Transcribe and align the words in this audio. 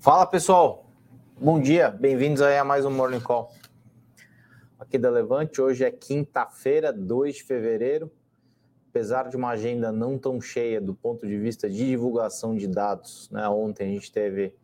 Fala 0.00 0.24
pessoal, 0.24 0.86
bom 1.38 1.60
dia, 1.60 1.90
bem-vindos 1.90 2.40
aí 2.40 2.56
a 2.56 2.64
mais 2.64 2.86
um 2.86 2.90
Morning 2.90 3.20
Call 3.20 3.52
aqui 4.78 4.96
da 4.96 5.10
Levante. 5.10 5.60
Hoje 5.60 5.84
é 5.84 5.90
quinta-feira, 5.90 6.90
2 6.90 7.34
de 7.34 7.42
fevereiro. 7.44 8.10
Apesar 8.88 9.28
de 9.28 9.36
uma 9.36 9.50
agenda 9.50 9.92
não 9.92 10.16
tão 10.16 10.40
cheia 10.40 10.80
do 10.80 10.94
ponto 10.94 11.26
de 11.26 11.36
vista 11.36 11.68
de 11.68 11.86
divulgação 11.86 12.56
de 12.56 12.66
dados, 12.66 13.28
né? 13.30 13.46
Ontem 13.50 13.88
a 13.88 13.92
gente 13.92 14.10
teve 14.10 14.54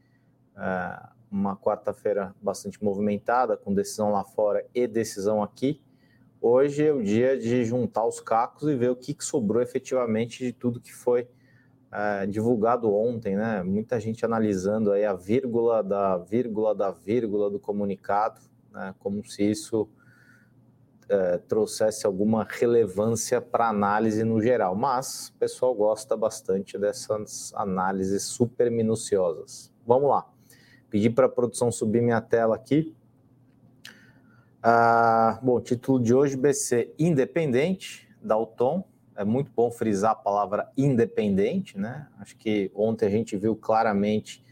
uh, 0.57 1.07
uma 1.31 1.55
quarta-feira 1.55 2.35
bastante 2.41 2.83
movimentada, 2.83 3.59
com 3.59 3.75
decisão 3.75 4.11
lá 4.11 4.25
fora 4.25 4.65
e 4.75 4.87
decisão 4.87 5.43
aqui. 5.43 5.83
Hoje 6.41 6.87
é 6.87 6.93
o 6.95 7.03
dia 7.03 7.37
de 7.37 7.63
juntar 7.63 8.07
os 8.07 8.21
cacos 8.21 8.71
e 8.71 8.75
ver 8.75 8.89
o 8.89 8.97
que, 8.97 9.13
que 9.13 9.23
sobrou 9.23 9.61
efetivamente 9.61 10.43
de 10.43 10.55
tudo 10.55 10.81
que 10.81 10.95
foi 10.95 11.29
é, 11.97 12.27
divulgado 12.27 12.95
ontem, 12.95 13.37
né? 13.37 13.63
Muita 13.63 13.99
gente 13.99 14.23
analisando 14.23 14.93
aí 14.93 15.07
a 15.07 15.15
vírgula 15.15 15.83
da 15.83 16.19
vírgula 16.19 16.75
da 16.75 16.91
vírgula 16.91 17.49
do 17.49 17.59
comunicado, 17.59 18.39
né? 18.71 18.95
Como 18.99 19.25
se 19.25 19.51
isso 19.51 19.89
é, 21.09 21.39
trouxesse 21.39 22.07
alguma 22.07 22.47
relevância 22.47 23.41
para 23.41 23.71
análise 23.71 24.23
no 24.25 24.43
geral. 24.43 24.77
Mas 24.77 25.29
o 25.29 25.39
pessoal 25.39 25.75
gosta 25.75 26.15
bastante 26.19 26.77
dessas 26.77 27.51
análises 27.57 28.25
super 28.25 28.71
minuciosas. 28.71 29.73
Vamos 29.87 30.11
lá. 30.11 30.29
Pedir 30.91 31.11
para 31.11 31.25
a 31.25 31.31
produção 31.31 31.73
subir 31.73 32.03
minha 32.03 32.21
tela 32.21 32.57
aqui. 32.57 32.95
Ah, 34.63 35.39
bom, 35.43 35.59
título 35.63 35.99
de 35.99 36.13
hoje: 36.13 36.37
BC 36.37 36.93
independente, 36.99 38.07
Dalton 38.21 38.85
é 39.17 39.25
muito 39.25 39.51
bom 39.55 39.71
frisar 39.71 40.13
a 40.13 40.15
palavra 40.15 40.71
independente, 40.77 41.79
né? 41.79 42.07
Acho 42.19 42.37
que 42.37 42.71
ontem 42.75 43.07
a 43.07 43.11
gente 43.11 43.37
viu 43.37 43.57
claramente 43.57 44.45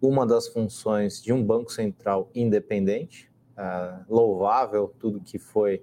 uma 0.00 0.26
das 0.26 0.48
funções 0.48 1.22
de 1.22 1.32
um 1.32 1.44
banco 1.44 1.70
central 1.70 2.30
independente, 2.34 3.30
uh, 3.52 4.02
louvável 4.08 4.94
tudo 4.98 5.20
que 5.20 5.38
foi 5.38 5.82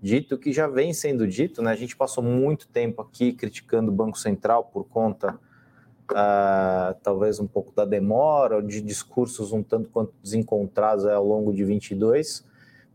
dito, 0.00 0.38
que 0.38 0.52
já 0.52 0.66
vem 0.66 0.94
sendo 0.94 1.26
dito, 1.26 1.60
né? 1.60 1.70
A 1.72 1.76
gente 1.76 1.96
passou 1.96 2.24
muito 2.24 2.66
tempo 2.68 3.02
aqui 3.02 3.32
criticando 3.32 3.90
o 3.90 3.94
Banco 3.94 4.18
Central 4.18 4.64
por 4.64 4.84
conta, 4.84 5.34
uh, 6.10 6.94
talvez 7.02 7.38
um 7.38 7.46
pouco 7.46 7.74
da 7.74 7.84
demora, 7.84 8.62
de 8.62 8.80
discursos 8.80 9.52
um 9.52 9.62
tanto 9.62 9.90
quanto 9.90 10.14
desencontrados 10.22 11.04
ao 11.04 11.24
longo 11.24 11.52
de 11.52 11.64
22. 11.64 12.46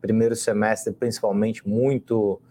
Primeiro 0.01 0.35
semestre, 0.35 0.91
principalmente, 0.93 1.67
muito 1.67 2.41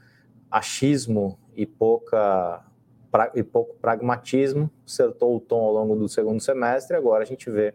achismo 0.50 1.38
e, 1.56 1.66
pouca, 1.66 2.62
pra, 3.10 3.30
e 3.34 3.42
pouco 3.42 3.74
pragmatismo, 3.76 4.70
acertou 4.86 5.36
o 5.36 5.40
tom 5.40 5.60
ao 5.60 5.72
longo 5.72 5.96
do 5.96 6.08
segundo 6.08 6.40
semestre, 6.40 6.96
agora 6.96 7.22
a 7.22 7.26
gente 7.26 7.50
vê 7.50 7.74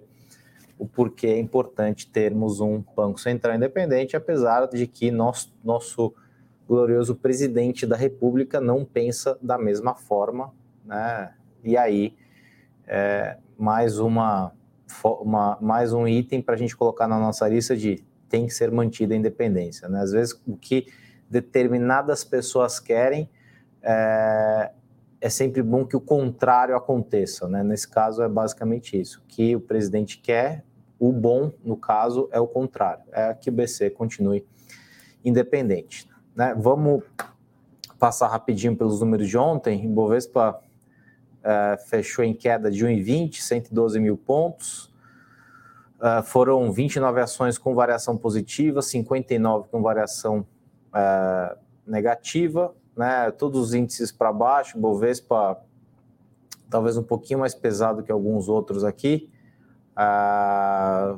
o 0.77 0.87
porquê 0.87 1.27
é 1.27 1.39
importante 1.39 2.07
termos 2.07 2.59
um 2.59 2.83
Banco 2.95 3.19
Central 3.19 3.55
independente, 3.55 4.15
apesar 4.15 4.67
de 4.67 4.85
que 4.85 5.09
nosso, 5.09 5.51
nosso 5.63 6.13
glorioso 6.67 7.15
presidente 7.15 7.85
da 7.85 7.95
República 7.95 8.61
não 8.61 8.85
pensa 8.85 9.37
da 9.41 9.57
mesma 9.57 9.95
forma, 9.95 10.53
né? 10.85 11.33
E 11.63 11.75
aí, 11.75 12.13
é, 12.85 13.37
mais, 13.57 13.97
uma, 13.99 14.53
uma, 15.03 15.57
mais 15.59 15.93
um 15.93 16.07
item 16.07 16.41
para 16.41 16.55
a 16.55 16.57
gente 16.57 16.77
colocar 16.77 17.07
na 17.07 17.19
nossa 17.19 17.47
lista 17.47 17.75
de 17.75 18.03
tem 18.29 18.45
que 18.45 18.53
ser 18.53 18.71
mantida 18.71 19.13
a 19.13 19.17
independência. 19.17 19.87
Né? 19.87 20.01
Às 20.01 20.11
vezes, 20.11 20.39
o 20.45 20.55
que 20.55 20.87
determinadas 21.29 22.23
pessoas 22.23 22.79
querem 22.79 23.29
é, 23.81 24.71
é 25.19 25.29
sempre 25.29 25.61
bom 25.61 25.85
que 25.85 25.95
o 25.95 26.01
contrário 26.01 26.75
aconteça, 26.75 27.47
né? 27.47 27.63
Nesse 27.63 27.87
caso 27.87 28.21
é 28.21 28.29
basicamente 28.29 28.99
isso, 28.99 29.23
que 29.27 29.55
o 29.55 29.59
presidente 29.59 30.19
quer, 30.19 30.63
o 30.99 31.11
bom, 31.11 31.51
no 31.63 31.77
caso, 31.77 32.27
é 32.31 32.39
o 32.39 32.47
contrário, 32.47 33.03
é 33.11 33.33
que 33.33 33.49
o 33.49 33.53
BC 33.53 33.91
continue 33.91 34.45
independente. 35.23 36.07
Né? 36.35 36.55
Vamos 36.57 37.03
passar 37.99 38.27
rapidinho 38.27 38.75
pelos 38.75 38.99
números 39.01 39.27
de 39.27 39.37
ontem. 39.37 39.85
Ibovespa 39.85 40.59
é, 41.43 41.77
fechou 41.87 42.23
em 42.23 42.33
queda 42.33 42.71
de 42.71 42.85
1,20, 42.85 43.41
112 43.41 43.99
mil 43.99 44.17
pontos. 44.17 44.93
É, 46.01 46.21
foram 46.23 46.71
29 46.71 47.19
ações 47.21 47.57
com 47.57 47.75
variação 47.75 48.17
positiva, 48.17 48.81
59 48.81 49.67
com 49.69 49.81
variação 49.81 50.45
é, 50.93 51.57
negativa 51.85 52.73
né? 52.97 53.31
Todos 53.31 53.59
os 53.61 53.73
índices 53.73 54.11
para 54.11 54.33
baixo, 54.33 54.77
Bovespa 54.77 55.61
talvez 56.69 56.97
um 56.97 57.03
pouquinho 57.03 57.39
mais 57.39 57.55
pesado 57.55 58.03
que 58.03 58.11
alguns 58.11 58.49
outros 58.49 58.83
aqui. 58.83 59.29
Ah, 59.95 61.17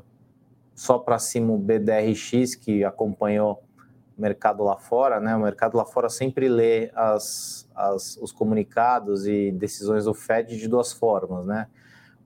só 0.75 0.97
para 0.97 1.19
cima 1.19 1.51
o 1.51 1.57
BDRX, 1.57 2.55
que 2.55 2.83
acompanhou 2.83 3.63
o 4.17 4.21
mercado 4.21 4.63
lá 4.63 4.77
fora, 4.77 5.19
né? 5.19 5.35
O 5.35 5.39
mercado 5.39 5.75
lá 5.75 5.85
fora 5.85 6.09
sempre 6.09 6.47
lê 6.47 6.89
as, 6.95 7.69
as, 7.75 8.17
os 8.17 8.31
comunicados 8.31 9.27
e 9.27 9.51
decisões 9.51 10.05
do 10.05 10.13
Fed 10.13 10.57
de 10.57 10.67
duas 10.67 10.93
formas, 10.93 11.45
né? 11.45 11.67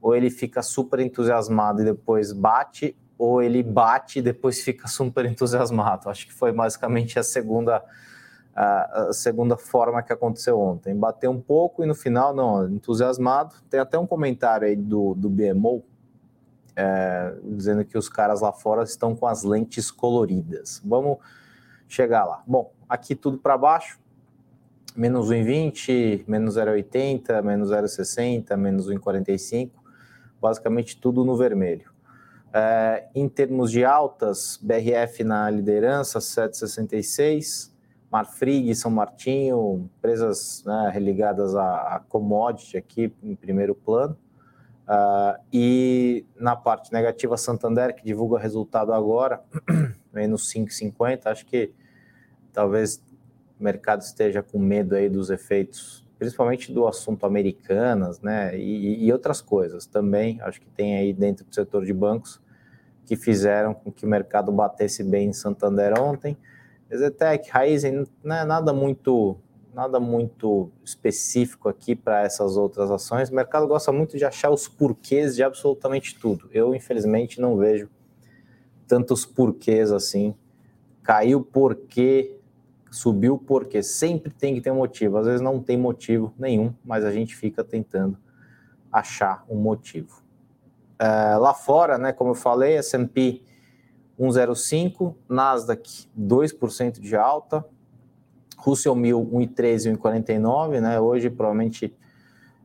Ou 0.01 0.15
ele 0.15 0.29
fica 0.29 0.61
super 0.61 0.99
entusiasmado 0.99 1.81
e 1.81 1.85
depois 1.85 2.31
bate, 2.31 2.95
ou 3.17 3.41
ele 3.41 3.63
bate 3.63 4.19
e 4.19 4.21
depois 4.21 4.61
fica 4.61 4.85
super 4.89 5.25
entusiasmado. 5.25 6.09
Acho 6.09 6.27
que 6.27 6.33
foi 6.33 6.51
basicamente 6.51 7.17
a 7.17 7.23
segunda 7.23 7.83
a, 8.55 9.09
segunda 9.11 9.57
forma 9.57 10.03
que 10.03 10.13
aconteceu 10.13 10.59
ontem. 10.59 10.95
Bateu 10.95 11.31
um 11.31 11.41
pouco 11.41 11.83
e 11.83 11.87
no 11.87 11.95
final, 11.95 12.33
não, 12.33 12.67
entusiasmado. 12.69 13.55
Tem 13.69 13.79
até 13.79 13.97
um 13.97 14.05
comentário 14.05 14.67
aí 14.67 14.75
do, 14.75 15.13
do 15.15 15.29
BMO 15.29 15.83
é, 16.75 17.35
dizendo 17.43 17.83
que 17.83 17.97
os 17.97 18.07
caras 18.07 18.41
lá 18.41 18.51
fora 18.51 18.83
estão 18.83 19.15
com 19.15 19.27
as 19.27 19.43
lentes 19.43 19.89
coloridas. 19.89 20.81
Vamos 20.85 21.17
chegar 21.87 22.25
lá. 22.25 22.43
Bom, 22.45 22.71
aqui 22.87 23.15
tudo 23.15 23.37
para 23.37 23.57
baixo. 23.57 23.99
Menos 24.95 25.31
1,20, 25.31 26.25
menos 26.27 26.55
0,80, 26.55 27.41
menos 27.41 27.71
0,60, 27.71 28.55
menos 28.55 28.87
1,45. 28.87 29.71
Basicamente 30.39 30.99
tudo 30.99 31.25
no 31.25 31.35
vermelho. 31.35 31.91
É, 32.53 33.07
em 33.15 33.27
termos 33.27 33.71
de 33.71 33.83
altas, 33.83 34.59
BRF 34.61 35.23
na 35.23 35.49
liderança, 35.49 36.19
7,66 36.19 37.72
Marfrig, 38.13 38.75
São 38.75 38.91
Martinho, 38.91 39.89
empresas 39.97 40.63
né, 40.67 40.91
religadas 40.93 41.55
a, 41.55 41.95
a, 41.95 41.99
commodity 41.99 42.77
aqui 42.77 43.11
em 43.23 43.35
primeiro 43.35 43.73
plano. 43.73 44.15
Uh, 44.87 45.41
e 45.51 46.23
na 46.35 46.55
parte 46.55 46.93
negativa, 46.93 47.35
Santander, 47.37 47.95
que 47.95 48.05
divulga 48.05 48.37
resultado 48.37 48.93
agora, 48.93 49.41
menos 50.13 50.47
5,50. 50.53 51.25
Acho 51.25 51.43
que 51.43 51.73
talvez 52.51 53.03
o 53.59 53.63
mercado 53.63 54.01
esteja 54.01 54.43
com 54.43 54.59
medo 54.59 54.93
aí 54.93 55.09
dos 55.09 55.31
efeitos, 55.31 56.07
principalmente 56.19 56.71
do 56.71 56.85
assunto 56.85 57.25
americanas, 57.25 58.21
né? 58.21 58.55
E, 58.55 59.05
e 59.05 59.11
outras 59.11 59.41
coisas 59.41 59.87
também. 59.87 60.39
Acho 60.41 60.61
que 60.61 60.69
tem 60.69 60.97
aí 60.99 61.13
dentro 61.13 61.45
do 61.45 61.55
setor 61.55 61.83
de 61.83 61.93
bancos 61.93 62.39
que 63.07 63.15
fizeram 63.15 63.73
com 63.73 63.91
que 63.91 64.05
o 64.05 64.07
mercado 64.07 64.51
batesse 64.51 65.03
bem 65.03 65.29
em 65.29 65.33
Santander 65.33 65.99
ontem. 65.99 66.37
Exetec, 66.93 67.49
Raizen, 67.49 68.05
não 68.23 68.35
é 68.35 68.45
nada 68.45 68.71
muito, 68.71 69.35
nada 69.73 69.99
muito 69.99 70.69
específico 70.83 71.67
aqui 71.67 71.95
para 71.95 72.21
essas 72.21 72.55
outras 72.55 72.91
ações. 72.91 73.29
O 73.29 73.35
mercado 73.35 73.67
gosta 73.67 73.91
muito 73.91 74.15
de 74.15 74.23
achar 74.23 74.51
os 74.51 74.67
porquês 74.67 75.35
de 75.35 75.41
absolutamente 75.41 76.19
tudo. 76.19 76.47
Eu, 76.51 76.75
infelizmente, 76.75 77.41
não 77.41 77.57
vejo 77.57 77.89
tantos 78.87 79.25
porquês 79.25 79.91
assim. 79.91 80.35
Caiu 81.01 81.41
porque, 81.41 82.37
subiu 82.91 83.39
porque, 83.39 83.81
sempre 83.81 84.31
tem 84.31 84.53
que 84.53 84.61
ter 84.61 84.69
um 84.69 84.75
motivo. 84.75 85.17
Às 85.17 85.25
vezes 85.25 85.41
não 85.41 85.59
tem 85.59 85.75
motivo 85.75 86.31
nenhum, 86.37 86.75
mas 86.85 87.03
a 87.03 87.11
gente 87.11 87.35
fica 87.35 87.63
tentando 87.63 88.19
achar 88.91 89.43
um 89.49 89.55
motivo. 89.55 90.21
É, 90.99 91.35
lá 91.37 91.55
fora, 91.55 91.97
né, 91.97 92.13
como 92.13 92.31
eu 92.31 92.35
falei, 92.35 92.77
S&P 92.77 93.41
1,05, 94.19 95.15
Nasdaq 95.27 96.07
2% 96.17 96.99
de 96.99 97.15
alta, 97.15 97.65
Russell 98.57 98.95
1000 98.95 99.19
1,13 99.19 99.97
1,49, 99.97 100.79
né? 100.79 100.99
Hoje 100.99 101.29
provavelmente 101.29 101.93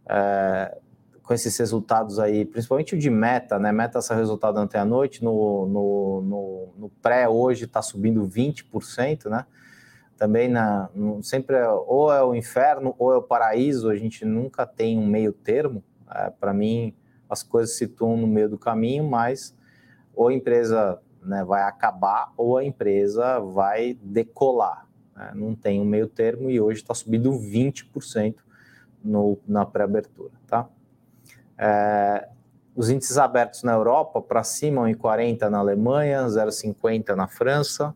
é, 0.08 0.78
com 1.22 1.34
esses 1.34 1.56
resultados 1.58 2.18
aí, 2.18 2.44
principalmente 2.44 2.94
o 2.94 2.98
de 2.98 3.10
Meta, 3.10 3.58
né? 3.58 3.72
Meta 3.72 4.00
saiu 4.00 4.18
resultado 4.18 4.58
ontem 4.58 4.78
à 4.78 4.84
noite, 4.84 5.22
no, 5.22 5.66
no, 5.66 6.22
no, 6.22 6.68
no 6.78 6.88
pré 7.02 7.28
hoje 7.28 7.64
está 7.64 7.82
subindo 7.82 8.26
20%, 8.26 9.28
né? 9.28 9.44
Também 10.16 10.48
na, 10.48 10.88
no, 10.94 11.22
sempre 11.22 11.56
é, 11.56 11.68
ou 11.68 12.12
é 12.12 12.22
o 12.22 12.34
inferno 12.34 12.94
ou 12.98 13.12
é 13.12 13.16
o 13.16 13.22
paraíso, 13.22 13.90
a 13.90 13.96
gente 13.96 14.24
nunca 14.24 14.66
tem 14.66 14.98
um 14.98 15.06
meio 15.06 15.32
termo. 15.32 15.82
É, 16.10 16.30
Para 16.30 16.54
mim, 16.54 16.94
as 17.28 17.42
coisas 17.42 17.72
se 17.72 17.86
situam 17.86 18.16
no 18.16 18.26
meio 18.26 18.48
do 18.48 18.58
caminho, 18.58 19.04
mas 19.04 19.54
ou 20.14 20.28
a 20.28 20.34
empresa 20.34 21.00
né, 21.22 21.44
vai 21.44 21.62
acabar 21.62 22.32
ou 22.36 22.56
a 22.56 22.64
empresa 22.64 23.38
vai 23.40 23.98
decolar. 24.02 24.86
Né? 25.16 25.32
Não 25.34 25.54
tem 25.54 25.80
um 25.80 25.84
meio 25.84 26.06
termo 26.06 26.50
e 26.50 26.60
hoje 26.60 26.80
está 26.80 26.94
subindo 26.94 27.30
20% 27.32 28.36
no, 29.02 29.38
na 29.46 29.64
pré-abertura. 29.66 30.32
Tá? 30.46 30.68
É, 31.56 32.28
os 32.74 32.88
índices 32.90 33.18
abertos 33.18 33.62
na 33.62 33.72
Europa, 33.72 34.22
para 34.22 34.44
cima, 34.44 34.82
1,40 34.82 35.48
na 35.48 35.58
Alemanha, 35.58 36.24
0,50 36.26 37.16
na 37.16 37.26
França, 37.26 37.94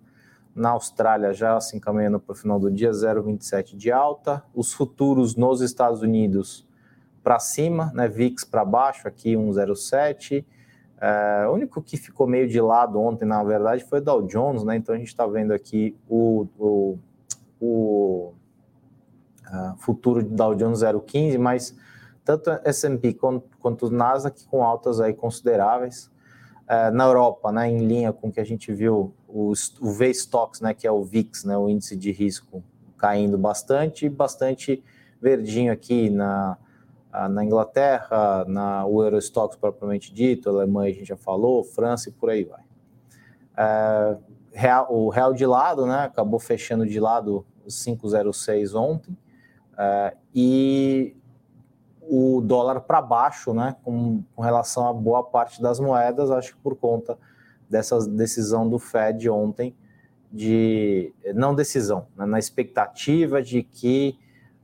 na 0.54 0.70
Austrália 0.70 1.32
já 1.32 1.60
se 1.60 1.76
encaminhando 1.76 2.18
para 2.18 2.32
o 2.32 2.36
final 2.36 2.58
do 2.58 2.70
dia, 2.70 2.90
0,27 2.90 3.76
de 3.76 3.90
alta. 3.90 4.42
Os 4.54 4.72
futuros 4.72 5.36
nos 5.36 5.60
Estados 5.60 6.02
Unidos 6.02 6.66
para 7.22 7.38
cima, 7.38 7.90
né? 7.94 8.08
VIX 8.08 8.44
para 8.44 8.64
baixo, 8.64 9.06
aqui 9.06 9.34
1,07. 9.34 10.44
É, 11.04 11.48
o 11.48 11.54
único 11.54 11.82
que 11.82 11.96
ficou 11.96 12.28
meio 12.28 12.46
de 12.46 12.60
lado 12.60 13.00
ontem, 13.00 13.24
na 13.24 13.42
verdade, 13.42 13.82
foi 13.82 13.98
o 13.98 14.02
Dow 14.02 14.22
Jones, 14.22 14.62
né? 14.62 14.76
Então 14.76 14.94
a 14.94 14.98
gente 14.98 15.08
está 15.08 15.26
vendo 15.26 15.52
aqui 15.52 15.96
o, 16.08 16.46
o, 16.56 16.98
o 17.60 18.32
uh, 19.48 19.76
futuro 19.78 20.22
de 20.22 20.28
Dow 20.28 20.54
Jones 20.54 20.78
0,15, 20.78 21.36
mas 21.38 21.76
tanto 22.24 22.50
S&P 22.62 23.14
quanto, 23.14 23.86
o 23.86 23.90
Nasdaq 23.90 24.46
com 24.46 24.62
altas 24.62 25.00
aí 25.00 25.12
consideráveis. 25.12 26.08
Uh, 26.68 26.94
na 26.94 27.06
Europa, 27.06 27.50
né, 27.50 27.68
em 27.68 27.84
linha 27.84 28.12
com 28.12 28.28
o 28.28 28.32
que 28.32 28.38
a 28.38 28.44
gente 28.44 28.72
viu, 28.72 29.12
o, 29.26 29.52
o 29.80 29.90
V-Stocks, 29.90 30.60
né, 30.60 30.72
que 30.72 30.86
é 30.86 30.92
o 30.92 31.02
VIX, 31.02 31.42
né, 31.42 31.58
o 31.58 31.68
índice 31.68 31.96
de 31.96 32.12
risco, 32.12 32.62
caindo 32.96 33.36
bastante, 33.36 34.08
bastante 34.08 34.80
verdinho 35.20 35.72
aqui 35.72 36.08
na, 36.08 36.56
na 37.30 37.44
Inglaterra, 37.44 38.44
na 38.46 38.86
o 38.86 39.02
Eurostox 39.02 39.56
propriamente 39.56 40.12
dito, 40.12 40.48
Alemanha 40.48 40.90
a 40.90 40.94
gente 40.94 41.08
já 41.08 41.16
falou, 41.16 41.62
França 41.62 42.08
e 42.08 42.12
por 42.12 42.30
aí 42.30 42.44
vai. 42.44 42.62
Uh, 43.52 44.18
real, 44.50 44.86
o 44.90 45.08
real 45.10 45.34
de 45.34 45.44
lado, 45.44 45.86
né, 45.86 46.04
acabou 46.04 46.40
fechando 46.40 46.86
de 46.86 46.98
lado 46.98 47.44
5,06 47.68 48.74
ontem, 48.74 49.12
uh, 49.72 50.16
e 50.34 51.14
o 52.00 52.40
dólar 52.40 52.80
para 52.80 53.02
baixo, 53.02 53.52
né, 53.52 53.76
com, 53.84 54.22
com, 54.34 54.42
relação 54.42 54.88
a 54.88 54.92
boa 54.92 55.22
parte 55.22 55.60
das 55.60 55.78
moedas, 55.78 56.30
acho 56.30 56.54
que 56.54 56.60
por 56.62 56.76
conta 56.76 57.18
dessa 57.68 57.98
decisão 58.08 58.68
do 58.68 58.78
Fed 58.78 59.28
ontem, 59.28 59.76
de 60.32 61.12
não 61.34 61.54
decisão, 61.54 62.06
né, 62.16 62.24
na 62.24 62.38
expectativa 62.38 63.42
de 63.42 63.62
que 63.62 64.18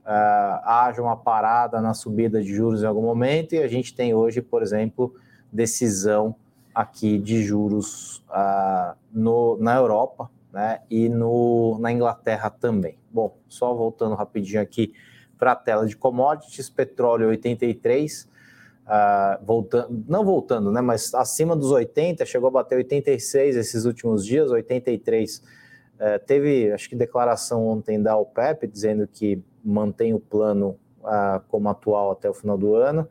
uh, 0.09 0.59
haja 0.65 1.01
uma 1.01 1.15
parada 1.15 1.79
na 1.79 1.93
subida 1.93 2.41
de 2.41 2.53
juros 2.53 2.81
em 2.81 2.85
algum 2.87 3.03
momento, 3.03 3.53
e 3.53 3.59
a 3.59 3.67
gente 3.67 3.93
tem 3.93 4.13
hoje, 4.13 4.41
por 4.41 4.63
exemplo, 4.63 5.13
decisão 5.51 6.35
aqui 6.73 7.19
de 7.19 7.43
juros 7.43 8.23
uh, 8.29 8.97
no, 9.13 9.57
na 9.57 9.75
Europa, 9.75 10.29
né, 10.51 10.81
e 10.89 11.07
no, 11.07 11.77
na 11.79 11.91
Inglaterra 11.91 12.49
também. 12.49 12.97
Bom, 13.11 13.37
só 13.47 13.73
voltando 13.73 14.15
rapidinho 14.15 14.61
aqui 14.61 14.93
para 15.37 15.51
a 15.51 15.55
tela 15.55 15.85
de 15.85 15.95
commodities, 15.95 16.69
petróleo 16.69 17.27
83, 17.27 18.23
uh, 18.23 19.45
voltando, 19.45 20.03
não 20.07 20.25
voltando, 20.25 20.71
né, 20.71 20.81
mas 20.81 21.13
acima 21.13 21.55
dos 21.55 21.69
80, 21.69 22.25
chegou 22.25 22.47
a 22.47 22.51
bater 22.51 22.77
86 22.77 23.55
esses 23.55 23.85
últimos 23.85 24.25
dias, 24.25 24.49
83. 24.49 25.58
Eh, 25.99 26.17
teve, 26.19 26.71
acho 26.71 26.87
que 26.87 26.95
declaração 26.95 27.67
ontem 27.67 28.01
da 28.01 28.17
OPEP 28.17 28.65
dizendo 28.67 29.05
que 29.05 29.43
mantém 29.63 30.13
o 30.13 30.19
plano 30.19 30.79
uh, 31.01 31.41
como 31.49 31.67
atual 31.67 32.11
até 32.11 32.29
o 32.29 32.33
final 32.33 32.57
do 32.57 32.73
ano, 32.75 33.07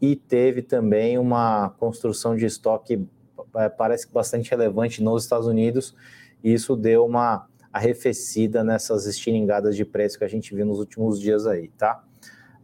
e 0.00 0.16
teve 0.16 0.60
também 0.60 1.16
uma 1.16 1.70
construção 1.78 2.36
de 2.36 2.44
estoque, 2.44 2.96
uh, 2.96 3.70
parece 3.78 4.06
que 4.06 4.12
bastante 4.12 4.50
relevante 4.50 5.00
nos 5.00 5.22
Estados 5.22 5.46
Unidos, 5.46 5.94
e 6.42 6.52
isso 6.52 6.74
deu 6.74 7.06
uma 7.06 7.46
arrefecida 7.72 8.64
nessas 8.64 9.06
estilingadas 9.06 9.76
de 9.76 9.84
preço 9.84 10.18
que 10.18 10.24
a 10.24 10.28
gente 10.28 10.54
viu 10.54 10.66
nos 10.66 10.80
últimos 10.80 11.20
dias 11.20 11.46
aí, 11.46 11.68
tá? 11.78 12.02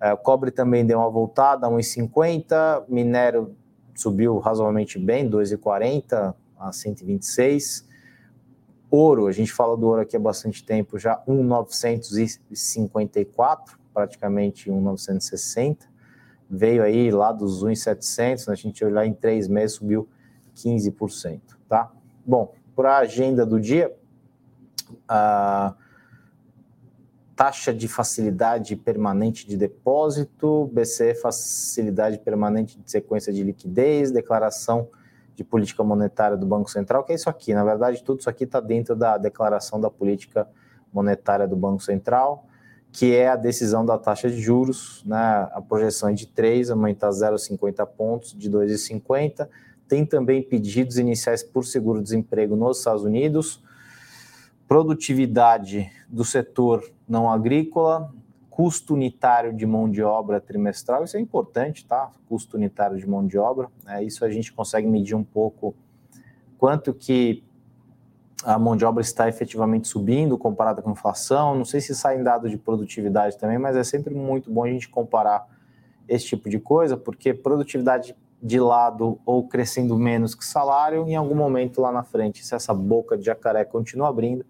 É, 0.01 0.17
cobre 0.17 0.51
também 0.51 0.87
deu 0.87 0.99
uma 0.99 1.11
voltada, 1.11 1.69
1,50, 1.69 2.85
minério 2.89 3.55
subiu 3.95 4.39
razoavelmente 4.39 4.99
bem, 4.99 5.29
2,40 5.29 6.35
a 6.59 6.73
126. 6.73 7.90
Ouro, 8.91 9.29
a 9.29 9.33
gente 9.33 9.53
fala 9.53 9.77
do 9.77 9.87
ouro 9.87 10.01
aqui 10.01 10.17
há 10.17 10.21
bastante 10.21 10.65
tempo, 10.65 10.99
já 10.99 11.23
1,954, 11.27 13.79
praticamente 13.95 14.69
1,960. 14.69 15.89
Veio 16.49 16.83
aí 16.83 17.13
lá 17.13 17.31
dos 17.31 17.63
1,700, 17.63 18.49
a 18.49 18.57
gente 18.57 18.85
olhar 18.85 19.07
em 19.07 19.15
três 19.15 19.47
meses 19.47 19.77
subiu 19.77 20.09
15%, 20.57 21.41
tá? 21.69 21.93
Bom, 22.27 22.53
para 22.75 22.97
a 22.97 22.99
agenda 22.99 23.47
do 23.47 23.61
dia, 23.61 23.97
a 25.09 25.77
taxa 27.37 27.73
de 27.73 27.87
facilidade 27.87 28.75
permanente 28.75 29.47
de 29.47 29.57
depósito, 29.57 30.69
BCE 30.73 31.15
facilidade 31.15 32.19
permanente 32.19 32.77
de 32.79 32.91
sequência 32.91 33.33
de 33.33 33.45
liquidez, 33.45 34.11
declaração 34.11 34.89
de 35.41 35.45
política 35.45 35.83
monetária 35.83 36.37
do 36.37 36.45
Banco 36.45 36.71
Central, 36.71 37.03
que 37.03 37.13
é 37.13 37.15
isso 37.15 37.31
aqui. 37.31 37.55
Na 37.55 37.65
verdade, 37.65 38.03
tudo 38.05 38.21
isso 38.21 38.29
aqui 38.29 38.45
está 38.45 38.61
dentro 38.61 38.95
da 38.95 39.17
declaração 39.17 39.81
da 39.81 39.89
política 39.89 40.47
monetária 40.93 41.49
do 41.49 41.57
Banco 41.57 41.83
Central, 41.83 42.45
que 42.93 43.17
é 43.17 43.29
a 43.29 43.37
decisão 43.37 43.83
da 43.83 43.97
taxa 43.97 44.29
de 44.29 44.39
juros, 44.39 45.03
né? 45.07 45.49
a 45.51 45.63
projeção 45.67 46.11
é 46.11 46.13
de 46.13 46.27
3, 46.27 46.71
aumentar 46.71 47.09
0,50 47.09 47.87
pontos, 47.87 48.37
de 48.37 48.51
2,50. 48.51 49.49
Tem 49.89 50.05
também 50.05 50.43
pedidos 50.43 50.99
iniciais 50.99 51.43
por 51.43 51.65
seguro-desemprego 51.65 52.55
nos 52.55 52.77
Estados 52.77 53.03
Unidos, 53.03 53.63
produtividade 54.69 55.91
do 56.07 56.23
setor 56.23 56.85
não 57.09 57.31
agrícola, 57.31 58.13
custo 58.61 58.93
unitário 58.93 59.55
de 59.55 59.65
mão 59.65 59.91
de 59.91 60.03
obra 60.03 60.39
trimestral, 60.39 61.03
isso 61.03 61.17
é 61.17 61.21
importante, 61.21 61.87
tá? 61.87 62.11
Custo 62.29 62.59
unitário 62.59 62.99
de 62.99 63.09
mão 63.09 63.27
de 63.27 63.39
obra, 63.39 63.71
é, 63.87 64.05
isso 64.05 64.23
a 64.23 64.29
gente 64.29 64.53
consegue 64.53 64.87
medir 64.87 65.15
um 65.15 65.25
pouco 65.25 65.75
quanto 66.59 66.93
que 66.93 67.43
a 68.45 68.59
mão 68.59 68.77
de 68.77 68.85
obra 68.85 69.01
está 69.01 69.31
efetivamente 69.31 69.89
subindo 69.89 70.37
comparada 70.37 70.83
com 70.83 70.91
a 70.91 70.93
inflação. 70.93 71.55
Não 71.55 71.65
sei 71.65 71.81
se 71.81 71.95
saem 71.95 72.23
dados 72.23 72.51
de 72.51 72.59
produtividade 72.59 73.39
também, 73.39 73.57
mas 73.57 73.75
é 73.77 73.83
sempre 73.83 74.13
muito 74.15 74.53
bom 74.53 74.65
a 74.65 74.69
gente 74.69 74.91
comparar 74.91 75.49
esse 76.07 76.27
tipo 76.27 76.51
de 76.51 76.61
coisa, 76.61 76.99
porque 76.99 77.33
produtividade 77.33 78.15
de 78.43 78.61
lado 78.61 79.19
ou 79.25 79.49
crescendo 79.49 79.97
menos 79.97 80.35
que 80.35 80.45
salário, 80.45 81.09
em 81.09 81.17
algum 81.17 81.35
momento 81.35 81.81
lá 81.81 81.91
na 81.91 82.03
frente, 82.03 82.45
se 82.45 82.55
essa 82.55 82.75
boca 82.75 83.17
de 83.17 83.25
jacaré 83.25 83.65
continua 83.65 84.11
abrindo, 84.11 84.45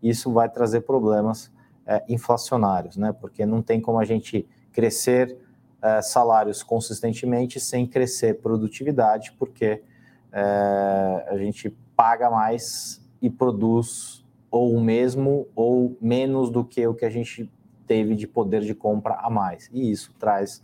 isso 0.00 0.32
vai 0.32 0.48
trazer 0.48 0.82
problemas 0.82 1.50
é, 1.88 2.04
inflacionários, 2.06 2.98
né? 2.98 3.14
Porque 3.18 3.46
não 3.46 3.62
tem 3.62 3.80
como 3.80 3.98
a 3.98 4.04
gente 4.04 4.46
crescer 4.70 5.38
é, 5.80 6.02
salários 6.02 6.62
consistentemente 6.62 7.58
sem 7.58 7.86
crescer 7.86 8.40
produtividade, 8.40 9.32
porque 9.38 9.82
é, 10.30 11.26
a 11.28 11.36
gente 11.38 11.70
paga 11.96 12.30
mais 12.30 13.00
e 13.22 13.30
produz 13.30 14.24
ou 14.50 14.74
o 14.74 14.80
mesmo 14.80 15.48
ou 15.56 15.96
menos 16.00 16.50
do 16.50 16.62
que 16.62 16.86
o 16.86 16.94
que 16.94 17.04
a 17.04 17.10
gente 17.10 17.50
teve 17.86 18.14
de 18.14 18.26
poder 18.26 18.60
de 18.60 18.74
compra 18.74 19.14
a 19.14 19.30
mais. 19.30 19.70
E 19.72 19.90
isso 19.90 20.14
traz 20.18 20.62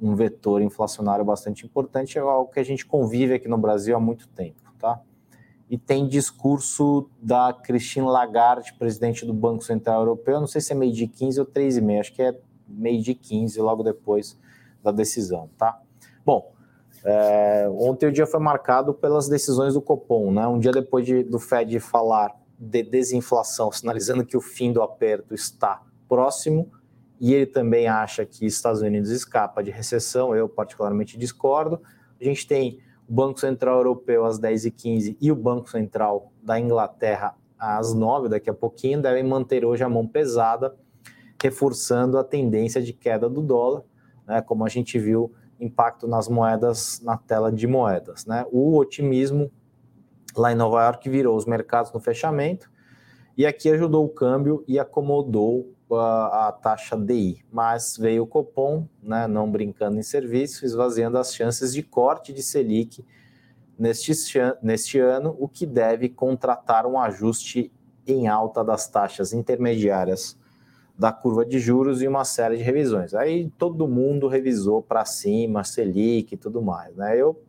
um 0.00 0.14
vetor 0.14 0.62
inflacionário 0.62 1.24
bastante 1.24 1.64
importante, 1.64 2.18
é 2.18 2.20
algo 2.20 2.50
que 2.50 2.58
a 2.58 2.64
gente 2.64 2.84
convive 2.84 3.34
aqui 3.34 3.48
no 3.48 3.58
Brasil 3.58 3.94
há 3.94 4.00
muito 4.00 4.26
tempo, 4.28 4.72
tá? 4.78 5.00
E 5.68 5.78
tem 5.78 6.06
discurso 6.06 7.08
da 7.20 7.52
Christine 7.52 8.06
Lagarde, 8.06 8.74
presidente 8.74 9.24
do 9.24 9.32
Banco 9.32 9.64
Central 9.64 10.00
Europeu, 10.00 10.40
não 10.40 10.46
sei 10.46 10.60
se 10.60 10.72
é 10.72 10.76
meio 10.76 10.92
de 10.92 11.06
15 11.06 11.40
ou 11.40 11.46
3,5, 11.46 12.00
acho 12.00 12.12
que 12.12 12.22
é 12.22 12.38
meio 12.68 13.02
de 13.02 13.14
15, 13.14 13.60
logo 13.60 13.82
depois 13.82 14.38
da 14.82 14.92
decisão, 14.92 15.48
tá? 15.56 15.80
Bom, 16.24 16.52
é, 17.04 17.68
ontem 17.70 18.06
o 18.06 18.12
dia 18.12 18.26
foi 18.26 18.40
marcado 18.40 18.94
pelas 18.94 19.28
decisões 19.28 19.74
do 19.74 19.82
Copom, 19.82 20.32
né? 20.32 20.46
Um 20.46 20.58
dia 20.58 20.72
depois 20.72 21.04
de, 21.04 21.22
do 21.22 21.38
Fed 21.38 21.78
falar 21.80 22.34
de 22.58 22.82
desinflação, 22.82 23.72
sinalizando 23.72 24.24
que 24.24 24.36
o 24.36 24.40
fim 24.40 24.72
do 24.72 24.82
aperto 24.82 25.34
está 25.34 25.82
próximo, 26.08 26.70
e 27.20 27.32
ele 27.32 27.46
também 27.46 27.86
acha 27.86 28.24
que 28.24 28.44
Estados 28.44 28.82
Unidos 28.82 29.10
escapa 29.10 29.62
de 29.62 29.70
recessão, 29.70 30.34
eu 30.34 30.48
particularmente 30.48 31.18
discordo. 31.18 31.80
A 32.20 32.24
gente 32.24 32.46
tem 32.46 32.80
o 33.08 33.12
Banco 33.12 33.38
Central 33.38 33.78
Europeu 33.78 34.24
às 34.24 34.38
10h15 34.38 35.16
e 35.20 35.30
o 35.30 35.36
Banco 35.36 35.70
Central 35.70 36.32
da 36.42 36.58
Inglaterra 36.58 37.36
às 37.58 37.94
9 37.94 38.28
daqui 38.28 38.50
a 38.50 38.54
pouquinho, 38.54 39.00
devem 39.00 39.22
manter 39.22 39.64
hoje 39.64 39.82
a 39.82 39.88
mão 39.88 40.06
pesada, 40.06 40.74
reforçando 41.42 42.18
a 42.18 42.24
tendência 42.24 42.82
de 42.82 42.92
queda 42.92 43.28
do 43.28 43.42
dólar, 43.42 43.82
né, 44.26 44.42
como 44.42 44.64
a 44.64 44.68
gente 44.68 44.98
viu 44.98 45.32
impacto 45.60 46.06
nas 46.06 46.28
moedas, 46.28 47.00
na 47.02 47.16
tela 47.16 47.50
de 47.50 47.66
moedas. 47.66 48.26
Né? 48.26 48.44
O 48.50 48.76
otimismo 48.76 49.50
lá 50.36 50.52
em 50.52 50.54
Nova 50.54 50.82
York 50.84 51.08
virou 51.08 51.36
os 51.36 51.46
mercados 51.46 51.92
no 51.92 52.00
fechamento, 52.00 52.70
e 53.36 53.46
aqui 53.46 53.68
ajudou 53.70 54.04
o 54.04 54.08
câmbio 54.08 54.64
e 54.66 54.78
acomodou 54.78 55.73
a, 55.92 56.52
taxa 56.62 56.96
DI, 56.96 57.44
mas 57.52 57.96
veio 57.96 58.22
o 58.22 58.26
Copom, 58.26 58.88
né, 59.02 59.26
não 59.26 59.50
brincando 59.50 59.98
em 59.98 60.02
serviço, 60.02 60.64
esvaziando 60.64 61.18
as 61.18 61.34
chances 61.34 61.74
de 61.74 61.82
corte 61.82 62.32
de 62.32 62.42
Selic 62.42 63.04
neste, 63.78 64.12
neste 64.62 64.98
ano, 64.98 65.36
o 65.38 65.48
que 65.48 65.66
deve 65.66 66.08
contratar 66.08 66.86
um 66.86 66.98
ajuste 66.98 67.72
em 68.06 68.28
alta 68.28 68.64
das 68.64 68.88
taxas 68.88 69.32
intermediárias 69.32 70.38
da 70.96 71.12
curva 71.12 71.44
de 71.44 71.58
juros 71.58 72.00
e 72.02 72.08
uma 72.08 72.24
série 72.24 72.56
de 72.56 72.62
revisões. 72.62 73.14
Aí 73.14 73.50
todo 73.58 73.88
mundo 73.88 74.28
revisou 74.28 74.80
para 74.80 75.04
cima, 75.04 75.64
Selic 75.64 76.34
e 76.34 76.36
tudo 76.36 76.62
mais. 76.62 76.94
Né? 76.96 77.16
Eu 77.20 77.42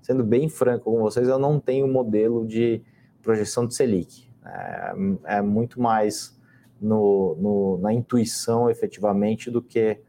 sendo 0.00 0.24
bem 0.24 0.48
franco 0.48 0.90
com 0.90 1.00
vocês, 1.00 1.28
eu 1.28 1.38
não 1.38 1.60
tenho 1.60 1.86
modelo 1.86 2.46
de 2.46 2.80
projeção 3.22 3.66
de 3.66 3.74
Selic. 3.74 4.26
É, 4.44 4.94
é 5.36 5.42
muito 5.42 5.80
mais 5.80 6.35
no, 6.80 7.36
no, 7.38 7.78
na 7.78 7.92
intuição, 7.92 8.70
efetivamente, 8.70 9.50
do 9.50 9.62
que, 9.62 10.00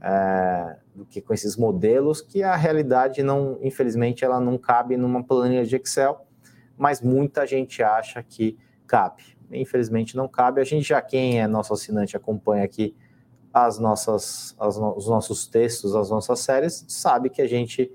é, 0.00 0.76
do 0.94 1.04
que 1.04 1.20
com 1.20 1.32
esses 1.32 1.56
modelos, 1.56 2.20
que 2.20 2.42
a 2.42 2.56
realidade, 2.56 3.22
não, 3.22 3.58
infelizmente, 3.62 4.24
ela 4.24 4.40
não 4.40 4.58
cabe 4.58 4.96
numa 4.96 5.22
planilha 5.22 5.64
de 5.64 5.76
Excel, 5.76 6.26
mas 6.76 7.00
muita 7.00 7.46
gente 7.46 7.82
acha 7.82 8.22
que 8.22 8.56
cabe. 8.86 9.22
Infelizmente 9.50 10.16
não 10.16 10.28
cabe. 10.28 10.60
A 10.60 10.64
gente 10.64 10.86
já, 10.86 11.00
quem 11.00 11.40
é 11.40 11.46
nosso 11.46 11.72
assinante, 11.72 12.16
acompanha 12.16 12.64
aqui 12.64 12.94
as 13.52 13.78
nossas, 13.78 14.54
as, 14.58 14.76
os 14.76 15.08
nossos 15.08 15.46
textos, 15.46 15.94
as 15.94 16.10
nossas 16.10 16.40
séries, 16.40 16.84
sabe 16.88 17.30
que 17.30 17.42
a 17.42 17.48
gente 17.48 17.90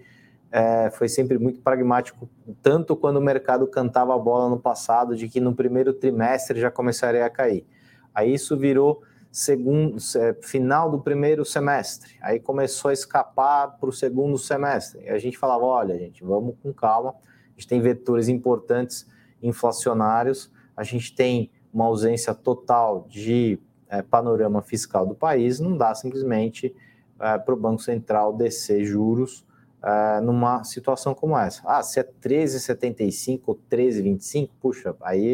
é, 0.52 0.90
foi 0.92 1.08
sempre 1.08 1.38
muito 1.38 1.62
pragmático, 1.62 2.30
tanto 2.62 2.96
quando 2.96 3.18
o 3.18 3.22
mercado 3.22 3.68
cantava 3.68 4.14
a 4.14 4.18
bola 4.18 4.50
no 4.50 4.60
passado, 4.60 5.16
de 5.16 5.28
que 5.28 5.40
no 5.40 5.56
primeiro 5.56 5.94
trimestre 5.94 6.60
já 6.60 6.70
começaria 6.70 7.26
a 7.26 7.30
cair. 7.30 7.66
Aí 8.14 8.34
isso 8.34 8.58
virou 8.58 9.02
segundo, 9.32 9.98
é, 10.18 10.34
final 10.42 10.92
do 10.92 11.00
primeiro 11.00 11.44
semestre, 11.44 12.16
aí 12.22 12.40
começou 12.40 12.90
a 12.90 12.94
escapar 12.94 13.80
para 13.80 13.90
o 13.90 13.92
segundo 13.92 14.38
semestre. 14.38 15.04
E 15.04 15.10
a 15.10 15.18
gente 15.18 15.38
falava: 15.38 15.64
olha, 15.64 15.98
gente, 15.98 16.24
vamos 16.24 16.56
com 16.62 16.72
calma, 16.72 17.12
a 17.12 17.60
gente 17.60 17.68
tem 17.68 17.82
vetores 17.82 18.28
importantes 18.28 19.08
inflacionários, 19.42 20.52
a 20.78 20.84
gente 20.84 21.14
tem 21.16 21.52
uma 21.74 21.86
ausência 21.86 22.34
total 22.34 23.08
de 23.10 23.60
é, 23.90 24.02
panorama 24.02 24.62
fiscal 24.62 25.06
do 25.06 25.16
país, 25.16 25.60
não 25.60 25.76
dá 25.76 25.94
simplesmente 25.96 26.76
é, 27.20 27.38
para 27.38 27.54
o 27.54 27.58
Banco 27.58 27.82
Central 27.82 28.34
descer 28.34 28.86
juros 28.86 29.46
é, 29.84 30.22
numa 30.22 30.64
situação 30.64 31.14
como 31.14 31.38
essa. 31.38 31.62
Ah, 31.66 31.84
se 31.84 32.00
é 32.00 32.04
13,75 32.04 33.42
ou 33.48 33.60
13,25, 33.70 34.50
puxa, 34.62 34.96
aí 35.02 35.26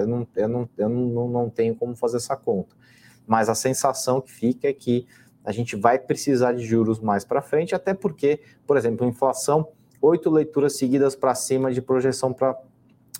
eu, 0.00 0.06
não, 0.06 0.26
eu, 0.34 0.48
não, 0.48 0.68
eu 0.78 0.88
não, 0.88 1.28
não 1.28 1.50
tenho 1.50 1.74
como 1.74 1.94
fazer 1.94 2.16
essa 2.16 2.34
conta. 2.34 2.74
Mas 3.26 3.48
a 3.48 3.54
sensação 3.54 4.20
que 4.20 4.32
fica 4.32 4.68
é 4.68 4.72
que 4.72 5.06
a 5.44 5.52
gente 5.52 5.76
vai 5.76 5.98
precisar 5.98 6.52
de 6.52 6.64
juros 6.64 6.98
mais 6.98 7.24
para 7.24 7.42
frente, 7.42 7.74
até 7.74 7.92
porque, 7.92 8.40
por 8.66 8.78
exemplo, 8.78 9.06
inflação, 9.06 9.68
oito 10.00 10.30
leituras 10.30 10.78
seguidas 10.78 11.14
para 11.14 11.34
cima 11.34 11.70
de 11.70 11.82
projeção 11.82 12.32
para 12.32 12.58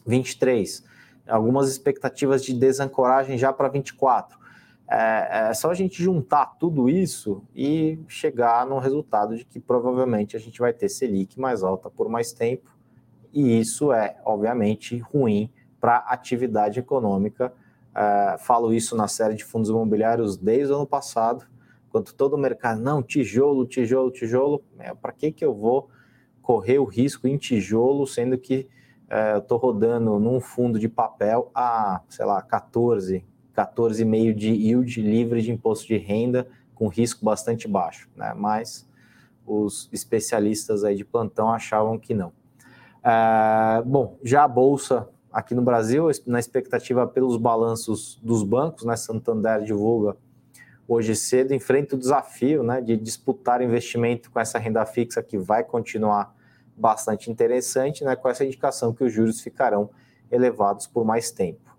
23, 0.07 0.83
algumas 1.29 1.71
expectativas 1.71 2.43
de 2.43 2.55
desancoragem 2.55 3.37
já 3.37 3.53
para 3.53 3.69
24. 3.69 4.39
É, 4.89 5.49
é 5.49 5.55
só 5.55 5.71
a 5.71 5.75
gente 5.75 6.03
juntar 6.03 6.47
tudo 6.59 6.89
isso 6.89 7.43
e 7.55 7.99
chegar 8.07 8.67
no 8.67 8.79
resultado 8.79 9.37
de 9.37 9.45
que 9.45 9.59
provavelmente 9.59 10.37
a 10.37 10.41
gente 10.41 10.59
vai 10.59 10.73
ter 10.73 10.89
Selic 10.89 11.41
mais 11.41 11.63
alta 11.63 11.89
por 11.89 12.09
mais 12.09 12.33
tempo, 12.33 12.71
e 13.33 13.59
isso 13.59 13.93
é, 13.93 14.17
obviamente, 14.25 14.99
ruim 14.99 15.51
para 15.81 15.97
a 15.97 16.13
atividade 16.13 16.79
econômica. 16.79 17.53
É, 17.95 18.37
falo 18.39 18.73
isso 18.73 18.97
na 18.97 19.09
série 19.09 19.35
de 19.35 19.45
fundos 19.45 19.71
imobiliários 19.71 20.37
desde 20.37 20.73
o 20.73 20.77
ano 20.77 20.87
passado, 20.87 21.45
quando 21.91 22.13
todo 22.13 22.35
o 22.35 22.39
mercado, 22.39 22.81
não, 22.81 23.03
tijolo, 23.03 23.67
tijolo, 23.67 24.11
tijolo, 24.11 24.63
é, 24.79 24.95
para 24.95 25.13
que, 25.13 25.31
que 25.31 25.45
eu 25.45 25.55
vou 25.55 25.89
correr 26.43 26.79
o 26.79 26.85
risco 26.85 27.27
em 27.27 27.37
tijolo, 27.39 28.07
sendo 28.07 28.37
que 28.37 28.69
é, 29.09 29.35
eu 29.35 29.39
estou 29.39 29.59
rodando 29.59 30.19
num 30.19 30.41
fundo 30.41 30.79
de 30.79 30.89
papel 30.89 31.51
a, 31.55 32.03
sei 32.09 32.25
lá, 32.25 32.43
14, 32.43 33.25
14,5 33.57 34.35
de 34.35 34.51
yield 34.51 35.01
livre 35.01 35.43
de 35.43 35.53
imposto 35.53 35.87
de 35.87 35.97
renda, 35.97 36.47
com 36.75 36.89
risco 36.89 37.25
bastante 37.25 37.69
baixo, 37.69 38.09
né? 38.17 38.35
Mas 38.37 38.89
os 39.47 39.89
especialistas 39.93 40.85
aí 40.85 40.97
de 40.97 41.05
plantão 41.05 41.51
achavam 41.53 41.99
que 41.99 42.15
não. 42.15 42.33
É, 43.03 43.83
bom, 43.85 44.19
já 44.23 44.45
a 44.45 44.49
Bolsa 44.49 45.09
aqui 45.33 45.55
no 45.55 45.63
Brasil, 45.63 46.09
na 46.27 46.39
expectativa 46.39 47.07
pelos 47.07 47.37
balanços 47.37 48.19
dos 48.23 48.43
bancos, 48.43 48.85
né? 48.85 48.97
Santander 48.97 49.63
divulga 49.63 50.17
hoje 50.87 51.17
cedo, 51.17 51.55
enfrenta 51.55 51.97
o 51.97 51.99
desafio 51.99 52.63
né, 52.63 52.81
de 52.81 52.97
disputar 52.97 53.63
investimento 53.63 54.31
com 54.31 54.39
essa 54.39 54.59
renda 54.59 54.85
fixa 54.85 55.23
que 55.23 55.39
vai 55.39 55.65
continuar 55.65 56.35
bastante 56.77 57.31
interessante, 57.31 58.05
né, 58.05 58.15
com 58.17 58.29
essa 58.29 58.45
indicação 58.45 58.93
que 58.93 59.05
os 59.05 59.13
juros 59.13 59.41
ficarão 59.41 59.91
elevados 60.31 60.87
por 60.87 61.05
mais 61.05 61.31
tempo. 61.31 61.75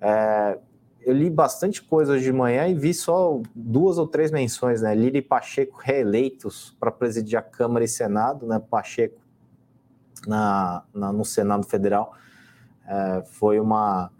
É, 0.00 0.58
eu 1.06 1.14
li 1.14 1.30
bastante 1.30 1.80
coisa 1.80 2.14
hoje 2.14 2.24
de 2.24 2.32
manhã 2.32 2.66
e 2.66 2.74
vi 2.74 2.92
só 2.92 3.40
duas 3.54 3.96
ou 3.96 4.08
três 4.08 4.32
menções, 4.32 4.82
né? 4.82 4.92
E 4.96 5.22
Pacheco 5.22 5.78
reeleitos 5.80 6.76
para 6.80 6.90
presidir 6.90 7.38
a 7.38 7.42
Câmara 7.42 7.84
e 7.84 7.88
Senado, 7.88 8.44
né? 8.44 8.58
Pacheco 8.58 9.20
na, 10.26 10.82
na 10.92 11.12
no 11.12 11.24
Senado 11.24 11.64
Federal 11.64 12.12
é, 12.84 13.22
foi 13.24 13.60
uma 13.60 14.10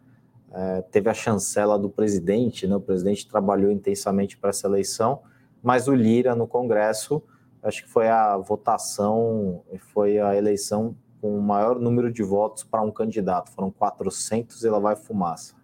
é, 0.52 0.82
teve 0.82 1.10
a 1.10 1.14
chancela 1.14 1.76
do 1.76 1.90
presidente, 1.90 2.68
né? 2.68 2.76
O 2.76 2.80
presidente 2.80 3.26
trabalhou 3.26 3.72
intensamente 3.72 4.36
para 4.36 4.50
essa 4.50 4.68
eleição, 4.68 5.22
mas 5.60 5.88
o 5.88 5.94
Lira 5.94 6.36
no 6.36 6.46
Congresso 6.46 7.20
acho 7.64 7.82
que 7.82 7.90
foi 7.90 8.06
a 8.06 8.36
votação, 8.36 9.64
foi 9.92 10.20
a 10.20 10.36
eleição 10.36 10.94
com 11.20 11.36
o 11.36 11.42
maior 11.42 11.80
número 11.80 12.12
de 12.12 12.22
votos 12.22 12.62
para 12.62 12.80
um 12.80 12.92
candidato, 12.92 13.50
foram 13.50 13.72
400 13.72 14.62
e 14.62 14.68
lá 14.68 14.78
vai 14.78 14.94
fumaça 14.94 15.55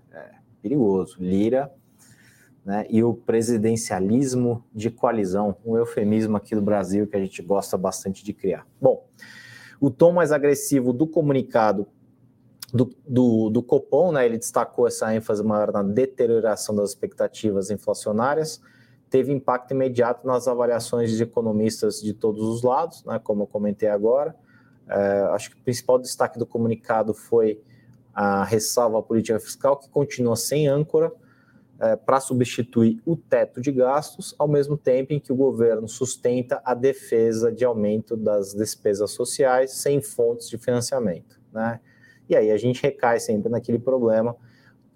perigoso. 0.62 1.16
Lira 1.18 1.70
né, 2.64 2.86
e 2.88 3.02
o 3.02 3.12
presidencialismo 3.12 4.64
de 4.72 4.90
coalizão, 4.90 5.56
um 5.64 5.76
eufemismo 5.76 6.36
aqui 6.36 6.54
do 6.54 6.62
Brasil 6.62 7.06
que 7.06 7.16
a 7.16 7.20
gente 7.20 7.42
gosta 7.42 7.76
bastante 7.76 8.24
de 8.24 8.32
criar. 8.32 8.66
Bom, 8.80 9.06
o 9.80 9.90
tom 9.90 10.12
mais 10.12 10.30
agressivo 10.30 10.92
do 10.92 11.06
comunicado 11.06 11.86
do, 12.72 12.90
do, 13.06 13.50
do 13.50 13.62
Copom, 13.62 14.12
né, 14.12 14.24
ele 14.24 14.38
destacou 14.38 14.86
essa 14.86 15.14
ênfase 15.14 15.44
maior 15.44 15.72
na 15.72 15.82
deterioração 15.82 16.74
das 16.74 16.90
expectativas 16.90 17.70
inflacionárias, 17.70 18.62
teve 19.10 19.30
impacto 19.30 19.72
imediato 19.72 20.26
nas 20.26 20.48
avaliações 20.48 21.10
de 21.10 21.22
economistas 21.22 22.00
de 22.00 22.14
todos 22.14 22.42
os 22.42 22.62
lados, 22.62 23.04
né, 23.04 23.20
como 23.22 23.42
eu 23.42 23.46
comentei 23.46 23.88
agora. 23.88 24.34
É, 24.88 25.20
acho 25.32 25.50
que 25.50 25.56
o 25.56 25.62
principal 25.62 25.98
destaque 25.98 26.38
do 26.38 26.46
comunicado 26.46 27.12
foi 27.12 27.60
a 28.14 28.44
ressalva 28.44 29.02
política 29.02 29.38
fiscal, 29.40 29.76
que 29.76 29.88
continua 29.88 30.36
sem 30.36 30.68
âncora, 30.68 31.12
é, 31.80 31.96
para 31.96 32.20
substituir 32.20 33.02
o 33.04 33.16
teto 33.16 33.60
de 33.60 33.72
gastos, 33.72 34.34
ao 34.38 34.46
mesmo 34.46 34.76
tempo 34.76 35.12
em 35.12 35.18
que 35.18 35.32
o 35.32 35.36
governo 35.36 35.88
sustenta 35.88 36.62
a 36.64 36.74
defesa 36.74 37.50
de 37.50 37.64
aumento 37.64 38.16
das 38.16 38.54
despesas 38.54 39.10
sociais 39.10 39.72
sem 39.72 40.00
fontes 40.00 40.48
de 40.48 40.56
financiamento. 40.58 41.40
Né? 41.52 41.80
E 42.28 42.36
aí 42.36 42.52
a 42.52 42.56
gente 42.56 42.80
recai 42.80 43.18
sempre 43.18 43.50
naquele 43.50 43.80
problema 43.80 44.36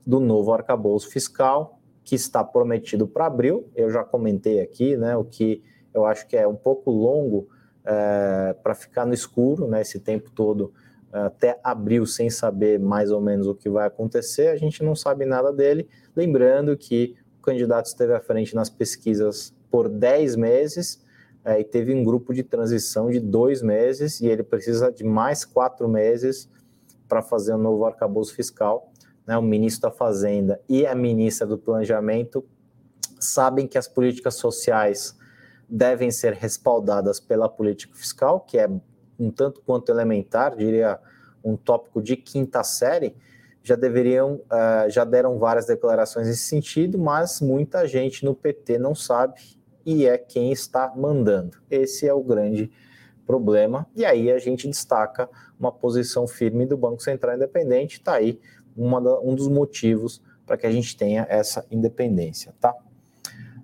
do 0.06 0.20
novo 0.20 0.52
arcabouço 0.52 1.11
fiscal, 1.11 1.80
que 2.04 2.14
está 2.14 2.44
prometido 2.44 3.08
para 3.08 3.26
abril. 3.26 3.68
Eu 3.75 3.90
já 3.90 4.04
comentei 4.04 4.61
aqui, 4.61 4.96
né, 4.96 5.16
o 5.16 5.25
que 5.25 5.64
eu 5.92 6.06
acho 6.06 6.28
que 6.28 6.37
é 6.37 6.46
um 6.46 6.54
pouco 6.54 6.88
longo 6.88 7.49
é, 7.85 8.54
para 8.62 8.76
ficar 8.76 9.04
no 9.04 9.12
escuro, 9.12 9.66
né, 9.66 9.80
esse 9.80 9.99
tempo 9.99 10.30
todo 10.30 10.73
até 11.25 11.58
abril 11.62 12.04
sem 12.04 12.28
saber 12.28 12.78
mais 12.78 13.11
ou 13.11 13.20
menos 13.20 13.46
o 13.46 13.54
que 13.54 13.68
vai 13.70 13.87
acontecer, 13.87 14.49
a 14.49 14.56
gente 14.56 14.82
não 14.82 14.94
sabe 14.94 15.25
nada 15.25 15.52
dele. 15.52 15.88
Lembrando 16.14 16.76
que 16.76 17.16
o 17.38 17.42
candidato 17.42 17.87
esteve 17.87 18.12
à 18.12 18.20
frente 18.20 18.54
nas 18.54 18.68
pesquisas 18.68 19.54
por 19.70 19.88
10 19.88 20.37
meses 20.37 21.04
é, 21.44 21.61
e 21.61 21.64
teve 21.64 21.94
um 21.94 22.02
grupo 22.02 22.35
de 22.35 22.42
transição 22.42 23.08
de 23.08 23.20
dois 23.20 23.62
meses 23.62 24.20
e 24.20 24.26
ele 24.26 24.42
precisa 24.42 24.90
de 24.90 25.04
mais 25.04 25.44
quatro 25.44 25.88
meses 25.88 26.50
para 27.08 27.23
fazer 27.23 27.54
um 27.54 27.58
novo 27.58 27.85
arcabouço 27.85 28.35
fiscal. 28.35 28.92
Né? 29.26 29.38
O 29.38 29.42
ministro 29.42 29.88
da 29.88 29.96
Fazenda 29.96 30.61
e 30.68 30.87
a 30.87 30.94
ministra 30.94 31.46
do 31.46 31.56
Planejamento 31.56 32.44
sabem 33.18 33.66
que 33.66 33.78
as 33.78 33.87
políticas 33.87 34.35
sociais 34.35 35.16
devem 35.68 36.11
ser 36.11 36.32
respaldadas 36.32 37.20
pela 37.20 37.49
política 37.49 37.94
fiscal, 37.94 38.40
que 38.40 38.58
é 38.58 38.68
um 39.18 39.30
tanto 39.30 39.61
quanto 39.61 39.90
elementar, 39.90 40.56
diria 40.56 40.99
um 41.42 41.56
tópico 41.56 42.02
de 42.02 42.16
quinta 42.16 42.62
série, 42.64 43.14
já 43.62 43.75
deveriam, 43.75 44.35
uh, 44.35 44.88
já 44.88 45.04
deram 45.04 45.38
várias 45.38 45.66
declarações 45.66 46.26
nesse 46.26 46.44
sentido, 46.44 46.99
mas 46.99 47.40
muita 47.40 47.87
gente 47.87 48.25
no 48.25 48.35
PT 48.35 48.78
não 48.78 48.94
sabe 48.94 49.40
e 49.85 50.06
é 50.06 50.16
quem 50.18 50.52
está 50.52 50.92
mandando. 50.96 51.56
Esse 51.70 52.08
é 52.08 52.14
o 52.14 52.23
grande 52.23 52.70
problema. 53.26 53.87
E 53.94 54.04
aí 54.04 54.30
a 54.30 54.38
gente 54.38 54.68
destaca 54.68 55.28
uma 55.58 55.73
posição 55.73 56.26
firme 56.28 56.64
do 56.64 56.76
Banco 56.76 57.02
Central 57.02 57.37
Independente, 57.37 57.99
está 57.99 58.14
aí 58.14 58.40
uma, 58.76 59.00
um 59.20 59.35
dos 59.35 59.49
motivos 59.49 60.23
para 60.46 60.56
que 60.56 60.66
a 60.66 60.70
gente 60.70 60.96
tenha 60.96 61.26
essa 61.28 61.66
independência, 61.70 62.54
tá? 62.61 62.73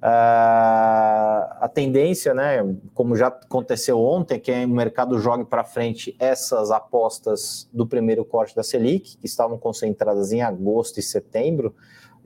Uh, 0.02 1.47
a 1.61 1.71
tendência, 1.73 2.35
né, 2.35 2.59
como 2.92 3.14
já 3.14 3.28
aconteceu 3.28 4.00
ontem, 4.00 4.35
é 4.35 4.38
que 4.40 4.52
o 4.52 4.68
mercado 4.68 5.16
jogue 5.21 5.44
para 5.44 5.62
frente 5.62 6.16
essas 6.18 6.73
apostas 6.73 7.68
do 7.73 7.87
primeiro 7.87 8.25
corte 8.25 8.56
da 8.56 8.64
Selic, 8.64 9.16
que 9.16 9.26
estavam 9.26 9.56
concentradas 9.56 10.32
em 10.32 10.42
agosto 10.42 10.99
e 10.99 11.02
setembro, 11.02 11.73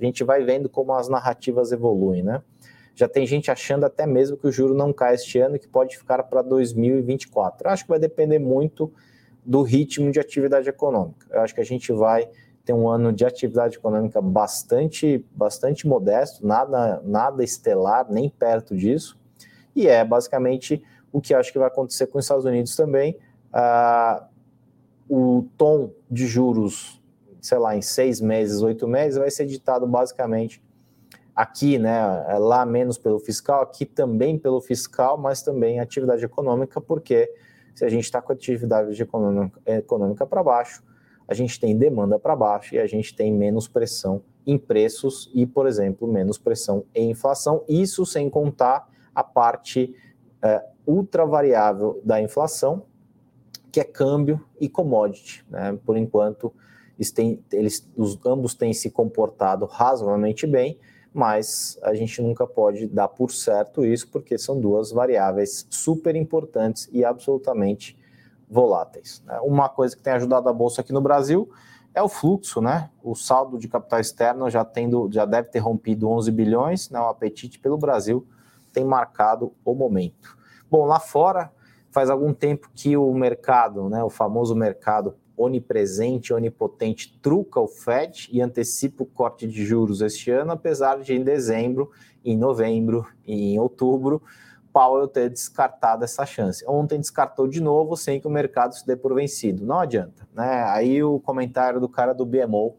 a 0.00 0.02
gente 0.02 0.24
vai 0.24 0.42
vendo 0.42 0.70
como 0.70 0.94
as 0.94 1.06
narrativas 1.06 1.70
evoluem, 1.70 2.22
né? 2.22 2.42
Já 2.94 3.06
tem 3.06 3.26
gente 3.26 3.50
achando 3.50 3.84
até 3.84 4.06
mesmo 4.06 4.38
que 4.38 4.46
o 4.46 4.52
juro 4.52 4.74
não 4.74 4.90
cai 4.90 5.14
este 5.14 5.38
ano 5.38 5.56
e 5.56 5.58
que 5.58 5.68
pode 5.68 5.98
ficar 5.98 6.22
para 6.22 6.40
2024. 6.40 7.68
Acho 7.68 7.84
que 7.84 7.90
vai 7.90 7.98
depender 7.98 8.38
muito 8.38 8.90
do 9.44 9.60
ritmo 9.60 10.10
de 10.10 10.18
atividade 10.18 10.66
econômica. 10.66 11.26
Eu 11.30 11.42
acho 11.42 11.54
que 11.54 11.60
a 11.60 11.64
gente 11.64 11.92
vai 11.92 12.26
ter 12.66 12.72
um 12.72 12.88
ano 12.88 13.12
de 13.12 13.24
atividade 13.24 13.76
econômica 13.76 14.20
bastante, 14.20 15.24
bastante 15.30 15.86
modesto, 15.86 16.44
nada, 16.44 17.00
nada 17.04 17.44
estelar, 17.44 18.10
nem 18.10 18.28
perto 18.28 18.76
disso, 18.76 19.16
e 19.74 19.86
é 19.86 20.04
basicamente 20.04 20.82
o 21.12 21.20
que 21.20 21.32
acho 21.32 21.52
que 21.52 21.58
vai 21.60 21.68
acontecer 21.68 22.08
com 22.08 22.18
os 22.18 22.24
Estados 22.24 22.44
Unidos 22.44 22.74
também. 22.74 23.16
Ah, 23.52 24.26
o 25.08 25.46
tom 25.56 25.92
de 26.10 26.26
juros, 26.26 27.00
sei 27.40 27.58
lá, 27.58 27.76
em 27.76 27.82
seis 27.82 28.20
meses, 28.20 28.60
oito 28.62 28.88
meses, 28.88 29.16
vai 29.16 29.30
ser 29.30 29.46
ditado 29.46 29.86
basicamente 29.86 30.60
aqui, 31.36 31.78
né, 31.78 31.94
lá 32.38 32.66
menos 32.66 32.98
pelo 32.98 33.20
fiscal, 33.20 33.62
aqui 33.62 33.86
também 33.86 34.36
pelo 34.36 34.60
fiscal, 34.60 35.16
mas 35.16 35.40
também 35.40 35.78
atividade 35.78 36.24
econômica, 36.24 36.80
porque 36.80 37.32
se 37.74 37.84
a 37.84 37.88
gente 37.88 38.04
está 38.04 38.20
com 38.20 38.32
atividade 38.32 39.00
econômica, 39.00 39.60
econômica 39.66 40.26
para 40.26 40.42
baixo, 40.42 40.82
a 41.28 41.34
gente 41.34 41.58
tem 41.58 41.76
demanda 41.76 42.18
para 42.18 42.36
baixo 42.36 42.74
e 42.74 42.78
a 42.78 42.86
gente 42.86 43.14
tem 43.14 43.32
menos 43.32 43.66
pressão 43.66 44.22
em 44.46 44.56
preços 44.56 45.30
e, 45.34 45.44
por 45.44 45.66
exemplo, 45.66 46.06
menos 46.06 46.38
pressão 46.38 46.84
em 46.94 47.10
inflação. 47.10 47.64
Isso 47.68 48.06
sem 48.06 48.30
contar 48.30 48.88
a 49.14 49.24
parte 49.24 49.94
é, 50.40 50.64
ultra 50.86 51.26
variável 51.26 52.00
da 52.04 52.20
inflação, 52.20 52.84
que 53.72 53.80
é 53.80 53.84
câmbio 53.84 54.40
e 54.60 54.68
commodity. 54.68 55.44
Né? 55.50 55.76
Por 55.84 55.96
enquanto, 55.96 56.52
eles 56.96 57.10
têm, 57.10 57.42
eles, 57.52 57.88
os, 57.96 58.18
ambos 58.24 58.54
têm 58.54 58.72
se 58.72 58.90
comportado 58.90 59.66
razoavelmente 59.66 60.46
bem, 60.46 60.78
mas 61.12 61.78
a 61.82 61.94
gente 61.94 62.22
nunca 62.22 62.46
pode 62.46 62.86
dar 62.86 63.08
por 63.08 63.32
certo 63.32 63.84
isso, 63.84 64.08
porque 64.10 64.38
são 64.38 64.60
duas 64.60 64.92
variáveis 64.92 65.66
super 65.70 66.14
importantes 66.14 66.88
e 66.92 67.04
absolutamente 67.04 67.98
voláteis. 68.48 69.22
Né? 69.26 69.38
Uma 69.42 69.68
coisa 69.68 69.96
que 69.96 70.02
tem 70.02 70.12
ajudado 70.12 70.48
a 70.48 70.52
bolsa 70.52 70.80
aqui 70.80 70.92
no 70.92 71.00
Brasil 71.00 71.50
é 71.94 72.02
o 72.02 72.08
fluxo, 72.08 72.60
né? 72.60 72.90
O 73.02 73.14
saldo 73.14 73.58
de 73.58 73.68
capital 73.68 73.98
externo 73.98 74.50
já 74.50 74.64
tendo, 74.64 75.08
já 75.10 75.24
deve 75.24 75.48
ter 75.48 75.60
rompido 75.60 76.08
11 76.10 76.30
bilhões, 76.30 76.90
né? 76.90 77.00
O 77.00 77.08
apetite 77.08 77.58
pelo 77.58 77.78
Brasil 77.78 78.26
tem 78.70 78.84
marcado 78.84 79.54
o 79.64 79.74
momento. 79.74 80.36
Bom, 80.70 80.84
lá 80.84 81.00
fora 81.00 81.50
faz 81.90 82.10
algum 82.10 82.34
tempo 82.34 82.70
que 82.74 82.94
o 82.94 83.10
mercado, 83.14 83.88
né, 83.88 84.04
o 84.04 84.10
famoso 84.10 84.54
mercado 84.54 85.16
onipresente, 85.34 86.34
onipotente, 86.34 87.18
truca 87.22 87.58
o 87.58 87.66
Fed 87.66 88.28
e 88.30 88.42
antecipa 88.42 89.02
o 89.02 89.06
corte 89.06 89.46
de 89.46 89.64
juros 89.64 90.02
este 90.02 90.30
ano, 90.30 90.52
apesar 90.52 91.00
de 91.00 91.14
em 91.14 91.24
dezembro, 91.24 91.90
em 92.22 92.36
novembro 92.36 93.06
e 93.26 93.54
em 93.54 93.58
outubro 93.58 94.22
Powell 94.76 95.08
ter 95.08 95.30
descartado 95.30 96.04
essa 96.04 96.26
chance. 96.26 96.62
Ontem 96.68 97.00
descartou 97.00 97.48
de 97.48 97.62
novo, 97.62 97.96
sem 97.96 98.20
que 98.20 98.26
o 98.26 98.30
mercado 98.30 98.74
se 98.74 98.86
dê 98.86 98.94
por 98.94 99.14
vencido. 99.14 99.64
Não 99.64 99.78
adianta. 99.78 100.28
Né? 100.34 100.64
Aí 100.64 101.02
o 101.02 101.18
comentário 101.18 101.80
do 101.80 101.88
cara 101.88 102.12
do 102.12 102.26
BMO, 102.26 102.66
uh, 102.66 102.76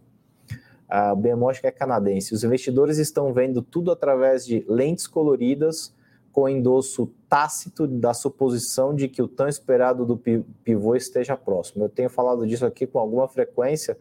ah, 0.88 1.14
o 1.14 1.16
BMO 1.16 1.50
acho 1.50 1.60
que 1.60 1.66
é 1.66 1.72
canadense, 1.72 2.36
os 2.36 2.44
investidores 2.44 3.00
estão 3.00 3.34
vendo 3.34 3.64
tudo 3.64 3.92
através 3.92 4.46
de 4.46 4.64
lentes 4.70 5.08
coloridas 5.08 5.92
com 6.32 6.48
endosso 6.48 7.12
tácito 7.28 7.88
da 7.88 8.14
suposição 8.14 8.94
de 8.94 9.08
que 9.08 9.24
o 9.24 9.28
tão 9.28 9.48
esperado 9.48 10.06
do 10.06 10.16
pivô 10.64 10.96
esteja 10.96 11.36
próximo. 11.36 11.86
Eu 11.86 11.90
tenho 11.90 12.12
falado 12.12 12.46
disso 12.46 12.64
aqui 12.64 12.86
com 12.86 13.00
alguma 13.00 13.28
frequência. 13.28 13.98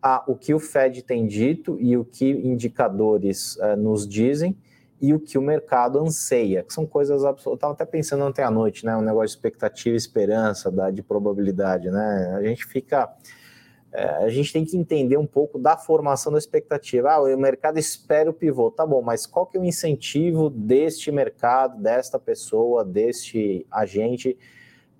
Ah, 0.00 0.24
o 0.26 0.36
que 0.36 0.54
o 0.54 0.58
Fed 0.58 1.02
tem 1.02 1.26
dito 1.26 1.76
e 1.78 1.98
o 1.98 2.04
que 2.04 2.30
indicadores 2.30 3.56
uh, 3.56 3.76
nos 3.76 4.08
dizem 4.08 4.56
e 5.00 5.12
o 5.12 5.20
que 5.20 5.36
o 5.36 5.42
mercado 5.42 5.98
anseia, 5.98 6.62
que 6.62 6.72
são 6.72 6.86
coisas 6.86 7.24
absolutas. 7.24 7.46
Eu 7.46 7.54
estava 7.54 7.72
até 7.74 7.84
pensando 7.84 8.24
ontem 8.24 8.42
à 8.42 8.50
noite, 8.50 8.84
né? 8.84 8.96
Um 8.96 9.02
negócio 9.02 9.28
de 9.28 9.32
expectativa 9.32 9.94
e 9.94 9.96
esperança, 9.96 10.70
da, 10.70 10.90
de 10.90 11.02
probabilidade, 11.02 11.90
né? 11.90 12.34
A 12.36 12.42
gente 12.42 12.64
fica. 12.64 13.14
É, 13.92 14.24
a 14.24 14.28
gente 14.28 14.52
tem 14.52 14.64
que 14.64 14.76
entender 14.76 15.16
um 15.16 15.26
pouco 15.26 15.58
da 15.58 15.76
formação 15.76 16.32
da 16.32 16.38
expectativa. 16.38 17.12
Ah, 17.12 17.22
o 17.22 17.38
mercado 17.38 17.78
espera 17.78 18.28
o 18.28 18.32
pivô, 18.32 18.70
tá 18.70 18.86
bom, 18.86 19.00
mas 19.00 19.26
qual 19.26 19.46
que 19.46 19.56
é 19.56 19.60
o 19.60 19.64
incentivo 19.64 20.50
deste 20.50 21.10
mercado, 21.12 21.80
desta 21.80 22.18
pessoa, 22.18 22.84
deste 22.84 23.66
agente 23.70 24.36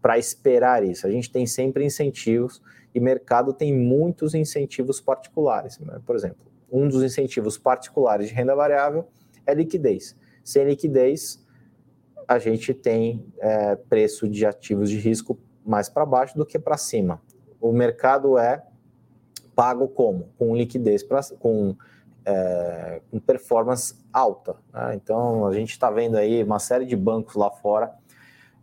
para 0.01 0.19
esperar 0.19 0.85
isso? 0.85 1.07
A 1.07 1.11
gente 1.11 1.31
tem 1.31 1.47
sempre 1.47 1.85
incentivos 1.85 2.63
e 2.95 3.01
mercado 3.01 3.53
tem 3.53 3.75
muitos 3.75 4.35
incentivos 4.35 5.01
particulares. 5.01 5.79
Né? 5.79 6.01
Por 6.07 6.17
exemplo, 6.17 6.39
um 6.71 6.89
dos 6.89 7.03
incentivos 7.03 7.59
particulares 7.59 8.29
de 8.29 8.35
renda 8.35 8.55
variável 8.55 9.07
é 9.47 9.55
liquidez. 9.55 10.17
Sem 10.45 10.65
liquidez, 10.65 11.45
a 12.27 12.39
gente 12.39 12.75
tem 12.75 13.33
é, 13.39 13.77
preço 13.77 14.29
de 14.29 14.45
ativos 14.45 14.91
de 14.91 14.99
risco 14.99 15.39
mais 15.65 15.89
para 15.89 16.05
baixo 16.05 16.37
do 16.37 16.45
que 16.45 16.59
para 16.59 16.77
cima. 16.77 17.21
O 17.61 17.73
mercado 17.73 18.39
é 18.39 18.65
pago 19.55 19.89
como? 19.89 20.29
Com 20.39 20.55
liquidez, 20.55 21.03
pra, 21.03 21.21
com, 21.39 21.75
é, 22.25 23.01
com 23.11 23.19
performance 23.19 23.95
alta. 24.13 24.57
Né? 24.73 24.95
Então, 24.95 25.47
a 25.47 25.53
gente 25.53 25.71
está 25.71 25.91
vendo 25.91 26.17
aí 26.17 26.43
uma 26.43 26.59
série 26.59 26.85
de 26.85 26.95
bancos 26.95 27.35
lá 27.35 27.51
fora 27.51 27.95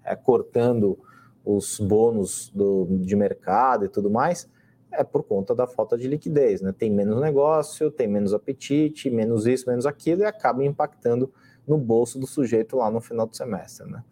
é, 0.04 0.16
cortando 0.16 1.00
os 1.44 1.80
bônus 1.80 2.50
do, 2.54 2.88
de 3.02 3.16
mercado 3.16 3.86
e 3.86 3.90
tudo 3.90 4.10
mais, 4.10 4.50
é 4.94 5.04
por 5.04 5.24
conta 5.24 5.54
da 5.56 5.68
falta 5.68 5.98
de 5.98 6.08
liquidez, 6.08 6.62
né? 6.62 6.74
Tem 6.78 6.90
menos 6.92 7.20
negócio, 7.20 7.92
tem 7.92 8.08
menos 8.08 8.34
apetite, 8.34 9.10
menos 9.10 9.46
isso, 9.46 9.70
menos 9.70 9.86
aquilo, 9.86 10.22
e 10.22 10.26
acaba 10.26 10.64
impactando 10.64 11.32
no 11.68 11.78
bolso 11.78 12.20
do 12.20 12.28
sujeito 12.28 12.78
lá 12.78 12.90
no 12.92 13.02
final 13.02 13.26
do 13.26 13.36
semestre, 13.36 13.90
né? 13.90 14.04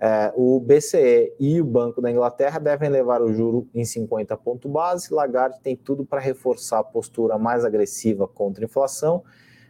É, 0.00 0.32
o 0.36 0.60
BCE 0.60 1.34
e 1.40 1.60
o 1.60 1.64
Banco 1.64 2.00
da 2.00 2.08
Inglaterra 2.08 2.60
devem 2.60 2.88
levar 2.88 3.20
o 3.20 3.32
juro 3.32 3.68
em 3.74 3.84
50 3.84 4.36
pontos 4.36 4.70
base. 4.70 5.12
Lagarde 5.12 5.58
tem 5.60 5.74
tudo 5.74 6.04
para 6.04 6.20
reforçar 6.20 6.78
a 6.78 6.84
postura 6.84 7.36
mais 7.36 7.64
agressiva 7.64 8.28
contra 8.28 8.64
a 8.64 8.66
inflação. 8.66 9.24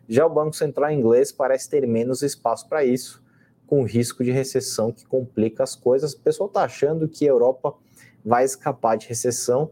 Já 0.07 0.27
o 0.27 0.31
Banco 0.31 0.55
Central 0.55 0.91
inglês 0.93 1.33
parece 1.33 1.71
ter 1.71 1.87
menos 1.87 2.23
espaço 2.23 2.69
para 2.69 2.85
isso, 2.85 3.23
com 3.67 3.85
risco 3.85 4.23
de 4.23 4.31
recessão 4.31 4.93
que 4.93 5.07
complica 5.07 5.63
as 5.63 5.75
coisas. 5.75 6.13
O 6.13 6.21
pessoal 6.21 6.49
está 6.49 6.63
achando 6.63 7.09
que 7.09 7.27
a 7.27 7.31
Europa 7.31 7.75
vai 8.23 8.45
escapar 8.45 8.99
de 8.99 9.09
recessão 9.09 9.71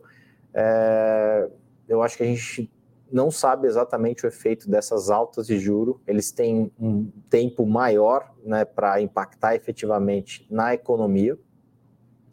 é, 0.59 1.51
eu 1.87 2.03
acho 2.03 2.17
que 2.17 2.23
a 2.23 2.27
gente 2.27 2.73
não 3.13 3.31
sabe 3.31 3.67
exatamente 3.67 4.25
o 4.25 4.27
efeito 4.27 4.71
dessas 4.71 5.11
altas 5.11 5.47
de 5.47 5.59
juro. 5.59 6.01
Eles 6.07 6.33
têm 6.33 6.73
um 6.81 7.13
tempo 7.29 7.67
maior 7.67 8.33
né, 8.43 8.65
para 8.65 9.01
impactar 9.03 9.55
efetivamente 9.55 10.47
na 10.51 10.73
economia. 10.73 11.39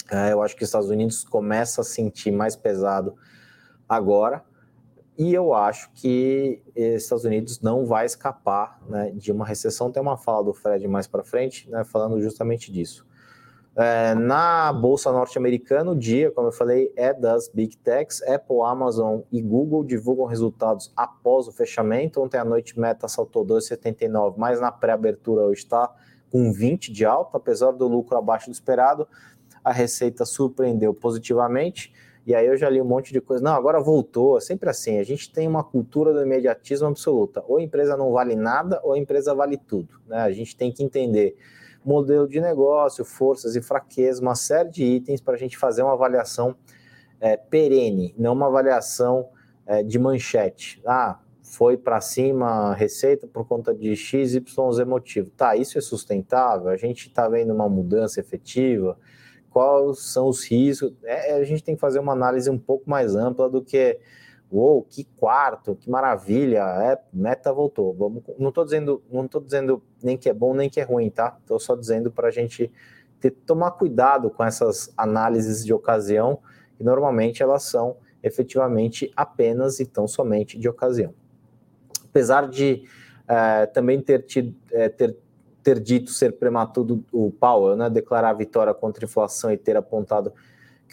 É, 0.09 0.31
eu 0.31 0.41
acho 0.41 0.55
que 0.55 0.63
os 0.63 0.69
Estados 0.69 0.89
Unidos 0.89 1.25
começa 1.25 1.81
a 1.81 1.83
sentir 1.83 2.31
mais 2.31 2.55
pesado 2.55 3.13
agora. 3.87 4.43
E 5.17 5.33
eu 5.33 5.53
acho 5.53 5.91
que 5.93 6.63
os 6.75 7.03
Estados 7.03 7.25
Unidos 7.25 7.59
não 7.61 7.85
vai 7.85 8.05
escapar 8.05 8.81
né, 8.87 9.11
de 9.11 9.31
uma 9.31 9.45
recessão. 9.45 9.91
Tem 9.91 10.01
uma 10.01 10.17
fala 10.17 10.45
do 10.45 10.53
Fred 10.53 10.87
mais 10.87 11.07
para 11.07 11.23
frente, 11.23 11.69
né, 11.69 11.83
falando 11.83 12.19
justamente 12.21 12.71
disso. 12.71 13.05
É, 13.75 14.13
na 14.13 14.71
bolsa 14.71 15.11
norte-americana, 15.11 15.91
o 15.91 15.95
dia, 15.95 16.31
como 16.31 16.49
eu 16.49 16.51
falei, 16.51 16.93
é 16.95 17.11
das 17.11 17.49
Big 17.49 17.75
Techs. 17.77 18.21
Apple, 18.21 18.57
Amazon 18.63 19.21
e 19.31 19.41
Google 19.41 19.83
divulgam 19.83 20.25
resultados 20.25 20.93
após 20.95 21.47
o 21.47 21.51
fechamento. 21.51 22.21
Ontem 22.21 22.37
à 22.37 22.45
noite, 22.45 22.79
Meta 22.79 23.07
saltou 23.07 23.43
2,79, 23.43 24.35
mas 24.37 24.61
na 24.61 24.71
pré-abertura 24.71 25.41
hoje 25.41 25.61
está 25.61 25.91
com 26.31 26.51
20 26.51 26.91
de 26.91 27.03
alta, 27.03 27.37
apesar 27.37 27.71
do 27.71 27.87
lucro 27.87 28.15
abaixo 28.15 28.47
do 28.47 28.53
esperado. 28.53 29.07
A 29.63 29.71
receita 29.71 30.23
surpreendeu 30.23 30.93
positivamente. 30.93 31.91
E 32.25 32.33
aí 32.33 32.45
eu 32.45 32.55
já 32.55 32.69
li 32.69 32.79
um 32.79 32.85
monte 32.85 33.11
de 33.11 33.19
coisa. 33.19 33.43
Não, 33.43 33.53
agora 33.53 33.81
voltou. 33.81 34.37
É 34.37 34.41
sempre 34.41 34.69
assim. 34.69 34.99
A 34.99 35.03
gente 35.03 35.31
tem 35.31 35.47
uma 35.47 35.63
cultura 35.63 36.13
do 36.13 36.21
imediatismo 36.21 36.87
absoluta. 36.87 37.43
Ou 37.47 37.57
a 37.57 37.61
empresa 37.61 37.97
não 37.97 38.11
vale 38.11 38.35
nada, 38.35 38.79
ou 38.83 38.93
a 38.93 38.99
empresa 38.99 39.33
vale 39.33 39.57
tudo. 39.57 39.99
Né? 40.07 40.17
A 40.17 40.31
gente 40.31 40.55
tem 40.55 40.71
que 40.71 40.83
entender 40.83 41.35
modelo 41.85 42.27
de 42.27 42.39
negócio, 42.39 43.03
forças 43.03 43.55
e 43.55 43.61
fraquezas, 43.61 44.19
uma 44.19 44.35
série 44.35 44.69
de 44.69 44.83
itens 44.83 45.21
para 45.21 45.35
a 45.35 45.37
gente 45.37 45.57
fazer 45.57 45.83
uma 45.83 45.93
avaliação 45.93 46.55
é, 47.19 47.37
perene, 47.37 48.13
não 48.17 48.33
uma 48.33 48.47
avaliação 48.47 49.29
é, 49.65 49.83
de 49.83 49.97
manchete. 49.97 50.81
Ah, 50.85 51.19
foi 51.41 51.77
para 51.77 52.01
cima 52.01 52.47
a 52.47 52.73
receita 52.73 53.27
por 53.27 53.47
conta 53.47 53.73
de 53.73 53.95
X, 53.95 54.33
Y, 54.33 54.85
motivo. 54.85 55.29
Tá, 55.31 55.55
isso 55.55 55.77
é 55.77 55.81
sustentável? 55.81 56.69
A 56.69 56.77
gente 56.77 57.07
está 57.07 57.29
vendo 57.29 57.53
uma 57.53 57.69
mudança 57.69 58.19
efetiva? 58.19 58.97
Quais 59.49 59.99
são 59.99 60.27
os 60.27 60.43
riscos? 60.49 60.93
É, 61.03 61.33
a 61.33 61.43
gente 61.43 61.63
tem 61.63 61.75
que 61.75 61.81
fazer 61.81 61.99
uma 61.99 62.13
análise 62.13 62.49
um 62.49 62.57
pouco 62.57 62.89
mais 62.89 63.15
ampla 63.15 63.49
do 63.49 63.63
que 63.63 63.99
Uou, 64.53 64.83
que 64.83 65.03
quarto, 65.17 65.75
que 65.75 65.89
maravilha, 65.89 66.59
é, 66.59 67.01
meta 67.11 67.51
voltou. 67.51 67.91
Vamos, 67.95 68.21
não 68.37 68.49
estou 68.49 68.63
dizendo, 68.63 69.03
não 69.09 69.27
tô 69.27 69.39
dizendo 69.39 69.81
nem 70.03 70.15
que 70.15 70.29
é 70.29 70.33
bom 70.33 70.53
nem 70.53 70.69
que 70.69 70.79
é 70.79 70.83
ruim, 70.83 71.09
tá? 71.09 71.35
Estou 71.39 71.59
só 71.59 71.75
dizendo 71.75 72.11
para 72.11 72.27
a 72.27 72.31
gente 72.31 72.71
ter, 73.19 73.31
tomar 73.31 73.71
cuidado 73.71 74.29
com 74.29 74.43
essas 74.43 74.93
análises 74.95 75.65
de 75.65 75.73
ocasião, 75.73 76.37
que 76.77 76.83
normalmente 76.83 77.41
elas 77.41 77.63
são 77.63 77.97
efetivamente 78.21 79.11
apenas 79.15 79.79
e 79.79 79.87
tão 79.87 80.07
somente 80.07 80.59
de 80.59 80.69
ocasião. 80.69 81.15
Apesar 82.05 82.47
de 82.47 82.83
é, 83.27 83.65
também 83.65 83.99
ter, 83.99 84.21
tido, 84.21 84.55
é, 84.71 84.87
ter, 84.87 85.17
ter 85.63 85.79
dito 85.79 86.11
ser 86.11 86.33
prematuro 86.33 87.03
o 87.11 87.31
Powell, 87.31 87.75
né, 87.75 87.89
declarar 87.89 88.29
a 88.29 88.33
vitória 88.33 88.71
contra 88.71 89.03
a 89.03 89.07
inflação 89.07 89.51
e 89.51 89.57
ter 89.57 89.75
apontado 89.75 90.31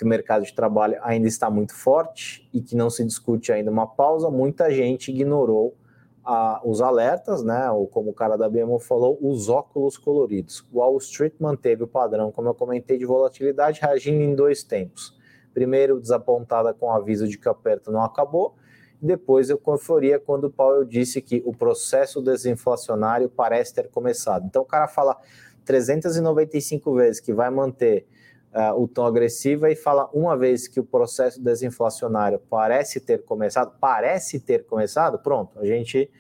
que 0.01 0.05
o 0.05 0.09
mercado 0.09 0.47
de 0.47 0.55
trabalho 0.55 0.99
ainda 1.03 1.29
está 1.29 1.51
muito 1.51 1.75
forte 1.75 2.49
e 2.55 2.63
que 2.63 2.75
não 2.75 2.89
se 2.89 3.05
discute 3.05 3.53
ainda 3.53 3.71
uma 3.71 3.87
pausa, 3.87 4.31
muita 4.31 4.71
gente 4.71 5.11
ignorou 5.11 5.77
a, 6.25 6.59
os 6.65 6.81
alertas, 6.81 7.43
né? 7.43 7.71
Ou 7.71 7.87
como 7.87 8.09
o 8.09 8.15
cara 8.15 8.39
da 8.39 8.49
BMO 8.49 8.79
falou, 8.79 9.19
os 9.21 9.51
óculos 9.51 9.99
coloridos. 9.99 10.67
Wall 10.73 10.97
Street 10.97 11.35
manteve 11.39 11.83
o 11.83 11.87
padrão, 11.87 12.33
como 12.33 12.49
eu 12.49 12.55
comentei, 12.55 12.97
de 12.97 13.05
volatilidade, 13.05 13.79
reagindo 13.79 14.23
em 14.23 14.35
dois 14.35 14.65
tempos. 14.65 15.15
Primeiro, 15.53 16.01
desapontada 16.01 16.73
com 16.73 16.87
o 16.87 16.93
aviso 16.93 17.29
de 17.29 17.37
que 17.37 17.47
o 17.47 17.51
aperto 17.51 17.93
não 17.93 18.03
acabou, 18.03 18.55
depois 19.03 19.51
eu 19.51 19.61
euforia 19.67 20.19
quando 20.19 20.45
o 20.45 20.51
Powell 20.51 20.85
disse 20.87 21.21
que 21.21 21.43
o 21.45 21.53
processo 21.53 22.23
desinflacionário 22.23 23.29
parece 23.29 23.75
ter 23.75 23.91
começado. 23.91 24.47
Então 24.47 24.63
o 24.63 24.67
cara 24.67 24.89
fala 24.89 25.19
395 25.67 26.95
vezes 26.95 27.21
que 27.21 27.35
vai 27.35 27.51
manter 27.51 28.07
uh, 28.55 28.81
o 28.81 28.89
tom 28.89 29.05
agressivo 29.05 29.67
e 29.67 29.77
fala 29.77 30.09
uma 30.13 30.37
vez 30.37 30.69
que 30.69 30.81
o 30.81 30.85
processo 30.85 31.41
desinflacionário 31.41 32.41
parece 32.51 33.01
ter 33.01 33.25
começado, 33.25 33.73
parece 33.81 34.41
ter 34.41 34.65
começado, 34.65 35.19
pronto, 35.19 35.59
a 35.59 35.65
gente 35.65 36.11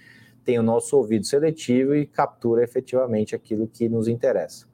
tem 0.44 0.58
o 0.58 0.62
nosso 0.62 0.96
ouvido 0.96 1.26
seletivo 1.26 1.94
e 1.94 2.06
captura 2.06 2.64
efetivamente 2.64 3.34
aquilo 3.34 3.66
que 3.66 3.88
nos 3.88 4.08
interessa. 4.08 4.66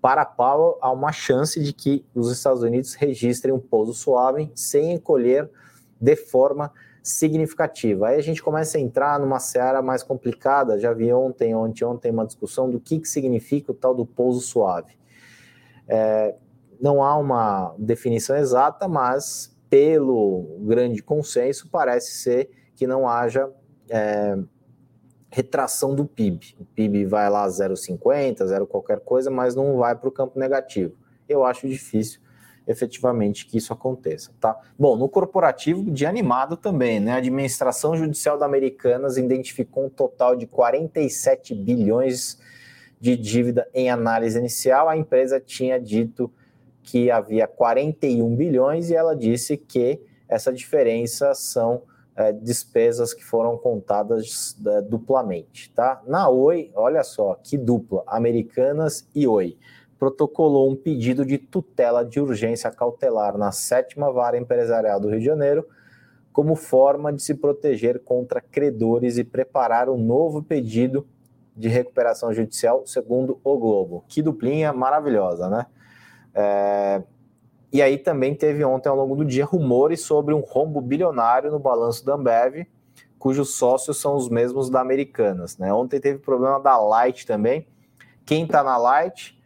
Para 0.00 0.24
Powell, 0.24 0.78
há 0.80 0.92
uma 0.92 1.10
chance 1.10 1.60
de 1.60 1.72
que 1.72 2.04
os 2.14 2.30
Estados 2.30 2.62
Unidos 2.62 2.94
registrem 2.94 3.52
um 3.52 3.58
pouso 3.58 3.92
suave 3.92 4.50
sem 4.54 4.92
encolher 4.92 5.50
de 6.00 6.14
forma 6.14 6.72
significativa. 7.02 8.08
Aí 8.08 8.16
a 8.16 8.22
gente 8.22 8.42
começa 8.42 8.78
a 8.78 8.80
entrar 8.80 9.18
numa 9.18 9.40
seara 9.40 9.82
mais 9.82 10.02
complicada. 10.02 10.78
Já 10.78 10.92
vi 10.92 11.12
ontem, 11.12 11.54
ontem, 11.54 11.84
ontem 11.84 12.12
uma 12.12 12.26
discussão 12.26 12.70
do 12.70 12.78
que, 12.78 13.00
que 13.00 13.08
significa 13.08 13.72
o 13.72 13.74
tal 13.74 13.94
do 13.94 14.06
pouso 14.06 14.40
suave. 14.40 14.96
É, 15.88 16.34
não 16.80 17.02
há 17.02 17.16
uma 17.16 17.74
definição 17.78 18.36
exata, 18.36 18.86
mas 18.88 19.56
pelo 19.68 20.58
grande 20.60 21.02
consenso, 21.02 21.68
parece 21.70 22.12
ser 22.12 22.50
que 22.74 22.86
não 22.86 23.08
haja 23.08 23.50
é, 23.90 24.38
retração 25.30 25.94
do 25.94 26.06
PIB. 26.06 26.56
O 26.58 26.64
PIB 26.64 27.04
vai 27.04 27.28
lá 27.28 27.46
0,50, 27.46 28.44
0 28.46 28.66
qualquer 28.66 29.00
coisa, 29.00 29.30
mas 29.30 29.54
não 29.54 29.76
vai 29.76 29.94
para 29.94 30.08
o 30.08 30.12
campo 30.12 30.38
negativo. 30.38 30.94
Eu 31.28 31.44
acho 31.44 31.68
difícil 31.68 32.20
efetivamente 32.66 33.46
que 33.46 33.56
isso 33.56 33.72
aconteça, 33.72 34.30
tá? 34.38 34.54
Bom, 34.78 34.94
no 34.94 35.08
corporativo, 35.08 35.90
de 35.90 36.04
animado 36.04 36.54
também, 36.54 37.00
né? 37.00 37.12
A 37.12 37.16
administração 37.16 37.96
judicial 37.96 38.36
da 38.36 38.44
Americanas 38.44 39.16
identificou 39.16 39.86
um 39.86 39.88
total 39.88 40.36
de 40.36 40.46
47 40.46 41.54
bilhões 41.54 42.38
de 43.00 43.16
dívida 43.16 43.66
em 43.72 43.90
análise 43.90 44.38
inicial. 44.38 44.86
A 44.86 44.96
empresa 44.96 45.40
tinha 45.40 45.80
dito 45.80 46.30
que 46.82 47.10
havia 47.10 47.46
41 47.46 48.34
bilhões 48.34 48.90
e 48.90 48.94
ela 48.94 49.14
disse 49.14 49.56
que 49.56 50.00
essa 50.28 50.52
diferença 50.52 51.34
são 51.34 51.82
é, 52.16 52.32
despesas 52.32 53.14
que 53.14 53.24
foram 53.24 53.56
contadas 53.56 54.56
é, 54.66 54.82
duplamente, 54.82 55.70
tá? 55.70 56.02
Na 56.06 56.28
Oi, 56.28 56.70
olha 56.74 57.04
só, 57.04 57.34
que 57.42 57.56
dupla, 57.56 58.02
Americanas 58.06 59.08
e 59.14 59.26
Oi, 59.26 59.56
protocolou 59.98 60.70
um 60.70 60.76
pedido 60.76 61.24
de 61.24 61.38
tutela 61.38 62.04
de 62.04 62.20
urgência 62.20 62.70
cautelar 62.70 63.38
na 63.38 63.52
sétima 63.52 64.10
vara 64.12 64.36
empresarial 64.36 65.00
do 65.00 65.08
Rio 65.08 65.20
de 65.20 65.24
Janeiro, 65.24 65.66
como 66.32 66.54
forma 66.54 67.12
de 67.12 67.22
se 67.22 67.34
proteger 67.34 68.00
contra 68.00 68.40
credores 68.40 69.18
e 69.18 69.24
preparar 69.24 69.88
um 69.88 69.96
novo 69.96 70.42
pedido 70.42 71.06
de 71.56 71.68
recuperação 71.68 72.32
judicial, 72.32 72.86
segundo 72.86 73.40
o 73.42 73.58
Globo. 73.58 74.04
Que 74.08 74.22
duplinha 74.22 74.72
maravilhosa, 74.72 75.48
né? 75.48 75.66
É, 76.40 77.02
e 77.72 77.82
aí 77.82 77.98
também 77.98 78.32
teve 78.32 78.64
ontem, 78.64 78.88
ao 78.88 78.94
longo 78.94 79.16
do 79.16 79.24
dia, 79.24 79.44
rumores 79.44 80.02
sobre 80.02 80.32
um 80.32 80.38
rombo 80.38 80.80
bilionário 80.80 81.50
no 81.50 81.58
balanço 81.58 82.06
da 82.06 82.14
Ambev, 82.14 82.64
cujos 83.18 83.56
sócios 83.56 84.00
são 84.00 84.14
os 84.14 84.28
mesmos 84.28 84.70
da 84.70 84.80
Americanas. 84.80 85.58
Né? 85.58 85.72
Ontem 85.72 85.98
teve 85.98 86.20
problema 86.20 86.60
da 86.60 86.78
Light 86.78 87.26
também. 87.26 87.66
Quem 88.24 88.44
está 88.44 88.62
na 88.62 88.76
Light? 88.76 89.36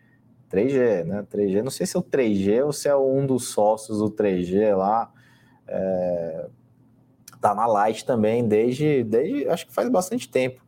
3G, 0.51 1.05
né? 1.05 1.27
3G, 1.33 1.63
não 1.63 1.71
sei 1.71 1.87
se 1.87 1.97
é 1.97 2.01
o 2.01 2.03
3G 2.03 2.67
ou 2.67 2.73
se 2.75 2.87
é 2.87 2.95
um 2.95 3.25
dos 3.25 3.49
sócios 3.49 3.99
do 3.99 4.11
3G 4.11 4.77
lá. 4.77 5.11
É, 5.67 6.47
tá 7.41 7.55
na 7.55 7.67
Light 7.67 8.05
também 8.05 8.47
desde, 8.47 9.03
desde 9.03 9.49
acho 9.49 9.67
que 9.67 9.73
faz 9.73 9.89
bastante 9.89 10.29
tempo. 10.29 10.63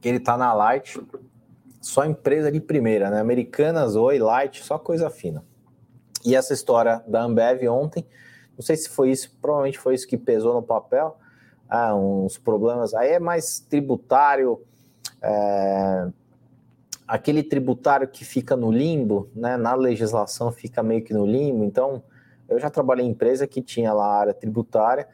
Que 0.00 0.08
ele 0.08 0.18
tá 0.18 0.38
na 0.38 0.54
Light 0.54 0.98
só 1.84 2.02
empresa 2.06 2.50
de 2.50 2.60
primeira, 2.60 3.10
né? 3.10 3.20
Americanas, 3.20 3.94
Oi, 3.94 4.18
Light, 4.18 4.64
só 4.64 4.78
coisa 4.78 5.10
fina. 5.10 5.44
E 6.24 6.34
essa 6.34 6.54
história 6.54 7.04
da 7.06 7.22
Ambev 7.22 7.68
ontem, 7.68 8.06
não 8.56 8.62
sei 8.62 8.74
se 8.74 8.88
foi 8.88 9.10
isso, 9.10 9.36
provavelmente 9.40 9.78
foi 9.78 9.94
isso 9.94 10.08
que 10.08 10.16
pesou 10.16 10.54
no 10.54 10.62
papel, 10.62 11.18
ah, 11.68 11.94
uns 11.94 12.38
problemas. 12.38 12.94
Aí 12.94 13.10
é 13.10 13.20
mais 13.20 13.60
tributário, 13.60 14.62
é, 15.20 16.08
aquele 17.06 17.42
tributário 17.42 18.08
que 18.08 18.24
fica 18.24 18.56
no 18.56 18.72
limbo, 18.72 19.28
né? 19.36 19.58
Na 19.58 19.74
legislação 19.74 20.50
fica 20.50 20.82
meio 20.82 21.04
que 21.04 21.12
no 21.12 21.26
limbo. 21.26 21.64
Então, 21.64 22.02
eu 22.48 22.58
já 22.58 22.70
trabalhei 22.70 23.04
em 23.04 23.10
empresa 23.10 23.46
que 23.46 23.60
tinha 23.60 23.92
lá 23.92 24.06
a 24.06 24.20
área 24.20 24.32
tributária 24.32 25.06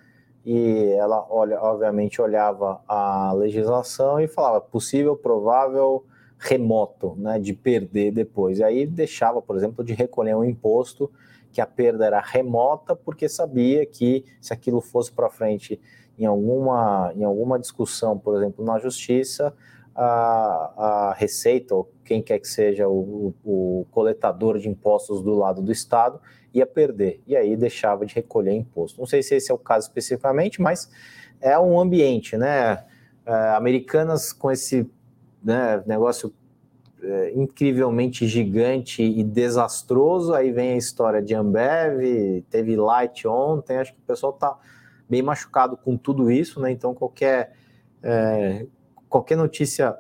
e 0.47 0.93
ela, 0.97 1.27
olha, 1.29 1.61
obviamente, 1.61 2.23
olhava 2.23 2.81
a 2.87 3.33
legislação 3.33 4.21
e 4.21 4.29
falava 4.29 4.61
possível, 4.61 5.17
provável 5.17 6.07
remoto, 6.41 7.15
né, 7.19 7.39
de 7.39 7.53
perder 7.53 8.11
depois. 8.11 8.59
E 8.59 8.65
aí 8.65 8.87
deixava, 8.87 9.43
por 9.43 9.57
exemplo, 9.57 9.85
de 9.85 9.93
recolher 9.93 10.35
um 10.35 10.45
imposto 10.45 11.11
que 11.53 11.61
a 11.61 11.67
perda 11.67 12.07
era 12.07 12.21
remota, 12.21 12.97
porque 12.97 13.29
sabia 13.29 13.85
que 13.85 14.25
se 14.41 14.53
aquilo 14.53 14.81
fosse 14.81 15.13
para 15.13 15.29
frente 15.29 15.79
em 16.19 16.25
alguma, 16.25 17.13
em 17.15 17.25
alguma 17.25 17.59
discussão, 17.59 18.19
por 18.19 18.37
exemplo, 18.37 18.65
na 18.65 18.79
justiça, 18.79 19.55
a, 19.95 20.73
a 20.77 21.15
Receita, 21.15 21.75
ou 21.75 21.93
quem 22.05 22.23
quer 22.23 22.39
que 22.39 22.49
seja 22.49 22.89
o, 22.89 23.35
o 23.45 23.87
coletador 23.91 24.59
de 24.59 24.69
impostos 24.69 25.23
do 25.23 25.35
lado 25.35 25.61
do 25.61 25.71
Estado, 25.71 26.21
ia 26.55 26.67
perder. 26.67 27.21
E 27.27 27.37
aí 27.37 27.57
deixava 27.57 28.07
de 28.07 28.15
recolher 28.15 28.53
imposto. 28.55 28.99
Não 28.99 29.07
sei 29.07 29.23
se 29.23 29.35
esse 29.35 29.51
é 29.51 29.55
o 29.55 29.59
caso 29.59 29.89
especificamente, 29.89 30.61
mas 30.61 30.91
é 31.41 31.59
um 31.59 31.79
ambiente, 31.79 32.37
né? 32.37 32.85
É, 33.27 33.33
americanas 33.51 34.33
com 34.33 34.51
esse 34.51 34.91
né, 35.43 35.83
negócio 35.87 36.33
é, 37.03 37.33
incrivelmente 37.35 38.27
gigante 38.27 39.03
e 39.03 39.25
desastroso. 39.25 40.35
Aí 40.35 40.53
vem 40.53 40.73
a 40.73 40.77
história 40.77 41.23
de 41.23 41.35
Ambev, 41.35 42.45
teve 42.51 42.77
Light 42.77 43.27
ontem. 43.27 43.79
Acho 43.79 43.93
que 43.93 44.01
o 44.01 44.07
pessoal 44.07 44.35
está 44.35 44.59
bem 45.09 45.23
machucado 45.23 45.77
com 45.77 45.97
tudo 45.97 46.31
isso, 46.31 46.61
né? 46.61 46.71
Então 46.71 46.95
qualquer 46.95 47.53
é, 48.03 48.67
qualquer 49.09 49.37
notícia 49.37 49.97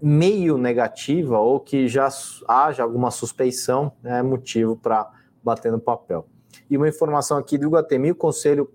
meio 0.00 0.58
negativa 0.58 1.38
ou 1.38 1.60
que 1.60 1.86
já 1.86 2.08
haja 2.48 2.82
alguma 2.82 3.10
suspeição 3.10 3.92
né, 4.02 4.18
é 4.18 4.22
motivo 4.22 4.76
para 4.76 5.08
bater 5.42 5.70
no 5.70 5.78
papel. 5.78 6.26
E 6.68 6.76
uma 6.76 6.88
informação 6.88 7.38
aqui 7.38 7.56
do 7.56 7.66
Iguatemi, 7.66 8.10
o 8.10 8.14
Conselho 8.16 8.68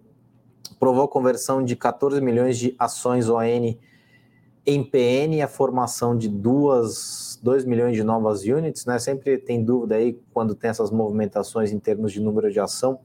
provou 0.79 1.07
conversão 1.07 1.63
de 1.63 1.75
14 1.75 2.21
milhões 2.21 2.57
de 2.57 2.75
ações 2.79 3.29
ON 3.29 3.75
em 4.69 4.83
PN 4.83 5.41
a 5.41 5.47
formação 5.47 6.15
de 6.15 6.27
duas, 6.27 7.39
2 7.41 7.63
milhões 7.63 7.95
de 7.95 8.03
novas 8.03 8.43
units, 8.43 8.85
né? 8.85 8.99
Sempre 8.99 9.37
tem 9.37 9.63
dúvida 9.63 9.95
aí 9.95 10.19
quando 10.33 10.53
tem 10.53 10.69
essas 10.69 10.91
movimentações 10.91 11.71
em 11.71 11.79
termos 11.79 12.11
de 12.11 12.19
número 12.19 12.51
de 12.51 12.59
ação. 12.59 12.99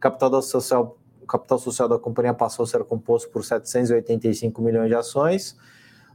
Capital 0.00 0.42
social, 0.42 0.98
capital 1.28 1.60
social 1.60 1.88
da 1.88 1.96
companhia 1.96 2.34
passou 2.34 2.64
a 2.64 2.66
ser 2.66 2.82
composto 2.82 3.30
por 3.30 3.44
785 3.44 4.60
milhões 4.60 4.88
de 4.88 4.96
ações. 4.96 5.56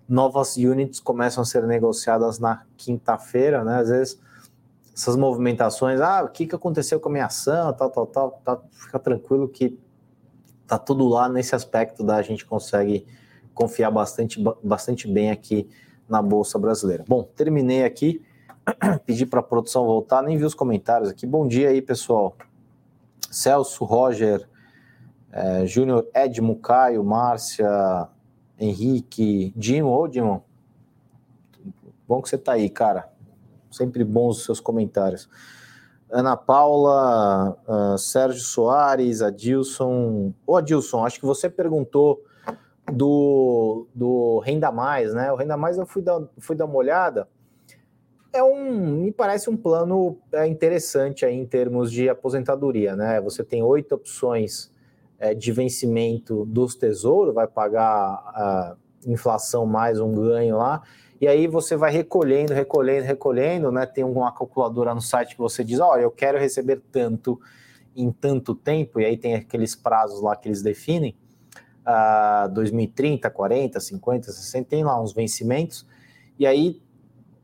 Novas 0.10 0.58
units 0.58 1.00
começam 1.00 1.42
a 1.42 1.46
ser 1.46 1.66
negociadas 1.66 2.38
na 2.38 2.64
quinta-feira, 2.76 3.64
né? 3.64 3.78
Às 3.78 3.88
vezes 3.88 4.20
essas 4.94 5.16
movimentações, 5.16 6.02
ah, 6.02 6.22
o 6.22 6.28
que, 6.28 6.46
que 6.46 6.54
aconteceu 6.54 7.00
com 7.00 7.08
a 7.08 7.12
minha 7.14 7.26
ação, 7.28 7.72
tal, 7.72 7.90
tal, 7.90 8.08
tal, 8.08 8.42
tá, 8.44 8.60
fica 8.74 9.00
tranquilo 9.00 9.48
que 9.48 9.80
tá 10.68 10.78
tudo 10.78 11.08
lá 11.08 11.30
nesse 11.30 11.56
aspecto 11.56 12.04
da 12.04 12.22
gente 12.22 12.46
consegue 12.46 13.08
confiar 13.54 13.92
bastante, 13.92 14.44
bastante 14.64 15.08
bem 15.08 15.32
aqui 15.32 15.70
na 16.08 16.22
Bolsa 16.22 16.60
Brasileira. 16.60 17.04
Bom, 17.08 17.24
terminei 17.24 17.84
aqui, 17.84 18.22
pedi 19.06 19.26
para 19.26 19.40
a 19.40 19.44
produção 19.44 19.86
voltar, 19.86 20.22
nem 20.22 20.38
vi 20.38 20.44
os 20.44 20.54
comentários 20.54 21.10
aqui. 21.10 21.26
Bom 21.26 21.48
dia 21.48 21.70
aí, 21.70 21.82
pessoal. 21.82 22.36
Celso, 23.30 23.86
Roger, 23.86 24.48
é, 25.32 25.66
Júnior, 25.66 26.08
Edmo, 26.14 26.58
Caio, 26.58 27.04
Márcia, 27.04 28.10
Henrique, 28.60 29.54
Dimo. 29.56 29.90
Ô, 29.90 30.08
Dimo, 30.08 30.44
bom 32.08 32.22
que 32.22 32.30
você 32.30 32.36
está 32.36 32.54
aí, 32.54 32.70
cara. 32.70 33.10
Sempre 33.72 34.04
bons 34.04 34.40
os 34.40 34.46
seus 34.46 34.60
comentários. 34.60 35.30
Ana 36.12 36.36
Paula, 36.36 37.58
uh, 37.66 37.98
Sérgio 37.98 38.42
Soares, 38.42 39.22
Adilson. 39.22 40.34
Ô, 40.46 40.58
Adilson, 40.58 41.06
acho 41.06 41.18
que 41.18 41.26
você 41.26 41.50
perguntou 41.50 42.22
do, 42.92 43.88
do 43.94 44.40
Renda 44.40 44.72
Mais, 44.72 45.14
né? 45.14 45.32
O 45.32 45.36
Renda 45.36 45.58
Mais 45.58 45.78
eu 45.78 45.86
fui 45.86 46.02
dar, 46.02 46.22
fui 46.40 46.56
dar 46.56 46.66
uma 46.66 46.76
olhada. 46.76 47.28
é 48.34 48.42
um, 48.42 49.02
me 49.04 49.12
parece 49.12 49.50
um 49.50 49.58
plano 49.58 50.18
é, 50.32 50.48
interessante 50.48 51.26
aí 51.26 51.36
em 51.36 51.46
termos 51.46 51.92
de 51.92 52.10
aposentadoria, 52.10 52.96
né? 52.96 53.20
Você 53.22 53.44
tem 53.44 53.62
oito 53.62 53.94
opções 53.96 54.72
é, 55.20 55.34
de 55.34 55.52
vencimento 55.52 56.46
dos 56.46 56.76
tesouros, 56.76 57.34
vai 57.34 57.48
pagar 57.48 58.78
inflação 59.06 59.66
mais 59.66 60.00
um 60.00 60.14
ganho 60.14 60.58
lá, 60.58 60.82
e 61.20 61.28
aí 61.28 61.48
você 61.48 61.76
vai 61.76 61.92
recolhendo, 61.92 62.54
recolhendo, 62.54 63.06
recolhendo, 63.06 63.72
né? 63.72 63.86
Tem 63.86 64.04
uma 64.04 64.32
calculadora 64.32 64.94
no 64.96 65.02
site 65.02 65.36
que 65.36 65.42
você 65.42 65.64
diz, 65.64 65.80
olha, 65.80 66.02
eu 66.02 66.12
quero 66.12 66.38
receber 66.40 66.82
tanto 66.92 67.40
em 67.96 68.12
tanto 68.12 68.56
tempo, 68.56 69.00
e 69.00 69.06
aí 69.06 69.18
tem 69.18 69.36
aqueles 69.36 69.76
prazos 69.76 70.22
lá 70.22 70.36
que 70.36 70.48
eles 70.48 70.62
definem, 70.62 71.16
uh, 71.86 72.50
2030, 72.50 73.30
40, 73.30 73.80
50, 73.80 74.32
60, 74.32 74.70
tem 74.70 74.84
lá 74.84 75.02
uns 75.02 75.14
vencimentos, 75.14 75.86
e 76.38 76.46
aí 76.46 76.82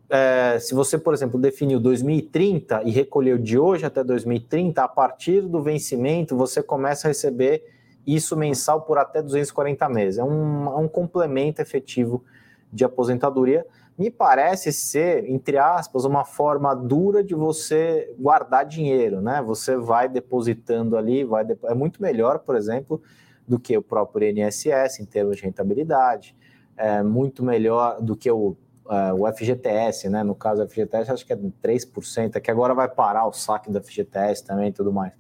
é, 0.10 0.58
se 0.60 0.74
você, 0.74 0.98
por 0.98 1.14
exemplo, 1.14 1.40
definiu 1.40 1.80
2030 1.80 2.84
e 2.84 2.92
recolheu 2.92 3.38
de 3.38 3.60
hoje 3.60 3.86
até 3.86 4.04
2030, 4.04 4.82
a 4.82 4.88
partir 4.88 5.42
do 5.42 5.62
vencimento 5.62 6.36
você 6.36 6.64
começa 6.64 7.08
a 7.08 7.10
receber 7.10 7.64
isso 8.06 8.38
mensal 8.38 8.82
por 8.82 8.98
até 8.98 9.22
240 9.22 9.90
meses. 9.90 10.18
É 10.18 10.24
um, 10.24 10.66
é 10.68 10.78
um 10.78 10.88
complemento 10.88 11.62
efetivo 11.62 12.24
de 12.72 12.86
aposentadoria. 12.86 13.66
Me 13.98 14.10
parece 14.10 14.72
ser, 14.72 15.30
entre 15.30 15.58
aspas, 15.58 16.06
uma 16.06 16.24
forma 16.24 16.74
dura 16.74 17.22
de 17.22 17.36
você 17.36 18.14
guardar 18.18 18.66
dinheiro, 18.66 19.20
né? 19.20 19.42
Você 19.46 19.76
vai 19.76 20.08
depositando 20.08 20.96
ali, 20.96 21.26
vai 21.26 21.46
é 21.66 21.74
muito 21.74 22.02
melhor, 22.02 22.40
por 22.40 22.56
exemplo, 22.56 23.02
do 23.48 23.60
que 23.60 23.78
o 23.78 23.82
próprio 23.82 24.30
INSS 24.30 25.00
em 25.00 25.06
termos 25.06 25.38
de 25.38 25.44
rentabilidade, 25.44 26.36
é 26.76 27.02
muito 27.02 27.44
melhor 27.44 28.02
do 28.02 28.16
que 28.16 28.30
o 28.30 28.58
uh, 28.88 29.22
o 29.22 29.32
FGTS, 29.32 30.10
né? 30.10 30.24
No 30.24 30.34
caso 30.34 30.64
do 30.64 30.70
FGTS, 30.70 31.12
acho 31.12 31.26
que 31.26 31.34
é 31.34 31.36
3%, 31.36 32.36
é 32.36 32.40
que 32.40 32.50
agora 32.50 32.74
vai 32.74 32.88
parar 32.88 33.28
o 33.28 33.34
saque 33.34 33.72
do 33.72 33.82
FGTS 33.84 34.44
também 34.46 34.70
e 34.70 34.72
tudo 34.72 34.92
mais. 34.92 35.14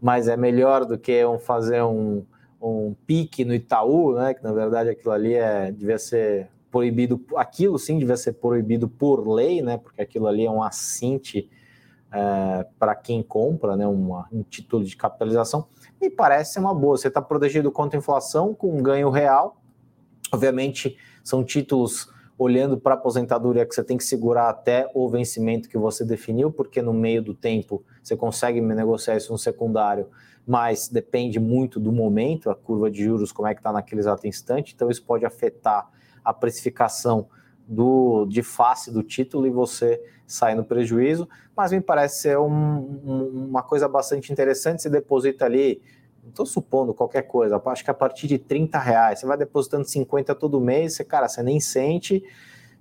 Mas 0.00 0.28
é 0.28 0.36
melhor 0.36 0.84
do 0.84 0.98
que 0.98 1.24
um, 1.24 1.38
fazer 1.38 1.82
um, 1.82 2.24
um 2.60 2.94
pique 3.06 3.44
no 3.44 3.54
Itaú, 3.54 4.14
né? 4.14 4.34
Que 4.34 4.42
na 4.42 4.52
verdade 4.52 4.90
aquilo 4.90 5.12
ali 5.12 5.34
é, 5.34 5.72
devia 5.72 5.98
ser 5.98 6.48
proibido, 6.70 7.24
aquilo 7.36 7.78
sim 7.78 7.98
devia 7.98 8.16
ser 8.16 8.34
proibido 8.34 8.88
por 8.88 9.26
lei, 9.26 9.62
né? 9.62 9.78
Porque 9.78 10.02
aquilo 10.02 10.26
ali 10.26 10.44
é 10.44 10.50
um 10.50 10.62
assinte 10.62 11.48
é, 12.16 12.66
para 12.78 12.94
quem 12.94 13.22
compra, 13.22 13.76
né? 13.76 13.86
Uma, 13.86 14.26
um 14.32 14.42
título 14.42 14.82
de 14.82 14.96
capitalização. 14.96 15.68
Me 16.00 16.08
parece 16.08 16.58
uma 16.58 16.74
boa. 16.74 16.96
Você 16.96 17.08
está 17.08 17.20
protegido 17.20 17.70
contra 17.70 17.98
a 17.98 18.00
inflação 18.00 18.54
com 18.54 18.74
um 18.74 18.82
ganho 18.82 19.10
real. 19.10 19.60
Obviamente, 20.32 20.96
são 21.22 21.44
títulos 21.44 22.10
olhando 22.38 22.78
para 22.78 22.94
a 22.94 22.96
aposentadoria 22.96 23.66
que 23.66 23.74
você 23.74 23.84
tem 23.84 23.98
que 23.98 24.04
segurar 24.04 24.48
até 24.48 24.90
o 24.94 25.08
vencimento 25.10 25.68
que 25.68 25.76
você 25.76 26.06
definiu, 26.06 26.50
porque 26.50 26.80
no 26.80 26.92
meio 26.92 27.22
do 27.22 27.34
tempo 27.34 27.84
você 28.02 28.16
consegue 28.16 28.62
negociar 28.62 29.16
isso 29.16 29.32
no 29.32 29.38
secundário, 29.38 30.08
mas 30.46 30.88
depende 30.88 31.38
muito 31.38 31.78
do 31.78 31.92
momento, 31.92 32.50
a 32.50 32.54
curva 32.54 32.90
de 32.90 33.04
juros, 33.04 33.32
como 33.32 33.48
é 33.48 33.54
que 33.54 33.60
está 33.60 33.72
naquele 33.72 34.02
exato 34.02 34.26
instante, 34.26 34.74
então 34.74 34.90
isso 34.90 35.02
pode 35.02 35.24
afetar 35.24 35.88
a 36.22 36.34
precificação 36.34 37.28
do, 37.66 38.26
de 38.26 38.42
face 38.42 38.90
do 38.90 39.02
título 39.02 39.46
e 39.46 39.50
você 39.50 40.00
sai 40.26 40.54
no 40.54 40.64
prejuízo, 40.64 41.28
mas 41.56 41.72
me 41.72 41.80
parece 41.80 42.22
ser 42.22 42.38
um, 42.38 42.50
um, 42.50 43.46
uma 43.48 43.62
coisa 43.62 43.88
bastante 43.88 44.32
interessante, 44.32 44.82
você 44.82 44.90
deposita 44.90 45.44
ali 45.44 45.82
estou 46.28 46.44
supondo 46.44 46.92
qualquer 46.92 47.22
coisa, 47.22 47.60
acho 47.66 47.84
que 47.84 47.90
a 47.90 47.94
partir 47.94 48.26
de 48.26 48.38
30 48.38 48.78
reais, 48.78 49.20
você 49.20 49.26
vai 49.26 49.36
depositando 49.36 49.84
50 49.84 50.34
todo 50.34 50.60
mês, 50.60 50.94
você, 50.94 51.04
cara, 51.04 51.28
você 51.28 51.42
nem 51.42 51.60
sente, 51.60 52.24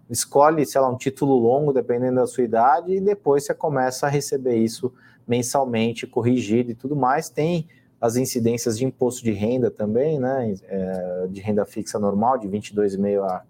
escolhe, 0.10 0.66
sei 0.66 0.82
lá, 0.82 0.90
um 0.90 0.98
título 0.98 1.36
longo, 1.38 1.74
dependendo 1.74 2.16
da 2.16 2.28
sua 2.28 2.44
idade, 2.44 2.94
e 2.94 3.00
depois 3.00 3.46
você 3.46 3.54
começa 3.54 4.08
a 4.08 4.10
receber 4.10 4.56
isso 4.56 4.94
mensalmente, 5.28 6.06
corrigido 6.06 6.72
e 6.72 6.76
tudo 6.76 6.96
mais. 6.96 7.30
Tem 7.30 7.68
as 8.00 8.16
incidências 8.16 8.78
de 8.78 8.86
imposto 8.86 9.24
de 9.24 9.32
renda 9.32 9.72
também, 9.72 10.20
né, 10.20 10.56
é, 10.64 11.28
de 11.30 11.42
renda 11.42 11.66
fixa 11.66 11.98
normal, 11.98 12.38
de 12.38 12.48
22,5 12.48 13.24
a, 13.24 13.44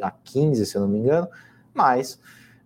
a 0.00 0.10
15, 0.10 0.66
se 0.66 0.76
eu 0.76 0.82
não 0.82 0.88
me 0.88 0.98
engano, 0.98 1.28
mas 1.72 2.20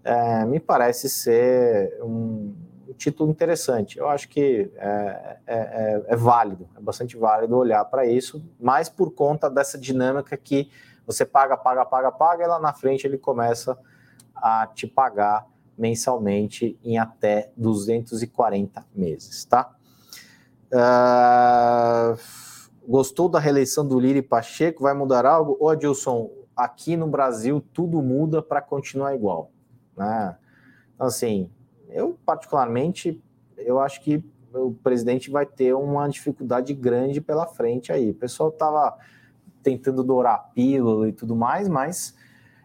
é, 0.04 0.44
me 0.44 0.58
parece 0.58 1.08
ser 1.08 1.98
um 2.02 2.54
título 2.96 3.30
interessante. 3.30 3.98
Eu 3.98 4.08
acho 4.08 4.28
que 4.28 4.70
é, 4.76 5.36
é, 5.46 5.56
é, 5.56 6.04
é 6.08 6.16
válido, 6.16 6.68
é 6.76 6.80
bastante 6.80 7.16
válido 7.16 7.56
olhar 7.56 7.84
para 7.86 8.06
isso, 8.06 8.44
mais 8.60 8.88
por 8.88 9.12
conta 9.12 9.48
dessa 9.48 9.78
dinâmica 9.78 10.36
que 10.36 10.70
você 11.06 11.24
paga, 11.24 11.56
paga, 11.56 11.84
paga, 11.84 12.12
paga, 12.12 12.44
e 12.44 12.46
lá 12.46 12.60
na 12.60 12.72
frente 12.72 13.06
ele 13.06 13.18
começa 13.18 13.76
a 14.34 14.66
te 14.66 14.86
pagar 14.86 15.46
mensalmente 15.76 16.78
em 16.84 16.98
até 16.98 17.50
240 17.56 18.84
meses, 18.94 19.44
tá? 19.44 19.74
Uh, 20.72 22.16
gostou 22.86 23.28
da 23.28 23.38
reeleição 23.38 23.86
do 23.86 23.98
Lira 23.98 24.18
e 24.18 24.22
Pacheco? 24.22 24.82
Vai 24.82 24.94
mudar 24.94 25.26
algo? 25.26 25.56
Ô, 25.60 25.68
Adilson, 25.68 26.30
aqui 26.56 26.96
no 26.96 27.06
Brasil 27.06 27.62
tudo 27.72 28.02
muda 28.02 28.42
para 28.42 28.60
continuar 28.60 29.14
igual, 29.14 29.50
né? 29.96 30.36
Então, 30.94 31.06
assim, 31.06 31.50
eu, 31.88 32.18
particularmente, 32.24 33.22
eu 33.56 33.80
acho 33.80 34.00
que 34.02 34.24
o 34.54 34.72
presidente 34.72 35.30
vai 35.30 35.46
ter 35.46 35.74
uma 35.74 36.08
dificuldade 36.08 36.74
grande 36.74 37.20
pela 37.20 37.46
frente 37.46 37.92
aí. 37.92 38.10
O 38.10 38.14
pessoal 38.14 38.50
estava 38.50 38.96
tentando 39.62 40.02
dourar 40.02 40.34
a 40.34 40.38
pílula 40.38 41.08
e 41.08 41.12
tudo 41.12 41.34
mais, 41.34 41.68
mas 41.68 42.14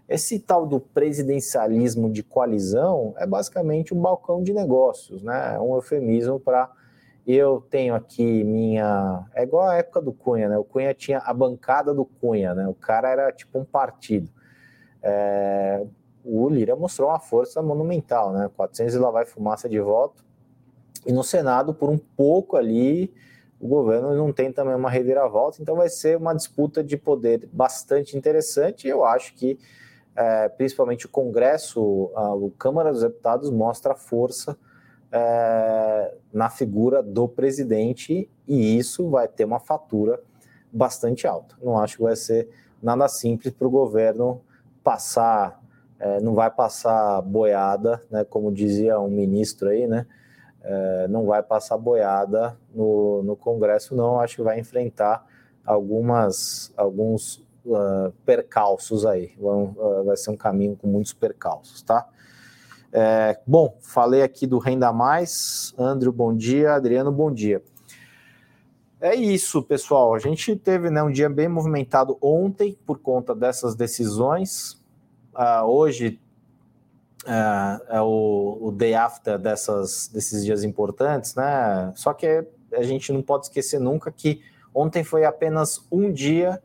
esse 0.08 0.40
tal 0.40 0.66
do 0.66 0.80
presidencialismo 0.80 2.12
de 2.12 2.24
coalizão 2.24 3.14
é 3.18 3.26
basicamente 3.26 3.94
um 3.94 4.02
balcão 4.02 4.42
de 4.42 4.54
negócios, 4.54 5.22
né? 5.22 5.56
É 5.56 5.60
um 5.60 5.76
eufemismo 5.76 6.40
para 6.40 6.72
eu 7.36 7.66
tenho 7.70 7.94
aqui 7.94 8.44
minha. 8.44 9.26
É 9.36 9.44
igual 9.44 9.68
a 9.68 9.76
época 9.76 10.02
do 10.02 10.14
Cunha, 10.14 10.48
né? 10.48 10.58
O 10.58 10.64
Cunha 10.64 10.94
tinha 10.94 11.20
a 11.20 11.34
bancada 11.34 11.94
do 11.94 12.06
Cunha, 12.06 12.56
né? 12.56 12.68
O 12.68 12.74
cara 12.74 13.10
era 13.10 13.32
tipo 13.32 13.60
um 13.60 13.66
partido. 13.66 14.32
É 15.04 15.86
o 16.28 16.50
Lira 16.50 16.76
mostrou 16.76 17.08
uma 17.10 17.20
força 17.20 17.62
monumental, 17.62 18.34
né? 18.34 18.50
400 18.56 18.96
e 18.96 19.00
lá 19.00 19.10
vai 19.10 19.26
fumaça 19.26 19.70
de 19.70 19.80
voto. 19.80 20.26
E 21.06 21.14
no 21.14 21.24
Senado, 21.24 21.74
por 21.74 21.90
um 21.90 21.98
pouco 21.98 22.58
ali, 22.58 23.14
o 23.60 23.68
governo 23.68 24.14
não 24.14 24.34
tem 24.34 24.52
também 24.52 24.76
uma 24.76 24.90
reviravolta, 24.90 25.62
então 25.62 25.78
vai 25.78 25.88
ser 25.88 26.18
uma 26.18 26.34
disputa 26.34 26.84
de 26.84 26.98
poder 26.98 27.48
bastante 27.54 28.18
interessante. 28.18 28.88
Eu 28.90 29.06
acho 29.06 29.34
que, 29.36 29.58
é, 30.18 30.50
principalmente 30.50 31.06
o 31.06 31.10
Congresso, 31.10 32.12
a, 32.14 32.34
a 32.34 32.52
Câmara 32.58 32.92
dos 32.92 33.02
Deputados, 33.02 33.50
mostra 33.50 33.96
força 33.96 34.58
é, 35.12 36.14
na 36.34 36.50
figura 36.50 37.02
do 37.02 37.28
presidente, 37.28 38.30
e 38.48 38.78
isso 38.78 39.10
vai 39.10 39.28
ter 39.28 39.46
uma 39.46 39.60
fatura 39.60 40.22
bastante 40.72 41.28
alta. 41.28 41.56
Não 41.62 41.78
acho 41.80 41.98
que 41.98 42.04
vai 42.04 42.16
ser 42.16 42.50
nada 42.82 43.08
simples 43.08 43.54
para 43.54 43.68
o 43.68 43.72
governo 43.72 44.42
passar 44.84 45.62
é, 46.00 46.20
não 46.22 46.36
vai 46.36 46.52
passar 46.52 47.22
boiada, 47.22 48.02
né, 48.12 48.24
como 48.24 48.52
dizia 48.52 49.00
um 49.00 49.10
ministro 49.10 49.70
aí, 49.70 49.88
né, 49.88 50.06
é, 50.62 51.08
não 51.08 51.26
vai 51.26 51.42
passar 51.42 51.78
boiada 51.78 52.58
no, 52.74 53.24
no 53.24 53.36
Congresso, 53.36 53.96
não. 53.96 54.20
Acho 54.20 54.36
que 54.36 54.42
vai 54.42 54.60
enfrentar 54.60 55.26
algumas, 55.66 56.74
alguns 56.76 57.38
uh, 57.66 58.12
percalços 58.26 59.06
aí. 59.06 59.34
Vão, 59.40 59.76
uh, 59.78 60.04
vai 60.04 60.18
ser 60.18 60.32
um 60.32 60.36
caminho 60.36 60.76
com 60.76 60.86
muitos 60.88 61.14
percalços, 61.14 61.82
tá? 61.82 62.06
É, 62.92 63.40
bom, 63.46 63.78
falei 63.82 64.22
aqui 64.22 64.48
do 64.48 64.58
Renda 64.58 64.92
Mais. 64.92 65.74
Andrew, 65.78 66.12
bom 66.12 66.36
dia. 66.36 66.74
Adriano, 66.74 67.12
bom 67.12 67.32
dia. 67.32 67.62
É 69.00 69.14
isso, 69.16 69.62
pessoal. 69.62 70.16
A 70.16 70.20
gente 70.20 70.56
teve 70.56 70.90
né, 70.90 71.04
um 71.04 71.12
dia 71.12 71.30
bem 71.30 71.48
movimentado 71.48 72.18
ontem 72.22 72.78
por 72.86 73.00
conta 73.00 73.36
dessas 73.36 73.76
decisões 73.76 74.82
uh, 75.38 75.64
hoje 75.66 76.20
uh, 77.26 77.84
é 77.90 78.02
o, 78.02 78.58
o, 78.62 78.72
day 78.72 78.96
after 78.96 79.38
dessas, 79.38 80.10
desses 80.12 80.44
dias 80.44 80.64
importantes, 80.64 81.36
né? 81.36 81.92
Só 81.96 82.14
que 82.14 82.46
a 82.74 82.84
gente 82.84 83.14
não 83.14 83.22
pode 83.22 83.46
esquecer 83.46 83.80
nunca 83.80 84.12
que 84.12 84.42
ontem 84.74 85.04
foi 85.04 85.24
apenas 85.24 85.86
um 85.92 86.12
dia 86.12 86.62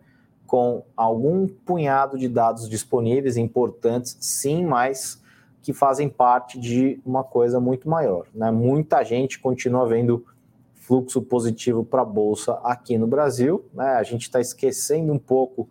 com 0.47 0.85
algum 0.97 1.47
punhado 1.47 2.19
de 2.19 2.29
dados 2.29 2.69
disponíveis 2.69 3.37
importantes, 3.37 4.17
sim, 4.21 4.65
mas 4.65 5.22
que 5.63 5.73
fazem 5.73 6.09
parte 6.09 6.59
de 6.59 7.01
uma 7.07 7.23
coisa 7.23 7.61
muito 7.61 7.89
maior. 7.89 8.27
Né? 8.35 8.51
Muita 8.51 9.05
gente 9.05 9.39
continua 9.39 9.87
vendo 9.87 10.27
fluxo 10.75 11.23
positivo 11.23 11.85
para 11.85 12.03
a 12.03 12.05
Bolsa 12.05 12.59
aqui 12.65 12.99
no 12.99 13.07
Brasil. 13.07 13.65
Né? 13.73 13.93
A 13.93 14.03
gente 14.03 14.23
está 14.23 14.41
esquecendo 14.41 15.13
um 15.13 15.19
pouco 15.19 15.69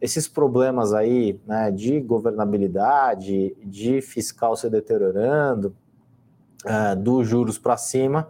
esses 0.00 0.28
problemas 0.28 0.94
aí 0.94 1.40
né, 1.46 1.70
de 1.70 2.00
governabilidade, 2.00 3.56
de 3.64 4.00
fiscal 4.00 4.56
se 4.56 4.70
deteriorando, 4.70 5.74
uh, 6.64 6.96
dos 6.96 7.28
juros 7.28 7.58
para 7.58 7.76
cima, 7.76 8.28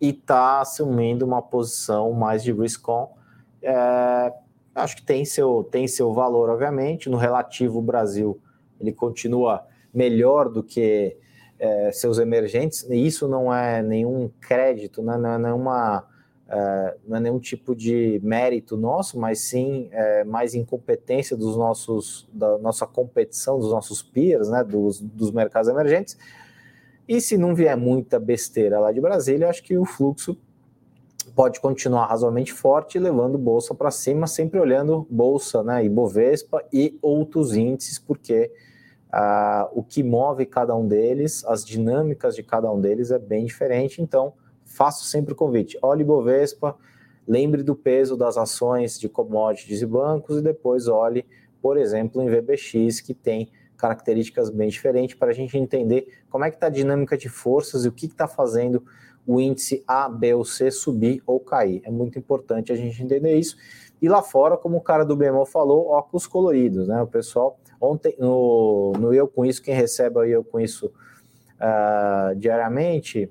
e 0.00 0.10
está 0.10 0.60
assumindo 0.60 1.24
uma 1.24 1.40
posição 1.40 2.12
mais 2.12 2.42
de 2.42 2.52
risk 2.52 2.88
on. 2.88 3.08
É, 3.62 4.32
acho 4.74 4.96
que 4.96 5.02
tem 5.02 5.24
seu, 5.24 5.62
tem 5.70 5.86
seu 5.86 6.12
valor, 6.12 6.50
obviamente. 6.50 7.08
No 7.08 7.16
relativo, 7.16 7.78
o 7.78 7.82
Brasil 7.82 8.40
ele 8.80 8.92
continua 8.92 9.64
melhor 9.92 10.48
do 10.48 10.62
que 10.62 11.16
é, 11.58 11.92
seus 11.92 12.18
emergentes, 12.18 12.82
e 12.90 13.06
isso 13.06 13.28
não 13.28 13.54
é 13.54 13.82
nenhum 13.82 14.30
crédito, 14.40 15.02
né? 15.02 15.16
não 15.16 15.32
é 15.32 15.38
nenhuma 15.38 16.08
Uh, 16.52 16.98
não 17.08 17.16
é 17.16 17.20
nenhum 17.20 17.38
tipo 17.38 17.74
de 17.74 18.20
mérito 18.22 18.76
nosso, 18.76 19.18
mas 19.18 19.38
sim 19.38 19.88
é, 19.90 20.22
mais 20.22 20.54
incompetência 20.54 21.34
dos 21.34 21.56
nossos, 21.56 22.28
da 22.30 22.58
nossa 22.58 22.86
competição, 22.86 23.58
dos 23.58 23.70
nossos 23.70 24.02
peers, 24.02 24.50
né, 24.50 24.62
dos, 24.62 25.00
dos 25.00 25.30
mercados 25.30 25.70
emergentes. 25.70 26.18
E 27.08 27.22
se 27.22 27.38
não 27.38 27.54
vier 27.54 27.74
muita 27.74 28.20
besteira 28.20 28.78
lá 28.78 28.92
de 28.92 29.00
Brasília, 29.00 29.48
acho 29.48 29.62
que 29.62 29.78
o 29.78 29.86
fluxo 29.86 30.36
pode 31.34 31.58
continuar 31.58 32.06
razoavelmente 32.06 32.52
forte, 32.52 32.98
levando 32.98 33.38
bolsa 33.38 33.74
para 33.74 33.90
cima, 33.90 34.26
sempre 34.26 34.60
olhando 34.60 35.06
bolsa, 35.08 35.62
né, 35.62 35.82
Ibovespa 35.84 36.62
e 36.70 36.98
outros 37.00 37.56
índices, 37.56 37.98
porque 37.98 38.52
uh, 39.12 39.68
o 39.72 39.82
que 39.82 40.02
move 40.02 40.46
cada 40.46 40.74
um 40.74 40.86
deles, 40.86 41.44
as 41.44 41.64
dinâmicas 41.64 42.34
de 42.34 42.42
cada 42.42 42.70
um 42.70 42.80
deles 42.80 43.10
é 43.10 43.18
bem 43.18 43.44
diferente. 43.44 44.00
Então, 44.00 44.32
faço 44.64 45.04
sempre 45.04 45.32
o 45.32 45.36
convite: 45.36 45.78
olhe 45.82 46.02
Bovespa, 46.02 46.76
lembre 47.26 47.62
do 47.62 47.74
peso 47.74 48.16
das 48.16 48.36
ações 48.36 48.98
de 48.98 49.08
commodities 49.08 49.82
e 49.82 49.86
bancos 49.86 50.38
e 50.38 50.42
depois 50.42 50.88
olhe, 50.88 51.26
por 51.60 51.76
exemplo, 51.76 52.22
em 52.22 52.28
VBX, 52.28 53.00
que 53.00 53.14
tem 53.14 53.50
características 53.76 54.48
bem 54.48 54.68
diferentes 54.68 55.16
para 55.16 55.30
a 55.30 55.34
gente 55.34 55.58
entender 55.58 56.06
como 56.30 56.44
é 56.44 56.50
que 56.50 56.56
está 56.56 56.68
a 56.68 56.70
dinâmica 56.70 57.16
de 57.16 57.28
forças 57.28 57.84
e 57.84 57.88
o 57.88 57.92
que 57.92 58.06
está 58.06 58.28
fazendo 58.28 58.84
o 59.26 59.40
índice 59.40 59.82
A, 59.86 60.08
B 60.08 60.34
ou 60.34 60.44
C 60.44 60.70
subir 60.70 61.22
ou 61.26 61.40
cair. 61.40 61.82
É 61.84 61.90
muito 61.90 62.18
importante 62.18 62.72
a 62.72 62.76
gente 62.76 63.02
entender 63.02 63.36
isso. 63.36 63.56
E 64.00 64.08
lá 64.08 64.20
fora, 64.20 64.56
como 64.56 64.76
o 64.76 64.80
cara 64.80 65.04
do 65.04 65.16
BMO 65.16 65.46
falou, 65.46 65.88
óculos 65.88 66.26
coloridos, 66.26 66.88
né? 66.88 67.00
O 67.02 67.06
pessoal, 67.06 67.58
ontem, 67.82 68.14
no, 68.18 68.92
no 68.98 69.12
Eu 69.12 69.26
Com 69.26 69.44
Isso, 69.44 69.60
quem 69.60 69.74
recebe 69.74 70.18
o 70.18 70.24
Eu 70.24 70.44
Com 70.44 70.60
Isso 70.60 70.86
uh, 71.60 72.34
diariamente, 72.36 73.30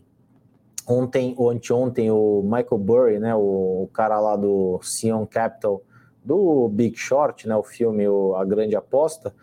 ontem 0.88 1.34
ou 1.38 1.50
anteontem 1.50 2.12
o 2.12 2.42
Michael 2.44 2.78
Burry, 2.78 3.20
né, 3.20 3.34
o, 3.34 3.84
o 3.84 3.90
cara 3.94 4.20
lá 4.20 4.36
do 4.36 4.80
Sion 4.84 5.26
Capital, 5.26 5.82
do 6.24 6.68
Big 6.68 6.98
Short, 6.98 7.48
né, 7.48 7.56
o 7.56 7.64
filme 7.64 8.08
o, 8.08 8.36
A 8.36 8.44
Grande 8.44 8.76
Aposta, 8.76 9.34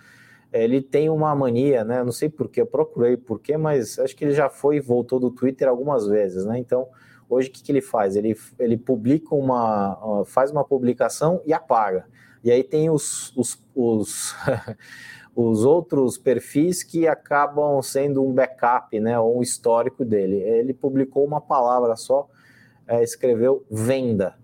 ele 0.53 0.81
tem 0.81 1.11
uma 1.11 1.35
mania, 1.35 1.85
né, 1.85 2.05
não 2.05 2.13
sei 2.13 2.29
porquê, 2.29 2.61
eu 2.61 2.67
procurei 2.67 3.17
porquê, 3.17 3.57
mas 3.57 3.99
acho 3.99 4.15
que 4.15 4.25
ele 4.25 4.33
já 4.33 4.49
foi 4.49 4.77
e 4.77 4.81
voltou 4.81 5.19
do 5.19 5.31
Twitter 5.31 5.69
algumas 5.69 6.07
vezes, 6.07 6.45
né, 6.45 6.59
então 6.59 6.87
hoje 7.29 7.49
o 7.49 7.53
que, 7.53 7.63
que 7.63 7.73
ele 7.73 7.83
faz? 7.83 8.17
Ele, 8.17 8.35
ele 8.59 8.77
publica 8.77 9.35
uma, 9.35 10.25
faz 10.27 10.51
uma 10.51 10.65
publicação 10.65 11.43
e 11.45 11.53
apaga, 11.53 12.07
e 12.43 12.51
aí 12.51 12.63
tem 12.63 12.91
os, 12.91 13.37
os, 13.37 13.63
os 13.75 14.35
os 15.41 15.65
outros 15.65 16.19
perfis 16.19 16.83
que 16.83 17.07
acabam 17.07 17.81
sendo 17.81 18.27
um 18.27 18.33
backup, 18.33 18.99
né, 18.99 19.17
ou 19.21 19.39
um 19.39 19.43
histórico 19.43 20.05
dele. 20.05 20.37
Ele 20.37 20.75
publicou 20.75 21.25
uma 21.25 21.41
palavra 21.41 21.95
só, 21.95 22.29
é, 22.89 23.05
escreveu 23.05 23.65
venda. 23.71 24.35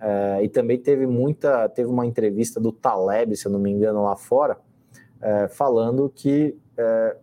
É, 0.00 0.44
e 0.44 0.48
também 0.48 0.78
teve 0.78 1.08
muita, 1.08 1.68
teve 1.68 1.90
uma 1.90 2.06
entrevista 2.06 2.60
do 2.60 2.70
Taleb, 2.70 3.36
se 3.36 3.46
eu 3.46 3.50
não 3.50 3.58
me 3.58 3.68
engano, 3.68 4.04
lá 4.04 4.14
fora, 4.14 4.58
é, 5.20 5.48
falando 5.48 6.08
que 6.14 6.56
é, 6.76 7.16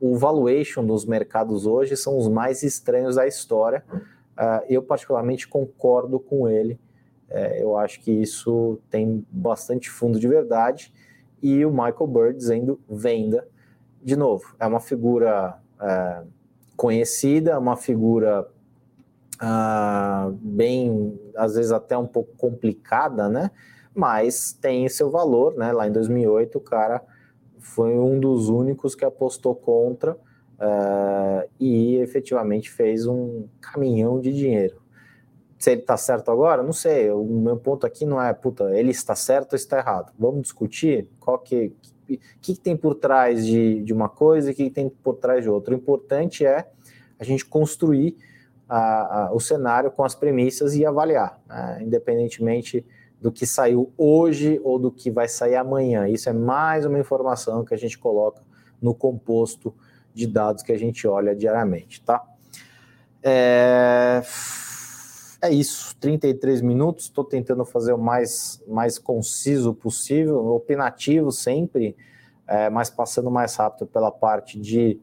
o 0.00 0.16
valuation 0.16 0.82
dos 0.82 1.04
mercados 1.04 1.66
hoje 1.66 1.94
são 1.94 2.16
os 2.16 2.26
mais 2.26 2.62
estranhos 2.62 3.16
da 3.16 3.26
história. 3.26 3.84
É, 4.34 4.64
eu 4.70 4.82
particularmente 4.82 5.46
concordo 5.46 6.18
com 6.18 6.48
ele. 6.48 6.80
É, 7.32 7.62
eu 7.62 7.78
acho 7.78 8.00
que 8.00 8.10
isso 8.10 8.78
tem 8.90 9.26
bastante 9.30 9.88
fundo 9.88 10.20
de 10.20 10.28
verdade 10.28 10.92
e 11.42 11.64
o 11.64 11.70
Michael 11.70 12.06
Bird 12.06 12.36
dizendo 12.36 12.78
venda. 12.88 13.48
De 14.02 14.16
novo, 14.16 14.54
é 14.60 14.66
uma 14.66 14.80
figura 14.80 15.58
é, 15.80 16.22
conhecida, 16.76 17.58
uma 17.58 17.76
figura 17.76 18.46
ah, 19.40 20.30
bem, 20.34 21.18
às 21.34 21.54
vezes 21.54 21.72
até 21.72 21.96
um 21.96 22.06
pouco 22.06 22.36
complicada, 22.36 23.28
né? 23.28 23.50
Mas 23.94 24.52
tem 24.52 24.88
seu 24.88 25.10
valor, 25.10 25.54
né? 25.56 25.72
Lá 25.72 25.88
em 25.88 25.92
2008 25.92 26.58
o 26.58 26.60
cara 26.60 27.02
foi 27.58 27.98
um 27.98 28.20
dos 28.20 28.48
únicos 28.50 28.94
que 28.94 29.04
apostou 29.04 29.54
contra 29.54 30.12
uh, 30.12 31.48
e 31.58 31.96
efetivamente 31.96 32.70
fez 32.70 33.06
um 33.06 33.46
caminhão 33.60 34.20
de 34.20 34.32
dinheiro 34.32 34.81
se 35.62 35.70
ele 35.70 35.82
está 35.82 35.96
certo 35.96 36.28
agora, 36.28 36.60
não 36.60 36.72
sei. 36.72 37.08
O 37.12 37.22
meu 37.24 37.56
ponto 37.56 37.86
aqui 37.86 38.04
não 38.04 38.20
é, 38.20 38.32
puta, 38.32 38.76
ele 38.76 38.90
está 38.90 39.14
certo 39.14 39.52
ou 39.52 39.56
está 39.56 39.78
errado. 39.78 40.12
Vamos 40.18 40.42
discutir 40.42 41.08
qual 41.20 41.38
que, 41.38 41.72
que, 42.04 42.20
que 42.40 42.56
tem 42.56 42.76
por 42.76 42.96
trás 42.96 43.46
de, 43.46 43.80
de 43.80 43.92
uma 43.92 44.08
coisa 44.08 44.50
e 44.50 44.52
o 44.52 44.56
que 44.56 44.68
tem 44.68 44.88
por 44.88 45.14
trás 45.14 45.44
de 45.44 45.48
outra. 45.48 45.72
O 45.72 45.76
importante 45.76 46.44
é 46.44 46.68
a 47.16 47.22
gente 47.22 47.46
construir 47.46 48.16
a, 48.68 49.26
a, 49.26 49.32
o 49.32 49.38
cenário 49.38 49.92
com 49.92 50.02
as 50.02 50.16
premissas 50.16 50.74
e 50.74 50.84
avaliar, 50.84 51.40
né? 51.46 51.78
independentemente 51.80 52.84
do 53.20 53.30
que 53.30 53.46
saiu 53.46 53.92
hoje 53.96 54.60
ou 54.64 54.80
do 54.80 54.90
que 54.90 55.12
vai 55.12 55.28
sair 55.28 55.54
amanhã. 55.54 56.08
Isso 56.08 56.28
é 56.28 56.32
mais 56.32 56.84
uma 56.84 56.98
informação 56.98 57.64
que 57.64 57.72
a 57.72 57.78
gente 57.78 57.96
coloca 57.96 58.42
no 58.80 58.96
composto 58.96 59.72
de 60.12 60.26
dados 60.26 60.64
que 60.64 60.72
a 60.72 60.78
gente 60.78 61.06
olha 61.06 61.36
diariamente, 61.36 62.02
tá? 62.02 62.20
É 63.22 64.22
é 65.42 65.52
isso, 65.52 65.96
33 65.96 66.60
minutos. 66.62 67.06
Estou 67.06 67.24
tentando 67.24 67.64
fazer 67.64 67.92
o 67.92 67.98
mais, 67.98 68.62
mais 68.68 68.96
conciso 68.96 69.74
possível, 69.74 70.38
opinativo 70.54 71.32
sempre, 71.32 71.96
é, 72.46 72.70
mas 72.70 72.88
passando 72.88 73.28
mais 73.28 73.56
rápido 73.56 73.86
pela 73.88 74.12
parte 74.12 74.58
de, 74.58 75.00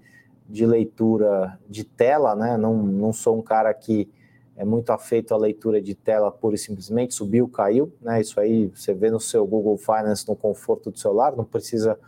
de 0.48 0.66
leitura 0.66 1.60
de 1.70 1.84
tela, 1.84 2.36
né? 2.36 2.56
Não, 2.56 2.74
não 2.82 3.12
sou 3.12 3.38
um 3.38 3.42
cara 3.42 3.74
que 3.74 4.10
é 4.56 4.64
muito 4.64 4.92
afeito 4.92 5.34
à 5.34 5.38
leitura 5.38 5.82
de 5.82 5.94
tela 5.94 6.32
pura 6.32 6.56
e 6.56 6.58
simplesmente, 6.58 7.14
subiu, 7.14 7.48
caiu, 7.50 7.94
né? 8.02 8.22
Isso 8.22 8.40
aí 8.40 8.68
você 8.68 8.94
vê 8.94 9.12
no 9.12 9.20
seu 9.20 9.46
Google 9.46 9.78
Finance 9.78 10.26
no 10.26 10.38
conforto 10.38 10.90
do 10.90 10.98
celular, 10.98 11.36
não 11.36 11.46
precisa 11.46 12.00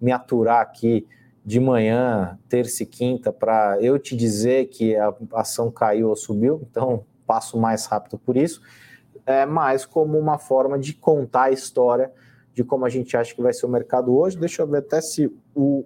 me 0.00 0.12
aturar 0.12 0.60
aqui 0.60 1.06
de 1.44 1.58
manhã, 1.58 2.38
terça 2.48 2.84
e 2.84 2.86
quinta, 2.86 3.32
para 3.32 3.78
eu 3.80 3.98
te 3.98 4.14
dizer 4.14 4.66
que 4.66 4.94
a 4.94 5.12
ação 5.32 5.70
caiu 5.70 6.08
ou 6.08 6.16
subiu. 6.16 6.60
Então, 6.70 7.04
passo 7.30 7.56
mais 7.56 7.86
rápido 7.86 8.18
por 8.18 8.36
isso, 8.36 8.60
é, 9.24 9.46
mas 9.46 9.86
como 9.86 10.18
uma 10.18 10.36
forma 10.36 10.76
de 10.76 10.92
contar 10.92 11.44
a 11.44 11.50
história 11.52 12.12
de 12.52 12.64
como 12.64 12.84
a 12.84 12.88
gente 12.88 13.16
acha 13.16 13.32
que 13.32 13.40
vai 13.40 13.52
ser 13.52 13.66
o 13.66 13.68
mercado 13.68 14.12
hoje. 14.12 14.36
Deixa 14.36 14.62
eu 14.62 14.66
ver 14.66 14.78
até 14.78 15.00
se 15.00 15.32
o 15.54 15.84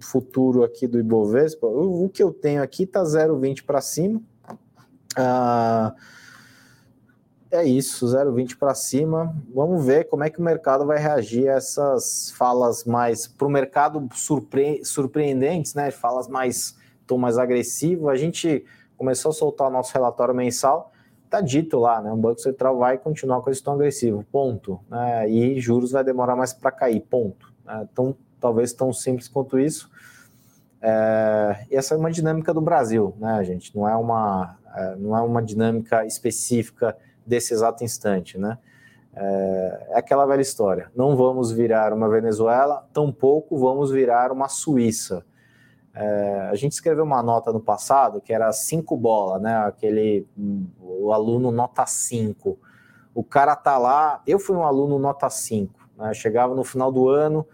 futuro 0.00 0.64
aqui 0.64 0.88
do 0.88 0.98
Ibovespa, 0.98 1.64
o, 1.64 2.06
o 2.06 2.08
que 2.08 2.20
eu 2.20 2.32
tenho 2.32 2.60
aqui 2.60 2.82
está 2.82 3.04
0,20 3.04 3.64
para 3.64 3.80
cima. 3.80 4.20
Ah, 5.16 5.94
é 7.52 7.64
isso, 7.64 8.04
0,20 8.04 8.58
para 8.58 8.74
cima. 8.74 9.32
Vamos 9.54 9.86
ver 9.86 10.08
como 10.08 10.24
é 10.24 10.30
que 10.30 10.40
o 10.40 10.42
mercado 10.42 10.84
vai 10.84 10.98
reagir 10.98 11.48
a 11.48 11.52
essas 11.52 12.32
falas 12.36 12.84
mais 12.84 13.28
para 13.28 13.46
o 13.46 13.50
mercado 13.50 14.08
surpre, 14.12 14.84
surpreendentes, 14.84 15.74
né? 15.74 15.92
Falas 15.92 16.26
mais 16.26 16.76
tom 17.06 17.18
mais 17.18 17.38
agressivo. 17.38 18.08
A 18.08 18.16
gente 18.16 18.64
começou 19.00 19.30
a 19.30 19.32
soltar 19.32 19.68
o 19.68 19.70
nosso 19.70 19.94
relatório 19.94 20.34
mensal, 20.34 20.92
está 21.24 21.40
dito 21.40 21.78
lá, 21.78 22.02
né? 22.02 22.12
O 22.12 22.16
Banco 22.16 22.38
Central 22.38 22.76
vai 22.76 22.98
continuar 22.98 23.40
com 23.40 23.48
esse 23.48 23.62
tom 23.62 23.72
agressivo, 23.72 24.22
ponto. 24.30 24.78
Né? 24.90 25.26
E 25.30 25.58
juros 25.58 25.92
vai 25.92 26.04
demorar 26.04 26.36
mais 26.36 26.52
para 26.52 26.70
cair, 26.70 27.00
ponto. 27.00 27.50
Né? 27.64 27.88
Então, 27.90 28.14
talvez 28.38 28.74
tão 28.74 28.92
simples 28.92 29.26
quanto 29.26 29.58
isso. 29.58 29.90
É, 30.82 31.64
e 31.70 31.76
essa 31.76 31.94
é 31.94 31.96
uma 31.96 32.10
dinâmica 32.10 32.52
do 32.52 32.60
Brasil, 32.60 33.14
né, 33.18 33.42
gente? 33.42 33.74
Não 33.74 33.88
é 33.88 33.96
uma, 33.96 34.58
é, 34.76 34.96
não 34.96 35.16
é 35.16 35.22
uma 35.22 35.42
dinâmica 35.42 36.04
específica 36.04 36.94
desse 37.24 37.54
exato 37.54 37.82
instante, 37.82 38.36
né? 38.36 38.58
É, 39.16 39.86
é 39.92 39.98
aquela 39.98 40.26
velha 40.26 40.42
história. 40.42 40.90
Não 40.94 41.16
vamos 41.16 41.50
virar 41.50 41.94
uma 41.94 42.08
Venezuela, 42.10 42.86
tampouco 42.92 43.56
vamos 43.56 43.90
virar 43.90 44.30
uma 44.30 44.48
Suíça. 44.48 45.24
É, 46.00 46.48
a 46.50 46.54
gente 46.54 46.72
escreveu 46.72 47.04
uma 47.04 47.22
nota 47.22 47.52
no 47.52 47.60
passado 47.60 48.22
que 48.22 48.32
era 48.32 48.50
cinco 48.52 48.96
bola, 48.96 49.38
né? 49.38 49.54
Aquele 49.66 50.26
o 50.80 51.12
aluno 51.12 51.50
nota 51.50 51.84
5. 51.84 52.58
O 53.14 53.22
cara 53.22 53.54
tá 53.54 53.76
lá, 53.76 54.22
eu 54.26 54.38
fui 54.38 54.56
um 54.56 54.64
aluno 54.64 54.98
nota 54.98 55.28
5, 55.28 55.90
né? 55.98 56.14
Chegava 56.14 56.54
no 56.54 56.64
final 56.64 56.90
do 56.90 57.06
ano, 57.10 57.46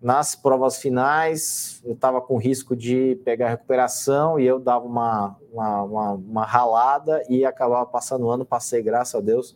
nas 0.00 0.34
provas 0.34 0.78
finais, 0.78 1.82
eu 1.84 1.92
estava 1.92 2.22
com 2.22 2.38
risco 2.38 2.74
de 2.74 3.20
pegar 3.22 3.50
recuperação 3.50 4.40
e 4.40 4.46
eu 4.46 4.58
dava 4.58 4.86
uma, 4.86 5.36
uma, 5.52 5.82
uma, 5.82 6.10
uma 6.12 6.46
ralada 6.46 7.22
e 7.28 7.44
acabava 7.44 7.84
passando 7.84 8.24
o 8.24 8.30
ano, 8.30 8.46
passei, 8.46 8.82
graças 8.82 9.14
a 9.14 9.20
Deus, 9.20 9.54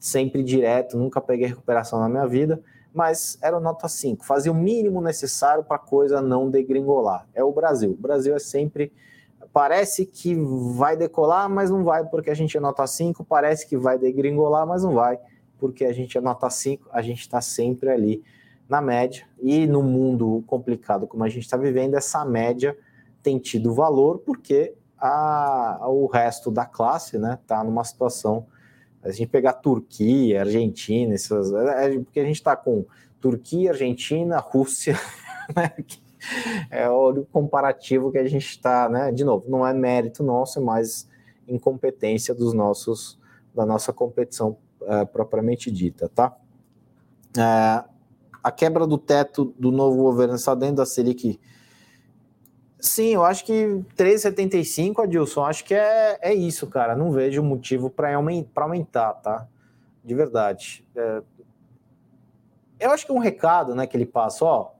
sempre 0.00 0.42
direto, 0.42 0.98
nunca 0.98 1.20
peguei 1.20 1.46
recuperação 1.46 2.00
na 2.00 2.08
minha 2.08 2.26
vida 2.26 2.60
mas 2.92 3.38
era 3.40 3.60
nota 3.60 3.88
5, 3.88 4.24
fazia 4.24 4.50
o 4.50 4.54
mínimo 4.54 5.00
necessário 5.00 5.62
para 5.62 5.76
a 5.76 5.80
coisa 5.80 6.20
não 6.20 6.50
degringolar. 6.50 7.26
É 7.34 7.42
o 7.42 7.52
Brasil. 7.52 7.92
O 7.92 8.02
Brasil 8.02 8.34
é 8.34 8.38
sempre. 8.38 8.92
Parece 9.52 10.06
que 10.06 10.34
vai 10.34 10.96
decolar, 10.96 11.48
mas 11.48 11.70
não 11.70 11.82
vai 11.84 12.04
porque 12.04 12.30
a 12.30 12.34
gente 12.34 12.56
é 12.56 12.60
nota 12.60 12.86
5. 12.86 13.24
Parece 13.24 13.66
que 13.66 13.76
vai 13.76 13.98
degringolar, 13.98 14.66
mas 14.66 14.82
não 14.82 14.94
vai 14.94 15.18
porque 15.58 15.84
a 15.84 15.92
gente 15.92 16.16
é 16.16 16.20
nota 16.20 16.48
5. 16.48 16.88
A 16.92 17.02
gente 17.02 17.20
está 17.20 17.40
sempre 17.40 17.90
ali 17.90 18.22
na 18.70 18.80
média, 18.80 19.26
e 19.42 19.66
no 19.66 19.82
mundo 19.82 20.44
complicado 20.46 21.08
como 21.08 21.24
a 21.24 21.28
gente 21.28 21.42
está 21.42 21.56
vivendo, 21.56 21.96
essa 21.96 22.24
média 22.24 22.78
tem 23.20 23.36
tido 23.36 23.74
valor 23.74 24.20
porque 24.20 24.74
a, 24.96 25.88
o 25.88 26.06
resto 26.06 26.52
da 26.52 26.64
classe 26.64 27.16
está 27.16 27.28
né, 27.28 27.38
tá 27.46 27.64
numa 27.64 27.82
situação. 27.82 28.46
A 29.02 29.10
gente 29.10 29.28
pegar 29.28 29.54
Turquia, 29.54 30.40
Argentina, 30.40 31.14
essas, 31.14 31.52
é, 31.52 31.94
é 31.94 31.98
porque 31.98 32.20
a 32.20 32.24
gente 32.24 32.36
está 32.36 32.54
com 32.54 32.84
Turquia, 33.20 33.70
Argentina, 33.70 34.38
Rússia, 34.38 34.98
né, 35.56 35.72
é 36.70 36.88
o 36.88 37.24
comparativo 37.32 38.12
que 38.12 38.18
a 38.18 38.28
gente 38.28 38.46
está, 38.46 38.88
né? 38.88 39.10
De 39.10 39.24
novo, 39.24 39.48
não 39.48 39.66
é 39.66 39.72
mérito 39.72 40.22
nosso, 40.22 40.58
é 40.58 40.62
mais 40.62 41.08
incompetência 41.48 42.34
dos 42.34 42.52
nossos 42.52 43.18
da 43.54 43.66
nossa 43.66 43.92
competição 43.92 44.56
é, 44.82 45.04
propriamente 45.04 45.70
dita, 45.70 46.08
tá? 46.08 46.36
É, 47.36 47.84
a 48.42 48.50
quebra 48.50 48.86
do 48.86 48.96
teto 48.96 49.54
do 49.58 49.70
novo 49.70 49.96
governo 50.02 50.34
está 50.34 50.54
dentro 50.54 50.76
da 50.76 50.86
Selic. 50.86 51.38
Sim, 52.80 53.14
eu 53.14 53.24
acho 53.24 53.44
que 53.44 53.52
3,75, 53.96 55.04
Adilson, 55.04 55.44
acho 55.44 55.64
que 55.64 55.74
é, 55.74 56.18
é 56.22 56.34
isso, 56.34 56.66
cara. 56.66 56.96
Não 56.96 57.12
vejo 57.12 57.42
motivo 57.42 57.90
para 57.90 58.14
aumentar, 58.14 59.12
tá? 59.14 59.46
De 60.02 60.14
verdade. 60.14 60.84
É, 60.96 61.22
eu 62.80 62.90
acho 62.90 63.04
que 63.04 63.12
um 63.12 63.18
recado 63.18 63.74
né, 63.74 63.86
que 63.86 63.96
ele 63.96 64.06
passa, 64.06 64.44
ó, 64.44 64.70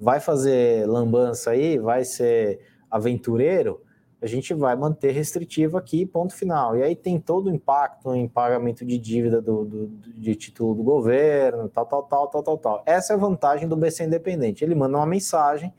vai 0.00 0.18
fazer 0.18 0.86
lambança 0.88 1.50
aí, 1.50 1.78
vai 1.78 2.04
ser 2.04 2.60
aventureiro, 2.90 3.80
a 4.20 4.26
gente 4.26 4.52
vai 4.54 4.74
manter 4.74 5.12
restritivo 5.12 5.76
aqui, 5.76 6.04
ponto 6.04 6.34
final. 6.34 6.76
E 6.76 6.82
aí 6.82 6.96
tem 6.96 7.20
todo 7.20 7.46
o 7.46 7.54
impacto 7.54 8.14
em 8.14 8.26
pagamento 8.26 8.84
de 8.84 8.98
dívida 8.98 9.40
do, 9.40 9.64
do, 9.64 9.86
de 9.86 10.34
título 10.34 10.74
do 10.74 10.82
governo, 10.82 11.68
tal, 11.68 11.86
tal, 11.86 12.02
tal, 12.02 12.26
tal, 12.26 12.42
tal, 12.42 12.58
tal. 12.58 12.82
Essa 12.86 13.12
é 13.12 13.16
a 13.16 13.18
vantagem 13.18 13.68
do 13.68 13.76
BC 13.76 14.04
Independente. 14.04 14.64
Ele 14.64 14.74
manda 14.74 14.96
uma 14.96 15.06
mensagem 15.06 15.72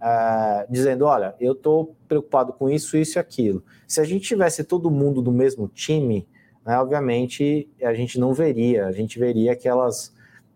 uh, 0.00 0.70
dizendo: 0.70 1.04
olha, 1.04 1.34
eu 1.40 1.52
estou 1.52 1.96
preocupado 2.08 2.52
com 2.52 2.68
isso, 2.68 2.96
isso 2.96 3.18
e 3.18 3.20
aquilo. 3.20 3.62
Se 3.86 4.00
a 4.00 4.04
gente 4.04 4.26
tivesse 4.26 4.64
todo 4.64 4.90
mundo 4.90 5.22
do 5.22 5.32
mesmo 5.32 5.68
time, 5.68 6.26
né, 6.64 6.78
obviamente 6.78 7.68
a 7.82 7.94
gente 7.94 8.18
não 8.18 8.32
veria, 8.32 8.86
a 8.86 8.92
gente 8.92 9.18
veria 9.18 9.52
aquelas, 9.52 10.14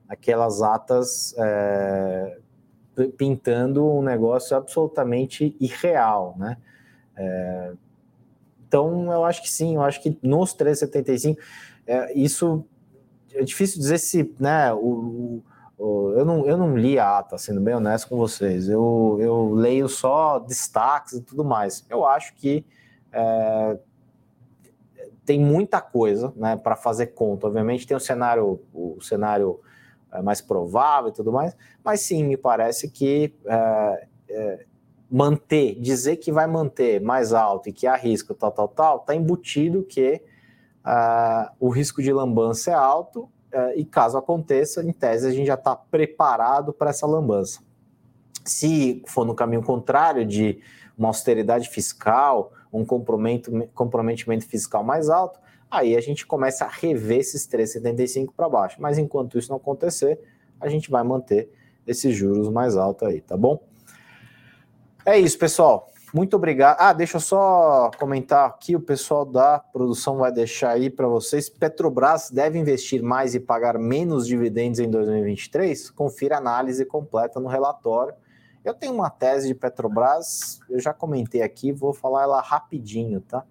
aquelas 0.08 0.62
atas. 0.62 1.32
Uh, 1.32 2.40
pintando 3.16 3.86
um 3.86 4.02
negócio 4.02 4.56
absolutamente 4.56 5.56
irreal, 5.58 6.34
né? 6.38 6.58
É, 7.16 7.72
então, 8.66 9.12
eu 9.12 9.24
acho 9.24 9.42
que 9.42 9.50
sim, 9.50 9.76
eu 9.76 9.82
acho 9.82 10.00
que 10.00 10.16
nos 10.22 10.54
375, 10.54 11.40
é, 11.86 12.12
isso 12.18 12.64
é 13.32 13.42
difícil 13.42 13.80
dizer 13.80 13.98
se, 13.98 14.34
né, 14.38 14.72
o, 14.72 15.42
eu, 15.80 16.24
não, 16.24 16.46
eu 16.46 16.58
não 16.58 16.76
li 16.76 16.98
a 16.98 17.18
ata, 17.18 17.38
sendo 17.38 17.60
bem 17.60 17.74
honesto 17.74 18.08
com 18.08 18.16
vocês, 18.16 18.68
eu, 18.68 19.16
eu 19.18 19.54
leio 19.54 19.88
só 19.88 20.38
destaques 20.38 21.14
e 21.14 21.22
tudo 21.22 21.42
mais. 21.42 21.86
Eu 21.88 22.06
acho 22.06 22.34
que 22.34 22.66
é, 23.10 23.78
tem 25.24 25.40
muita 25.40 25.80
coisa 25.80 26.32
né, 26.36 26.56
para 26.56 26.76
fazer 26.76 27.08
conta. 27.08 27.46
Obviamente, 27.46 27.86
tem 27.86 27.96
o 27.96 28.00
cenário, 28.00 28.60
o 28.74 29.00
cenário 29.00 29.60
é, 30.12 30.20
mais 30.20 30.42
provável 30.42 31.10
e 31.10 31.14
tudo 31.14 31.32
mais, 31.32 31.56
mas 31.82 32.00
sim, 32.00 32.24
me 32.24 32.36
parece 32.36 32.90
que 32.90 33.34
é, 33.46 34.06
é, 34.28 34.66
manter, 35.10 35.80
dizer 35.80 36.16
que 36.16 36.30
vai 36.30 36.46
manter 36.46 37.00
mais 37.00 37.32
alto 37.32 37.68
e 37.68 37.72
que 37.72 37.86
há 37.86 37.96
risco 37.96 38.34
tal, 38.34 38.52
tal, 38.52 38.68
tal, 38.68 38.96
está 38.98 39.14
embutido 39.14 39.82
que 39.82 40.22
uh, 40.84 41.50
o 41.58 41.68
risco 41.68 42.00
de 42.02 42.12
lambança 42.12 42.70
é 42.70 42.74
alto 42.74 43.28
e 43.74 43.84
caso 43.84 44.16
aconteça, 44.16 44.82
em 44.82 44.92
tese 44.92 45.26
a 45.26 45.30
gente 45.30 45.46
já 45.46 45.54
está 45.54 45.74
preparado 45.74 46.72
para 46.72 46.90
essa 46.90 47.06
lambança. 47.06 47.60
Se 48.44 49.02
for 49.06 49.24
no 49.24 49.34
caminho 49.34 49.62
contrário 49.62 50.24
de 50.24 50.60
uma 50.96 51.08
austeridade 51.08 51.68
fiscal, 51.68 52.52
um 52.72 52.84
comprometimento 52.84 54.46
fiscal 54.46 54.84
mais 54.84 55.10
alto, 55.10 55.40
aí 55.70 55.96
a 55.96 56.00
gente 56.00 56.26
começa 56.26 56.64
a 56.64 56.68
rever 56.68 57.18
esses 57.18 57.46
3,75 57.46 58.30
para 58.36 58.48
baixo. 58.48 58.76
Mas 58.80 58.98
enquanto 58.98 59.38
isso 59.38 59.50
não 59.50 59.56
acontecer, 59.56 60.20
a 60.60 60.68
gente 60.68 60.90
vai 60.90 61.02
manter 61.02 61.50
esses 61.86 62.14
juros 62.14 62.48
mais 62.48 62.76
altos 62.76 63.08
aí, 63.08 63.20
tá 63.20 63.36
bom? 63.36 63.62
É 65.04 65.18
isso, 65.18 65.38
pessoal. 65.38 65.89
Muito 66.12 66.34
obrigado. 66.34 66.76
Ah, 66.80 66.92
deixa 66.92 67.18
eu 67.18 67.20
só 67.20 67.88
comentar 67.96 68.44
aqui, 68.48 68.74
o 68.74 68.80
pessoal 68.80 69.24
da 69.24 69.60
produção 69.60 70.16
vai 70.16 70.32
deixar 70.32 70.70
aí 70.70 70.90
para 70.90 71.06
vocês. 71.06 71.48
Petrobras 71.48 72.30
deve 72.30 72.58
investir 72.58 73.00
mais 73.00 73.36
e 73.36 73.38
pagar 73.38 73.78
menos 73.78 74.26
dividendos 74.26 74.80
em 74.80 74.90
2023? 74.90 75.90
Confira 75.90 76.34
a 76.34 76.38
análise 76.38 76.84
completa 76.84 77.38
no 77.38 77.48
relatório. 77.48 78.14
Eu 78.64 78.74
tenho 78.74 78.92
uma 78.92 79.08
tese 79.08 79.46
de 79.46 79.54
Petrobras, 79.54 80.60
eu 80.68 80.80
já 80.80 80.92
comentei 80.92 81.42
aqui, 81.42 81.70
vou 81.70 81.94
falar 81.94 82.24
ela 82.24 82.40
rapidinho, 82.40 83.20
tá? 83.20 83.44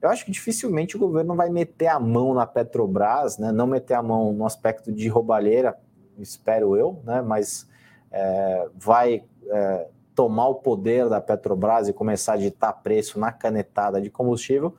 Eu 0.00 0.08
acho 0.08 0.24
que 0.24 0.30
dificilmente 0.30 0.96
o 0.96 1.00
governo 1.00 1.34
vai 1.34 1.50
meter 1.50 1.88
a 1.88 1.98
mão 1.98 2.32
na 2.32 2.46
Petrobras, 2.46 3.38
né? 3.38 3.50
Não 3.50 3.66
meter 3.66 3.94
a 3.94 4.02
mão 4.02 4.32
no 4.32 4.46
aspecto 4.46 4.92
de 4.92 5.08
roubalheira, 5.08 5.76
espero 6.16 6.76
eu, 6.76 7.00
né? 7.04 7.20
Mas 7.20 7.68
é, 8.10 8.68
vai 8.74 9.24
é, 9.48 9.88
tomar 10.14 10.48
o 10.48 10.56
poder 10.56 11.08
da 11.08 11.20
Petrobras 11.20 11.88
e 11.88 11.92
começar 11.92 12.34
a 12.34 12.36
ditar 12.36 12.72
preço 12.82 13.18
na 13.18 13.32
canetada 13.32 14.00
de 14.00 14.10
combustível, 14.10 14.74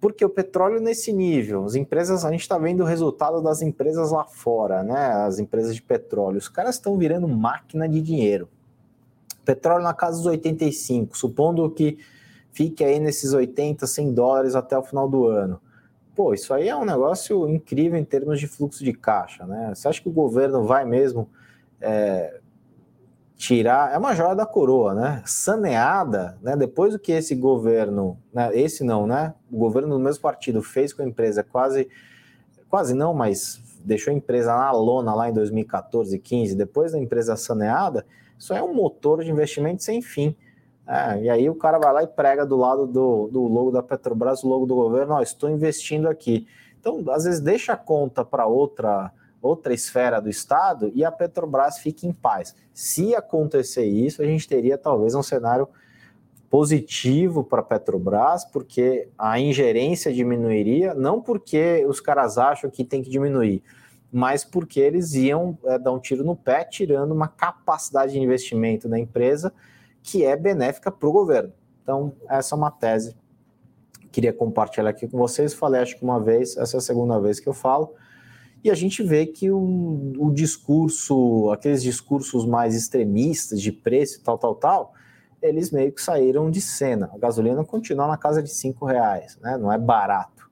porque 0.00 0.24
o 0.24 0.30
petróleo 0.30 0.80
nesse 0.80 1.12
nível, 1.12 1.64
as 1.64 1.74
empresas, 1.74 2.24
a 2.24 2.30
gente 2.30 2.40
está 2.40 2.56
vendo 2.56 2.80
o 2.80 2.86
resultado 2.86 3.42
das 3.42 3.60
empresas 3.60 4.10
lá 4.10 4.24
fora, 4.24 4.82
né? 4.82 5.12
As 5.26 5.38
empresas 5.38 5.74
de 5.74 5.82
petróleo, 5.82 6.38
os 6.38 6.48
caras 6.48 6.76
estão 6.76 6.96
virando 6.96 7.28
máquina 7.28 7.86
de 7.86 8.00
dinheiro. 8.00 8.48
Petróleo 9.44 9.82
na 9.82 9.92
casa 9.92 10.16
dos 10.16 10.26
85, 10.26 11.18
supondo 11.18 11.70
que 11.70 11.98
fique 12.50 12.82
aí 12.82 12.98
nesses 12.98 13.34
80, 13.34 13.86
100 13.86 14.14
dólares 14.14 14.54
até 14.54 14.76
o 14.76 14.82
final 14.82 15.06
do 15.06 15.26
ano. 15.26 15.60
Pô, 16.16 16.32
isso 16.32 16.54
aí 16.54 16.68
é 16.68 16.76
um 16.76 16.84
negócio 16.84 17.46
incrível 17.48 17.98
em 17.98 18.04
termos 18.04 18.40
de 18.40 18.46
fluxo 18.46 18.82
de 18.82 18.94
caixa, 18.94 19.46
né? 19.46 19.72
Você 19.74 19.86
acha 19.86 20.00
que 20.00 20.08
o 20.08 20.12
governo 20.12 20.64
vai 20.64 20.84
mesmo 20.86 21.28
é, 21.78 22.39
tirar, 23.40 23.94
é 23.94 23.96
uma 23.96 24.14
joia 24.14 24.34
da 24.34 24.44
coroa, 24.44 24.92
né? 24.92 25.22
Saneada, 25.24 26.36
né? 26.42 26.54
Depois 26.54 26.92
do 26.92 26.98
que 26.98 27.10
esse 27.10 27.34
governo, 27.34 28.18
né? 28.34 28.50
esse 28.52 28.84
não, 28.84 29.06
né? 29.06 29.34
O 29.50 29.56
governo 29.56 29.88
do 29.88 29.98
mesmo 29.98 30.20
partido 30.20 30.62
fez 30.62 30.92
com 30.92 31.00
a 31.00 31.06
empresa 31.06 31.42
quase, 31.42 31.88
quase 32.68 32.92
não, 32.92 33.14
mas 33.14 33.58
deixou 33.82 34.12
a 34.12 34.14
empresa 34.14 34.54
na 34.54 34.70
lona 34.72 35.14
lá 35.14 35.30
em 35.30 35.32
2014, 35.32 36.18
15, 36.18 36.54
depois 36.54 36.92
da 36.92 36.98
empresa 36.98 37.34
saneada, 37.34 38.04
isso 38.38 38.52
é 38.52 38.62
um 38.62 38.74
motor 38.74 39.24
de 39.24 39.30
investimento 39.30 39.82
sem 39.82 40.02
fim. 40.02 40.36
É, 40.86 41.22
e 41.22 41.30
aí 41.30 41.48
o 41.48 41.54
cara 41.54 41.78
vai 41.78 41.94
lá 41.94 42.02
e 42.02 42.06
prega 42.06 42.44
do 42.44 42.58
lado 42.58 42.86
do, 42.86 43.28
do 43.28 43.42
logo 43.44 43.70
da 43.70 43.82
Petrobras, 43.82 44.44
o 44.44 44.48
logo 44.48 44.66
do 44.66 44.74
governo, 44.74 45.14
ó, 45.14 45.22
estou 45.22 45.48
investindo 45.48 46.10
aqui. 46.10 46.46
Então, 46.78 47.02
às 47.08 47.24
vezes 47.24 47.40
deixa 47.40 47.72
a 47.72 47.76
conta 47.76 48.22
para 48.22 48.44
outra 48.44 49.10
outra 49.42 49.72
esfera 49.72 50.20
do 50.20 50.28
Estado 50.28 50.90
e 50.94 51.04
a 51.04 51.10
Petrobras 51.10 51.78
fique 51.78 52.06
em 52.06 52.12
paz. 52.12 52.54
Se 52.72 53.14
acontecer 53.14 53.84
isso, 53.84 54.22
a 54.22 54.24
gente 54.26 54.46
teria 54.46 54.76
talvez 54.76 55.14
um 55.14 55.22
cenário 55.22 55.68
positivo 56.50 57.44
para 57.44 57.60
a 57.60 57.64
Petrobras, 57.64 58.44
porque 58.44 59.08
a 59.16 59.38
ingerência 59.38 60.12
diminuiria, 60.12 60.94
não 60.94 61.20
porque 61.20 61.84
os 61.88 62.00
caras 62.00 62.38
acham 62.38 62.68
que 62.68 62.84
tem 62.84 63.02
que 63.02 63.08
diminuir, 63.08 63.62
mas 64.12 64.44
porque 64.44 64.80
eles 64.80 65.14
iam 65.14 65.56
é, 65.64 65.78
dar 65.78 65.92
um 65.92 66.00
tiro 66.00 66.24
no 66.24 66.34
pé, 66.34 66.64
tirando 66.64 67.12
uma 67.12 67.28
capacidade 67.28 68.12
de 68.12 68.18
investimento 68.18 68.88
da 68.88 68.98
empresa 68.98 69.52
que 70.02 70.24
é 70.24 70.36
benéfica 70.36 70.90
para 70.90 71.08
o 71.08 71.12
governo. 71.12 71.52
Então, 71.82 72.12
essa 72.28 72.54
é 72.54 72.58
uma 72.58 72.70
tese 72.70 73.16
que 74.00 74.08
queria 74.08 74.32
compartilhar 74.32 74.90
aqui 74.90 75.06
com 75.06 75.18
vocês. 75.18 75.54
Falei, 75.54 75.80
acho 75.80 75.96
que 75.96 76.02
uma 76.02 76.18
vez, 76.18 76.56
essa 76.56 76.76
é 76.76 76.78
a 76.78 76.80
segunda 76.80 77.20
vez 77.20 77.38
que 77.38 77.48
eu 77.48 77.52
falo. 77.52 77.94
E 78.62 78.70
a 78.70 78.74
gente 78.74 79.02
vê 79.02 79.26
que 79.26 79.50
o, 79.50 80.12
o 80.18 80.32
discurso, 80.32 81.50
aqueles 81.50 81.82
discursos 81.82 82.44
mais 82.44 82.74
extremistas 82.74 83.60
de 83.60 83.72
preço 83.72 84.18
e 84.18 84.22
tal, 84.22 84.36
tal, 84.36 84.54
tal, 84.54 84.94
eles 85.42 85.70
meio 85.70 85.90
que 85.92 86.02
saíram 86.02 86.50
de 86.50 86.60
cena. 86.60 87.10
A 87.14 87.18
gasolina 87.18 87.64
continua 87.64 88.06
na 88.06 88.16
casa 88.16 88.42
de 88.42 88.50
cinco 88.50 88.84
reais, 88.84 89.38
né? 89.40 89.56
não 89.56 89.72
é 89.72 89.78
barato. 89.78 90.50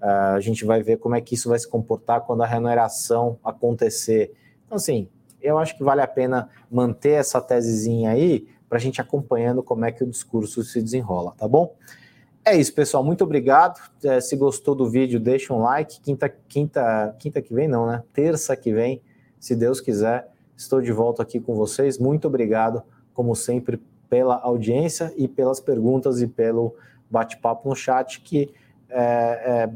Uh, 0.00 0.36
a 0.36 0.40
gente 0.40 0.64
vai 0.64 0.82
ver 0.82 0.98
como 0.98 1.14
é 1.14 1.20
que 1.20 1.34
isso 1.34 1.48
vai 1.48 1.58
se 1.58 1.68
comportar 1.68 2.22
quando 2.22 2.42
a 2.42 2.46
remuneração 2.46 3.38
acontecer. 3.44 4.32
Então, 4.64 4.76
assim, 4.76 5.08
eu 5.42 5.58
acho 5.58 5.76
que 5.76 5.82
vale 5.82 6.00
a 6.00 6.06
pena 6.06 6.48
manter 6.70 7.12
essa 7.12 7.40
tesezinha 7.40 8.10
aí 8.10 8.46
para 8.68 8.78
a 8.78 8.80
gente 8.80 9.00
acompanhando 9.00 9.62
como 9.62 9.84
é 9.84 9.90
que 9.90 10.04
o 10.04 10.06
discurso 10.06 10.62
se 10.62 10.80
desenrola, 10.80 11.34
tá 11.36 11.48
bom? 11.48 11.74
É 12.44 12.56
isso, 12.56 12.74
pessoal. 12.74 13.04
Muito 13.04 13.22
obrigado. 13.22 13.78
É, 14.02 14.20
se 14.20 14.34
gostou 14.34 14.74
do 14.74 14.88
vídeo, 14.88 15.20
deixa 15.20 15.52
um 15.52 15.58
like. 15.58 16.00
Quinta, 16.00 16.28
quinta, 16.28 17.14
quinta 17.18 17.42
que 17.42 17.52
vem, 17.52 17.68
não, 17.68 17.86
né? 17.86 18.02
Terça 18.12 18.56
que 18.56 18.72
vem, 18.72 19.02
se 19.38 19.54
Deus 19.54 19.80
quiser, 19.80 20.28
estou 20.56 20.80
de 20.80 20.90
volta 20.90 21.22
aqui 21.22 21.38
com 21.38 21.54
vocês. 21.54 21.98
Muito 21.98 22.26
obrigado, 22.26 22.82
como 23.12 23.36
sempre, 23.36 23.78
pela 24.08 24.36
audiência 24.36 25.12
e 25.16 25.28
pelas 25.28 25.60
perguntas 25.60 26.22
e 26.22 26.26
pelo 26.26 26.74
bate-papo 27.10 27.68
no 27.68 27.76
chat, 27.76 28.20
que 28.22 28.50
é, 28.88 29.64
é 29.64 29.70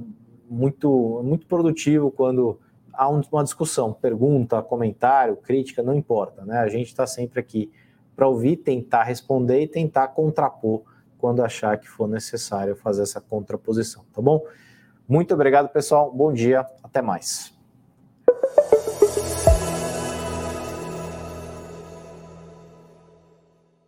muito, 0.49 1.21
muito 1.23 1.47
produtivo 1.47 2.11
quando 2.11 2.59
há 2.93 3.09
uma 3.09 3.45
discussão, 3.45 3.93
pergunta, 3.93 4.63
comentário, 4.63 5.37
crítica, 5.37 5.83
não 5.83 5.95
importa, 5.95 6.45
né? 6.45 6.59
A 6.59 6.69
gente 6.69 6.87
está 6.87 7.07
sempre 7.07 7.41
aqui 7.41 7.71
para 8.17 8.27
ouvir, 8.27 8.57
tentar 8.57 9.03
responder 9.03 9.63
e 9.63 9.69
tentar 9.69 10.09
contrapor 10.09 10.83
quando 11.25 11.43
achar 11.43 11.79
que 11.79 11.89
for 11.89 12.07
necessário 12.07 12.77
fazer 12.77 13.01
essa 13.01 13.19
contraposição, 13.19 14.05
tá 14.13 14.21
bom? 14.21 14.45
Muito 15.09 15.33
obrigado, 15.33 15.71
pessoal. 15.71 16.13
Bom 16.13 16.31
dia. 16.31 16.67
Até 16.83 17.01
mais. 17.01 17.51